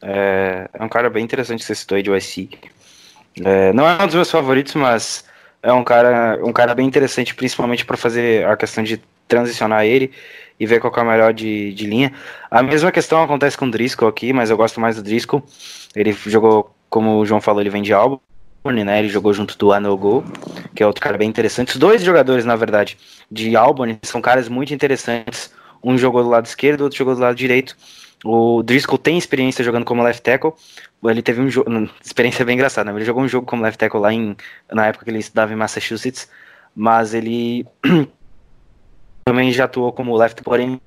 [0.00, 2.48] É, é um cara bem interessante que você citou aí de USC.
[3.44, 5.24] É, não é um dos meus favoritos, mas
[5.60, 10.12] é um cara, um cara bem interessante, principalmente para fazer a questão de transicionar ele
[10.60, 12.12] e ver qual é o melhor de, de linha.
[12.48, 15.42] A mesma questão acontece com o Driscoll aqui, mas eu gosto mais do Driscoll.
[15.96, 18.20] Ele jogou, como o João falou, ele vem de álbum
[18.70, 18.98] né?
[19.00, 20.24] Ele jogou junto do Anogo,
[20.74, 21.70] que é outro cara bem interessante.
[21.70, 22.96] Os dois jogadores, na verdade,
[23.30, 25.52] de Albany são caras muito interessantes.
[25.82, 27.76] Um jogou do lado esquerdo, outro jogou do lado direito.
[28.24, 30.52] O Driscoll tem experiência jogando como left tackle.
[31.04, 31.68] Ele teve um jogo,
[32.04, 32.96] experiência bem engraçada, né?
[32.96, 34.36] Ele jogou um jogo como left tackle lá em,
[34.70, 36.28] na época que ele estudava em Massachusetts,
[36.76, 37.66] mas ele
[39.24, 40.80] também já atuou como left, porém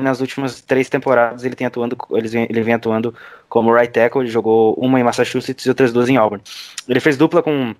[0.00, 3.14] nas últimas três temporadas ele tem atuando, ele vem, ele vem atuando
[3.48, 6.42] como right tackle, ele jogou uma em Massachusetts e outras duas em Auburn.
[6.88, 7.74] Ele fez dupla com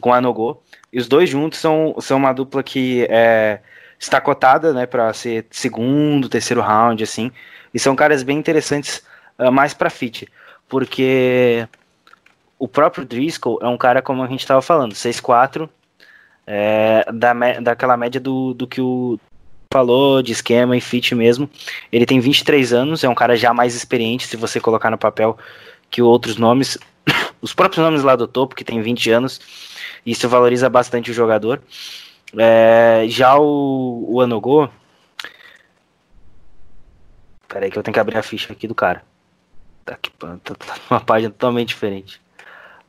[0.00, 3.60] com a Nogo, e os dois juntos são, são uma dupla que é,
[3.98, 7.32] está cotada, né, para ser segundo, terceiro round, assim,
[7.72, 9.02] e são caras bem interessantes
[9.38, 10.28] uh, mais para fit,
[10.68, 11.66] porque
[12.58, 15.68] o próprio Driscoll é um cara, como a gente estava falando, 6'4",
[16.46, 19.18] é, da, daquela média do, do que o
[19.72, 21.48] falou de esquema e fit mesmo.
[21.92, 25.38] Ele tem 23 anos, é um cara já mais experiente, se você colocar no papel
[25.88, 26.76] que outros nomes,
[27.40, 29.40] os próprios nomes lá do topo, que tem 20 anos,
[30.04, 31.62] isso valoriza bastante o jogador.
[32.36, 34.68] É, já o, o Anogo.
[37.48, 39.04] Peraí que eu tenho que abrir a ficha aqui do cara.
[39.84, 42.20] Tá aqui, tá, tá uma página totalmente diferente.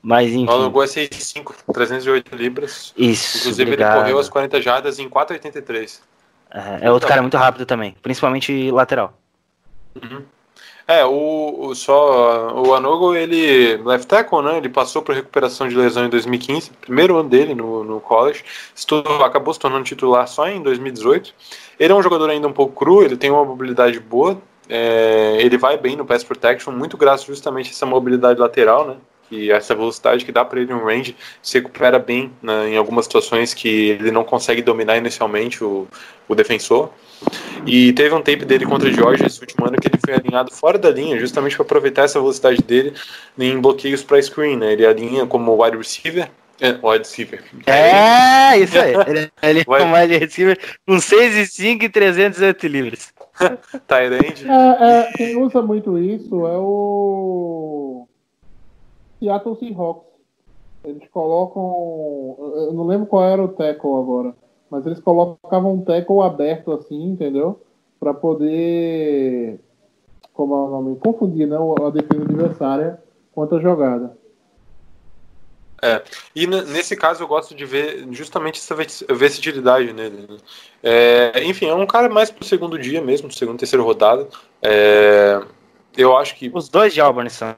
[0.01, 0.47] Mas enfim.
[0.47, 2.93] O Anogo é 6'5, 308 libras.
[2.97, 3.39] Isso.
[3.39, 3.93] Inclusive obrigado.
[3.93, 6.01] ele correu as 40 jardas em 4,83.
[6.53, 9.13] É, é outro cara muito rápido também, principalmente lateral.
[9.95, 10.23] Uhum.
[10.87, 14.57] É, o, o, só o Anogo, ele left tackle, né?
[14.57, 18.43] Ele passou por recuperação de lesão em 2015, primeiro ano dele no, no college,
[18.75, 21.33] Estou, acabou se tornando titular só em 2018.
[21.79, 24.37] Ele é um jogador ainda um pouco cru, ele tem uma mobilidade boa,
[24.67, 28.95] é, ele vai bem no pass protection, muito graças justamente a essa mobilidade lateral, né?
[29.31, 33.05] E essa velocidade que dá para ele um range se recupera bem né, em algumas
[33.05, 35.87] situações que ele não consegue dominar inicialmente o,
[36.27, 36.89] o defensor.
[37.65, 40.51] E teve um tape dele contra o George esse último ano que ele foi alinhado
[40.51, 42.93] fora da linha, justamente para aproveitar essa velocidade dele
[43.37, 44.57] em bloqueios para screen.
[44.57, 44.73] Né?
[44.73, 46.29] Ele alinha como wide receiver.
[46.59, 47.43] É, wide receiver.
[47.65, 48.93] É, isso aí.
[49.41, 53.13] Ele, é um wide receiver com 6 e 5 e 308 livres.
[53.87, 54.45] Tyrande.
[54.47, 58.07] É, é, quem usa muito isso é o
[59.21, 60.05] Seattle Seahawks.
[60.83, 62.35] Eles colocam.
[62.67, 64.35] Eu não lembro qual era o tackle agora.
[64.69, 67.61] Mas eles colocavam um tackle aberto assim, entendeu?
[67.99, 69.59] Pra poder.
[70.33, 70.95] Como é o nome?
[70.95, 71.57] Confundir, né?
[71.57, 73.03] A defesa adversária
[73.33, 74.17] quanto a jogada.
[76.35, 80.27] E n- nesse caso eu gosto de ver justamente essa vers- versatilidade nele.
[80.29, 80.37] né?
[80.83, 84.27] É, enfim, é um cara mais pro segundo dia mesmo, segundo, terceiro rodada.
[84.61, 85.41] É,
[85.97, 86.51] eu acho que.
[86.53, 87.55] Os dois de Auburn são.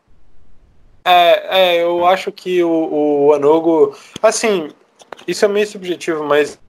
[1.06, 3.96] É, é, eu acho que o, o Anogo.
[4.22, 4.70] Assim,
[5.28, 6.60] isso é meio subjetivo, mas.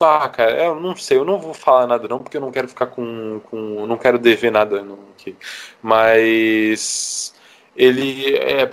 [0.00, 2.68] Ah, cara, eu não sei, eu não vou falar nada não, porque eu não quero
[2.68, 3.40] ficar com.
[3.44, 5.36] com não quero dever nada não, aqui.
[5.82, 7.34] Mas.
[7.76, 8.36] Ele.
[8.36, 8.68] É,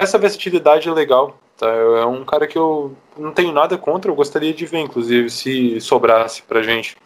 [0.00, 1.38] essa versatilidade é legal.
[1.56, 1.68] Tá?
[1.68, 5.80] É um cara que eu não tenho nada contra, eu gostaria de ver, inclusive, se
[5.80, 6.96] sobrasse pra gente.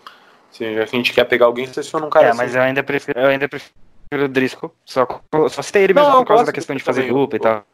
[0.50, 2.38] Se a gente quer pegar alguém, seleciona um cara É, assim.
[2.38, 3.74] mas eu ainda prefiro, eu ainda prefiro
[4.12, 4.74] o Driscoll.
[4.84, 5.06] Só,
[5.48, 7.40] só citei ele Não, mesmo eu por causa da questão de fazer também, dupla e
[7.40, 7.64] tal.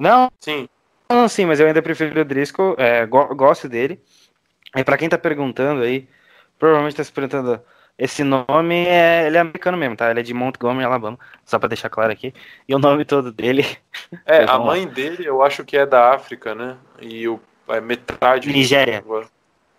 [0.00, 0.68] Não, Sim.
[1.10, 2.74] não, sim, mas eu ainda prefiro o Driscoll.
[2.78, 4.02] É, go- gosto dele.
[4.76, 6.08] E pra quem tá perguntando aí,
[6.58, 7.60] provavelmente tá se perguntando.
[7.98, 10.10] Esse nome é, ele é americano mesmo, tá?
[10.10, 12.32] Ele é de Montgomery, Alabama, só pra deixar claro aqui.
[12.66, 13.62] E o nome todo dele,
[14.24, 16.78] É, a mãe dele eu acho que é da África, né?
[17.00, 18.50] E o, é metade.
[18.50, 19.04] Nigéria.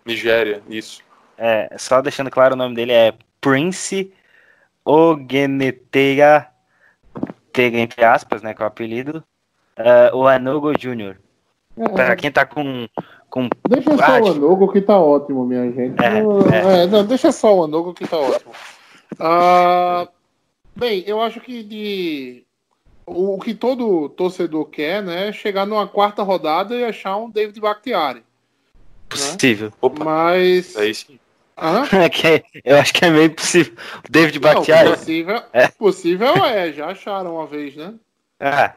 [0.04, 1.02] Nigéria, isso.
[1.36, 4.12] é, só deixando claro, o nome dele é Prince
[4.84, 6.48] Ogeneteia,
[7.52, 9.22] Tega entre aspas, né, que é o apelido,
[9.76, 11.16] é, o Anogo Jr.
[11.94, 12.88] Pra quem tá com,
[13.28, 16.02] com Deixa só Ah, o Anogo que tá ótimo, minha gente.
[16.02, 16.84] É, Não- é.
[16.84, 18.52] é, não, deixa só o Anogo que tá ótimo.
[19.18, 20.08] Ah,
[20.74, 22.46] bem, eu acho que de
[23.06, 27.30] o, o que todo torcedor quer, né, é chegar numa quarta rodada e achar um
[27.30, 28.24] David Bakhtiari.
[29.08, 29.72] possível.
[29.80, 31.18] Opa, Mas aí sim.
[31.92, 33.74] É que é- eu acho que é meio possível.
[34.10, 34.90] David Não, Bakhtiari.
[34.90, 35.68] possível, É.
[35.68, 37.94] possível é, já acharam uma vez, né?
[38.40, 38.74] Ah,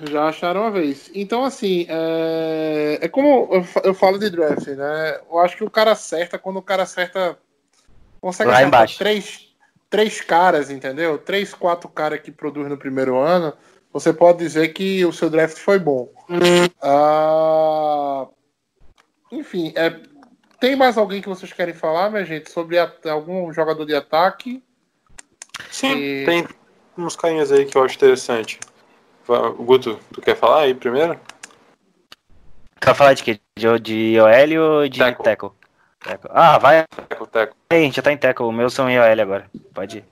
[0.00, 1.10] Já acharam uma vez.
[1.14, 5.20] Então, assim, é, é como eu fa- eu falo de draft, né?
[5.30, 7.38] Eu acho que o cara acerta quando o cara acerta.
[8.20, 9.48] Consegue Lá acertar três,
[9.88, 11.16] três caras, entendeu?
[11.18, 13.52] Três, quatro caras que produzem no primeiro ano.
[13.92, 16.08] Você pode dizer que o seu draft foi bom.
[16.82, 18.26] Ah,
[19.30, 19.96] enfim, é,
[20.60, 24.62] tem mais alguém que vocês querem falar, minha gente, sobre a- algum jogador de ataque?
[25.70, 26.46] Sim, E- tem
[26.96, 28.58] uns carinhas aí que eu acho interessante.
[29.58, 31.18] Guto, tu quer falar aí primeiro?
[32.80, 33.40] quer falar de quê?
[33.58, 35.24] De, de OL ou de Tackle.
[35.24, 35.50] tackle?
[36.00, 36.30] Tackle.
[36.34, 37.56] Ah, vai Teco, teco.
[37.70, 38.44] aí, a gente já tá em tackle.
[38.46, 39.50] O meu são em OL agora.
[39.72, 40.04] Pode ir.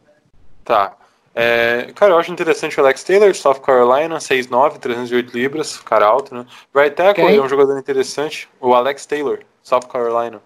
[0.65, 0.97] Tá.
[1.35, 6.35] É, cara, eu acho interessante o Alex Taylor, South Carolina, 6'9", 308 libras, cara alto,
[6.35, 6.47] né?
[6.75, 8.49] Right tackle ele é um jogador interessante.
[8.61, 10.41] O Alex Taylor, South Carolina.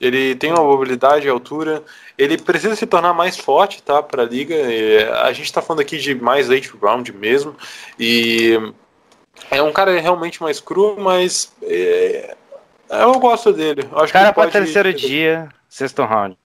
[0.00, 1.82] Ele tem uma mobilidade e altura.
[2.16, 4.54] Ele precisa se tornar mais forte, tá, pra liga.
[4.54, 7.54] E a gente tá falando aqui de mais late round mesmo.
[7.98, 8.58] E
[9.50, 12.34] é um cara realmente mais cru, mas é,
[12.88, 13.88] eu gosto dele.
[13.92, 16.36] Acho Cara, pode terceiro dia, sexto round.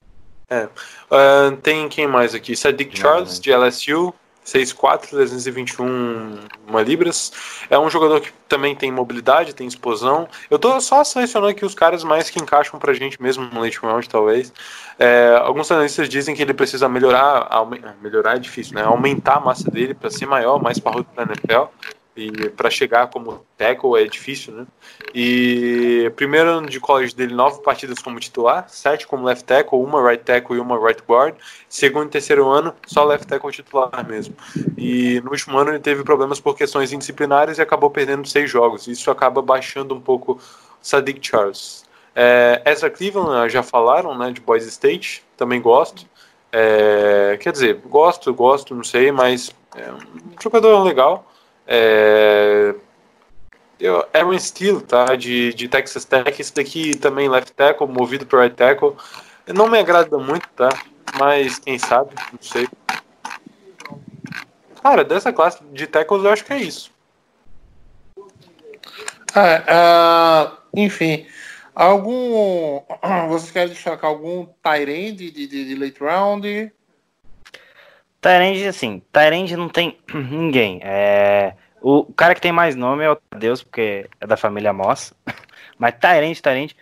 [1.10, 2.54] ah, tem quem mais aqui?
[2.54, 3.42] Sadiq Charles, né?
[3.42, 4.14] de LSU,
[4.46, 7.32] 6'4", 321 uma libras.
[7.68, 10.28] É um jogador que também tem mobilidade, tem explosão.
[10.48, 13.78] Eu tô só selecionando aqui os caras mais que encaixam pra gente mesmo no late
[13.78, 14.52] round, talvez.
[14.98, 17.48] É, alguns analistas dizem que ele precisa melhorar,
[18.00, 18.84] melhorar é difícil, né?
[18.84, 21.64] Aumentar a massa dele para ser maior, mais parrudo pra NFL.
[22.16, 24.66] E para chegar como tackle é difícil, né?
[25.14, 30.02] E primeiro ano de college dele, nove partidas como titular, sete como left tackle, uma
[30.02, 31.34] right tackle e uma right guard.
[31.68, 34.34] Segundo e terceiro ano, só left tackle titular mesmo.
[34.78, 38.86] E no último ano ele teve problemas por questões indisciplinares e acabou perdendo seis jogos.
[38.86, 40.40] Isso acaba baixando um pouco
[40.80, 41.84] Sadiq Charles.
[42.14, 42.62] É,
[42.96, 46.06] Cleveland, já falaram, né, de Boise State, também gosto.
[46.50, 50.00] É, quer dizer, gosto, gosto, não sei, mas é um
[50.42, 51.30] jogador legal.
[51.66, 52.74] É,
[53.78, 55.16] eu, Aaron Steele, tá?
[55.16, 56.40] De, de Texas Tech.
[56.40, 58.96] Esse daqui também left tackle, movido para right tackle.
[59.46, 60.68] Não me agrada muito, tá?
[61.18, 62.68] Mas quem sabe, não sei.
[64.82, 66.90] Cara, dessa classe de tackles eu acho que é isso.
[69.34, 71.26] Ah, enfim,
[71.74, 72.80] algum.
[73.28, 76.72] Vocês querem destacar algum Tyrande de, de, de late round?
[78.26, 80.80] Tyrande, assim, Tyrande não tem ninguém.
[80.82, 85.14] É, O cara que tem mais nome é o Deus, porque é da família Moss.
[85.78, 86.72] Mas Tyrant, Tyrant,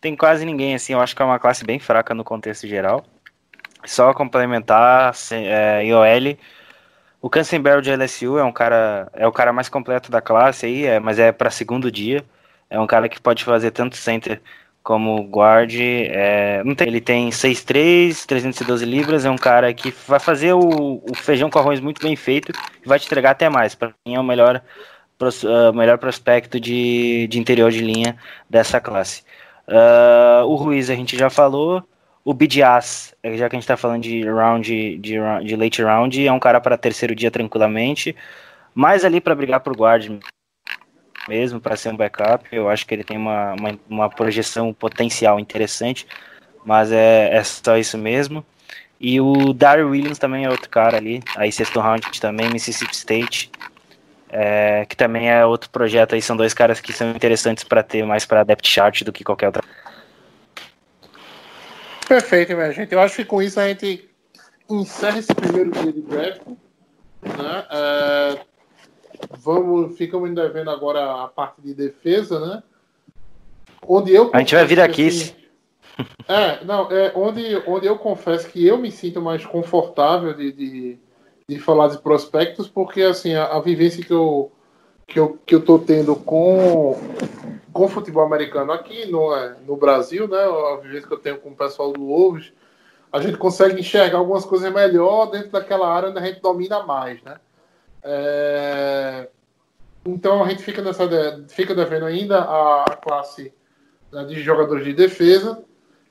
[0.00, 0.92] tem quase ninguém, assim.
[0.92, 3.04] Eu acho que é uma classe bem fraca no contexto geral.
[3.84, 6.36] Só complementar, é, IOL.
[7.20, 10.84] O Cansenberry de LSU é um cara, é o cara mais completo da classe aí,
[10.86, 12.24] é, mas é para segundo dia.
[12.68, 14.42] É um cara que pode fazer tanto center
[14.82, 15.72] como guard.
[15.74, 19.24] é, ele tem 6'3", 312 libras.
[19.24, 22.52] É um cara que vai fazer o, o feijão com arroz muito bem feito
[22.84, 23.74] e vai te entregar até mais.
[23.74, 24.62] Para mim é o melhor,
[25.20, 28.16] ah, melhor prospecto de, de interior de linha
[28.50, 29.22] dessa classe.
[29.68, 31.82] Ah, o Ruiz a gente já falou.
[32.24, 36.32] O Bidias, já que a gente tá falando de round, de, de late round, é
[36.32, 38.14] um cara para terceiro dia tranquilamente.
[38.74, 40.20] Mais ali para brigar por guard
[41.28, 42.46] mesmo, para ser um backup.
[42.52, 46.06] Eu acho que ele tem uma, uma, uma projeção potencial interessante,
[46.64, 48.44] mas é, é só isso mesmo.
[49.00, 53.50] E o Daryl Williams também é outro cara ali, aí sexto round também, Mississippi State,
[54.30, 58.06] é, que também é outro projeto aí, são dois caras que são interessantes para ter
[58.06, 59.64] mais para depth chart do que qualquer outra.
[62.08, 62.92] Perfeito, minha gente.
[62.92, 64.08] Eu acho que com isso a gente
[64.70, 66.42] encerra esse primeiro dia de draft.
[67.22, 67.66] Né?
[67.70, 68.38] É,
[69.30, 72.62] vamos, ficamos ainda vendo agora a parte de defesa, né?
[73.86, 75.34] Onde eu A gente vai vir aqui, assim,
[76.28, 80.98] É, não, é onde, onde eu confesso que eu me sinto mais confortável de, de,
[81.48, 84.50] de falar de prospectos, porque assim, a, a vivência que eu,
[85.06, 86.98] que eu, que eu tô tendo com,
[87.72, 90.38] com o futebol americano aqui no, é, no Brasil, né?
[90.38, 92.52] A vivência que eu tenho com o pessoal do Wolves,
[93.12, 97.22] a gente consegue enxergar algumas coisas melhor dentro daquela área onde a gente domina mais,
[97.22, 97.38] né?
[98.04, 99.28] É,
[100.04, 101.08] então a gente fica nessa
[101.48, 103.52] fica devendo ainda a, classe
[104.12, 105.62] né, de jogadores de defesa.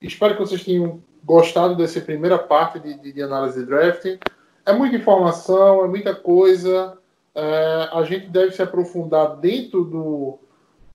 [0.02, 4.18] Espero que vocês tenham gostado dessa primeira parte de, de- de análise de drafting.
[4.66, 6.98] É muita informação, é muita coisa.
[7.36, 10.40] É, a gente deve se aprofundar dentro do,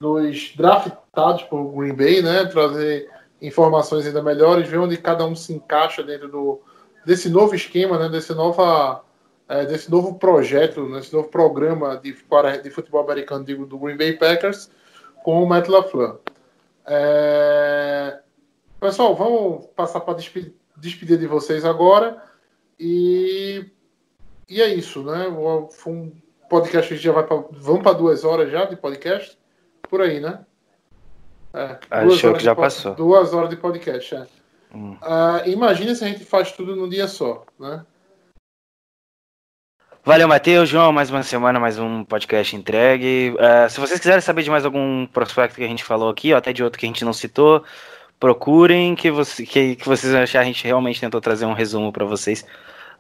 [0.01, 2.45] dos draftados por Green Bay, né?
[2.47, 3.09] Trazer
[3.41, 6.61] informações ainda melhores, ver onde cada um se encaixa dentro do,
[7.05, 8.09] desse novo esquema, né?
[8.09, 9.03] Desse nova
[9.49, 13.97] é, desse novo projeto, desse novo programa de, para- de futebol americano digo, do Green
[13.97, 14.71] Bay Packers
[15.25, 16.19] com o Matt LaFleur.
[16.87, 18.19] É,
[18.79, 22.23] Pessoal, vamos passar para despe- despedir de vocês agora
[22.79, 23.67] e,
[24.49, 25.25] e é isso, né?
[25.71, 26.13] Foi um
[26.49, 29.37] podcast que já vai para vamos para duas horas já de podcast
[29.89, 30.45] por aí, né?
[31.55, 32.95] É, Acho duas que de já passou.
[32.95, 34.27] Duas horas de podcast, é.
[34.75, 34.97] Hum.
[35.01, 37.85] Ah, imagina se a gente faz tudo num dia só, né?
[40.07, 43.35] Valeu, Matheus, João, mais uma semana, mais um podcast entregue.
[43.41, 46.39] É, se vocês quiserem saber de mais algum prospecto que a gente falou aqui, ou
[46.39, 47.65] até de outro que a gente não citou,
[48.21, 50.43] procurem que, você, que, que vocês vão achar.
[50.43, 52.47] A gente realmente tentou trazer um resumo para vocês,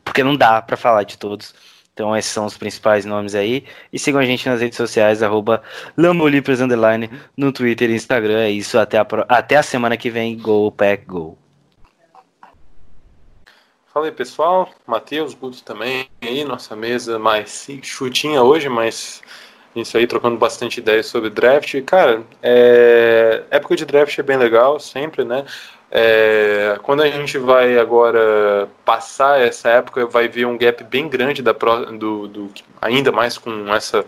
[0.04, 1.54] porque não dá para falar de todos.
[1.94, 3.64] Então esses são os principais nomes aí.
[3.92, 5.62] E sigam a gente nas redes sociais, arroba
[7.36, 8.40] no Twitter e Instagram.
[8.40, 10.36] É isso, até a, até a semana que vem.
[10.36, 11.38] Go, Pack, Go.
[13.96, 14.68] Fala aí, pessoal.
[14.86, 19.22] Matheus, Guto também aí, nossa mesa mais chutinha hoje, mas
[19.74, 21.80] isso aí, trocando bastante ideias sobre draft.
[21.86, 23.44] Cara, é...
[23.50, 25.46] época de draft é bem legal, sempre, né?
[25.90, 31.40] É, Quando a gente vai agora passar essa época, vai ver um gap bem grande
[31.40, 31.86] da pro...
[31.96, 32.52] do, do-
[32.82, 34.04] ainda mais com essa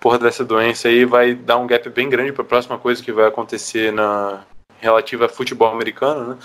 [0.00, 3.12] porra dessa doença aí, vai dar um gap bem grande para a próxima coisa que
[3.12, 4.44] vai acontecer na
[4.80, 6.38] relativa a futebol americano, né?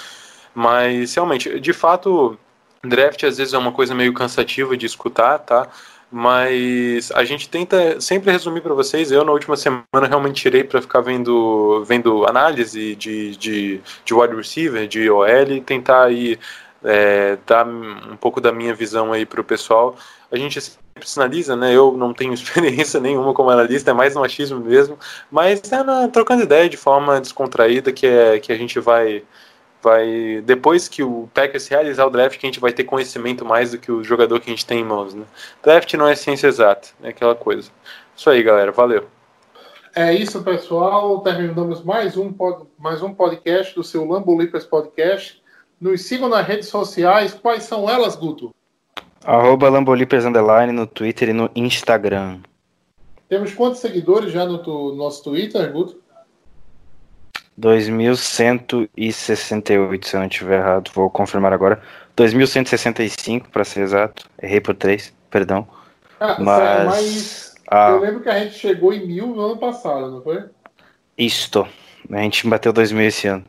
[0.53, 2.37] Mas realmente, de fato,
[2.83, 5.67] Draft às vezes é uma coisa meio cansativa de escutar, tá?
[6.11, 9.11] Mas a gente tenta sempre resumir para vocês.
[9.11, 14.35] Eu, na última semana, realmente tirei para ficar vendo, vendo análise de, de, de wide
[14.35, 16.37] receiver, de OL, tentar aí
[16.83, 19.95] é, dar um pouco da minha visão aí para o pessoal.
[20.31, 21.73] A gente sempre sinaliza, né?
[21.73, 24.97] Eu não tenho experiência nenhuma como analista, é mais um achismo mesmo,
[25.29, 29.23] mas é na, trocando ideia de forma descontraída que, é, que a gente vai
[29.83, 33.71] vai depois que o Packers realizar o draft que a gente vai ter conhecimento mais
[33.71, 35.23] do que o jogador que a gente tem em mãos, né?
[35.63, 37.69] Draft não é ciência exata, é aquela coisa.
[38.15, 39.07] Isso aí, galera, valeu.
[39.95, 41.19] É isso, pessoal.
[41.21, 45.41] Terminamos mais um, pod- mais um podcast do seu Lambo Leapers Podcast.
[45.79, 47.33] Nos sigam nas redes sociais.
[47.33, 48.53] Quais são elas, Guto?
[49.25, 52.39] Arroba Lambolipers Underline no Twitter e no Instagram.
[53.27, 56.00] Temos quantos seguidores já no tu- nosso Twitter, Guto?
[57.57, 61.81] 2168, se eu não estiver errado, vou confirmar agora.
[62.15, 64.29] 2165, para ser exato.
[64.41, 65.67] Errei por 3, perdão.
[66.19, 66.85] Ah, Mas.
[66.85, 70.43] mas Ah, eu lembro que a gente chegou em mil no ano passado, não foi?
[71.17, 71.67] isto.
[72.11, 73.45] A gente bateu 2000 esse ano.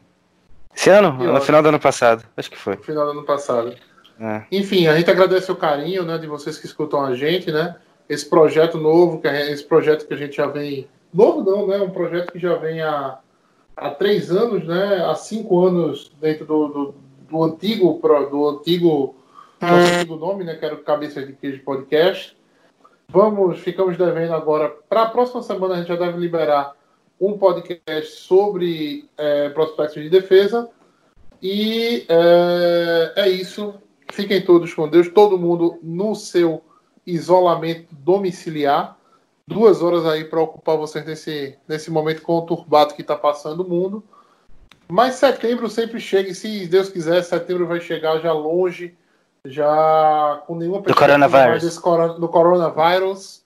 [0.74, 1.16] Esse ano?
[1.16, 1.46] Que no ótimo.
[1.46, 2.24] final do ano passado.
[2.36, 2.76] Acho que foi.
[2.76, 3.74] No final do ano passado.
[4.20, 4.42] É.
[4.52, 7.74] Enfim, a gente agradece o carinho né, de vocês que escutam a gente, né?
[8.08, 10.86] esse projeto novo, que esse projeto que a gente já vem.
[11.12, 11.78] Novo não, né?
[11.78, 13.18] Um projeto que já vem há,
[13.77, 15.05] há três anos, né?
[15.05, 16.94] Há cinco anos dentro do, do,
[17.31, 18.01] do antigo,
[18.31, 19.15] do antigo,
[19.61, 20.55] nosso antigo nome, né?
[20.55, 22.36] Que era o Cabeça de Queijo Podcast.
[23.09, 24.70] Vamos, ficamos devendo agora.
[24.89, 26.74] Para a próxima semana a gente já deve liberar
[27.20, 30.69] um podcast sobre é, prospectos de defesa.
[31.40, 33.74] E é, é isso.
[34.11, 36.62] Fiquem todos com Deus, todo mundo no seu
[37.07, 38.97] isolamento domiciliar.
[39.47, 44.02] Duas horas aí para ocupar vocês nesse, nesse momento conturbado que está passando o mundo.
[44.89, 48.94] Mas setembro sempre chega, e se Deus quiser, setembro vai chegar já longe,
[49.44, 51.62] já com nenhuma perspectiva coronavírus.
[51.62, 53.43] desse do coronavírus.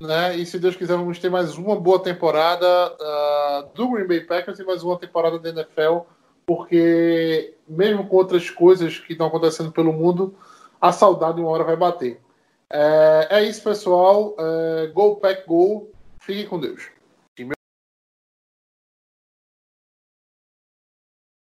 [0.00, 0.36] Né?
[0.36, 4.58] E se Deus quiser, vamos ter mais uma boa temporada ah, do Green Bay Packers
[4.58, 5.98] e mais uma temporada da NFL,
[6.46, 10.34] porque mesmo com outras coisas que estão acontecendo pelo mundo,
[10.80, 12.20] a saudade uma hora vai bater.
[12.72, 14.36] É, é isso, pessoal.
[14.38, 15.90] É, go Pack Go.
[16.20, 16.99] Fiquem com Deus.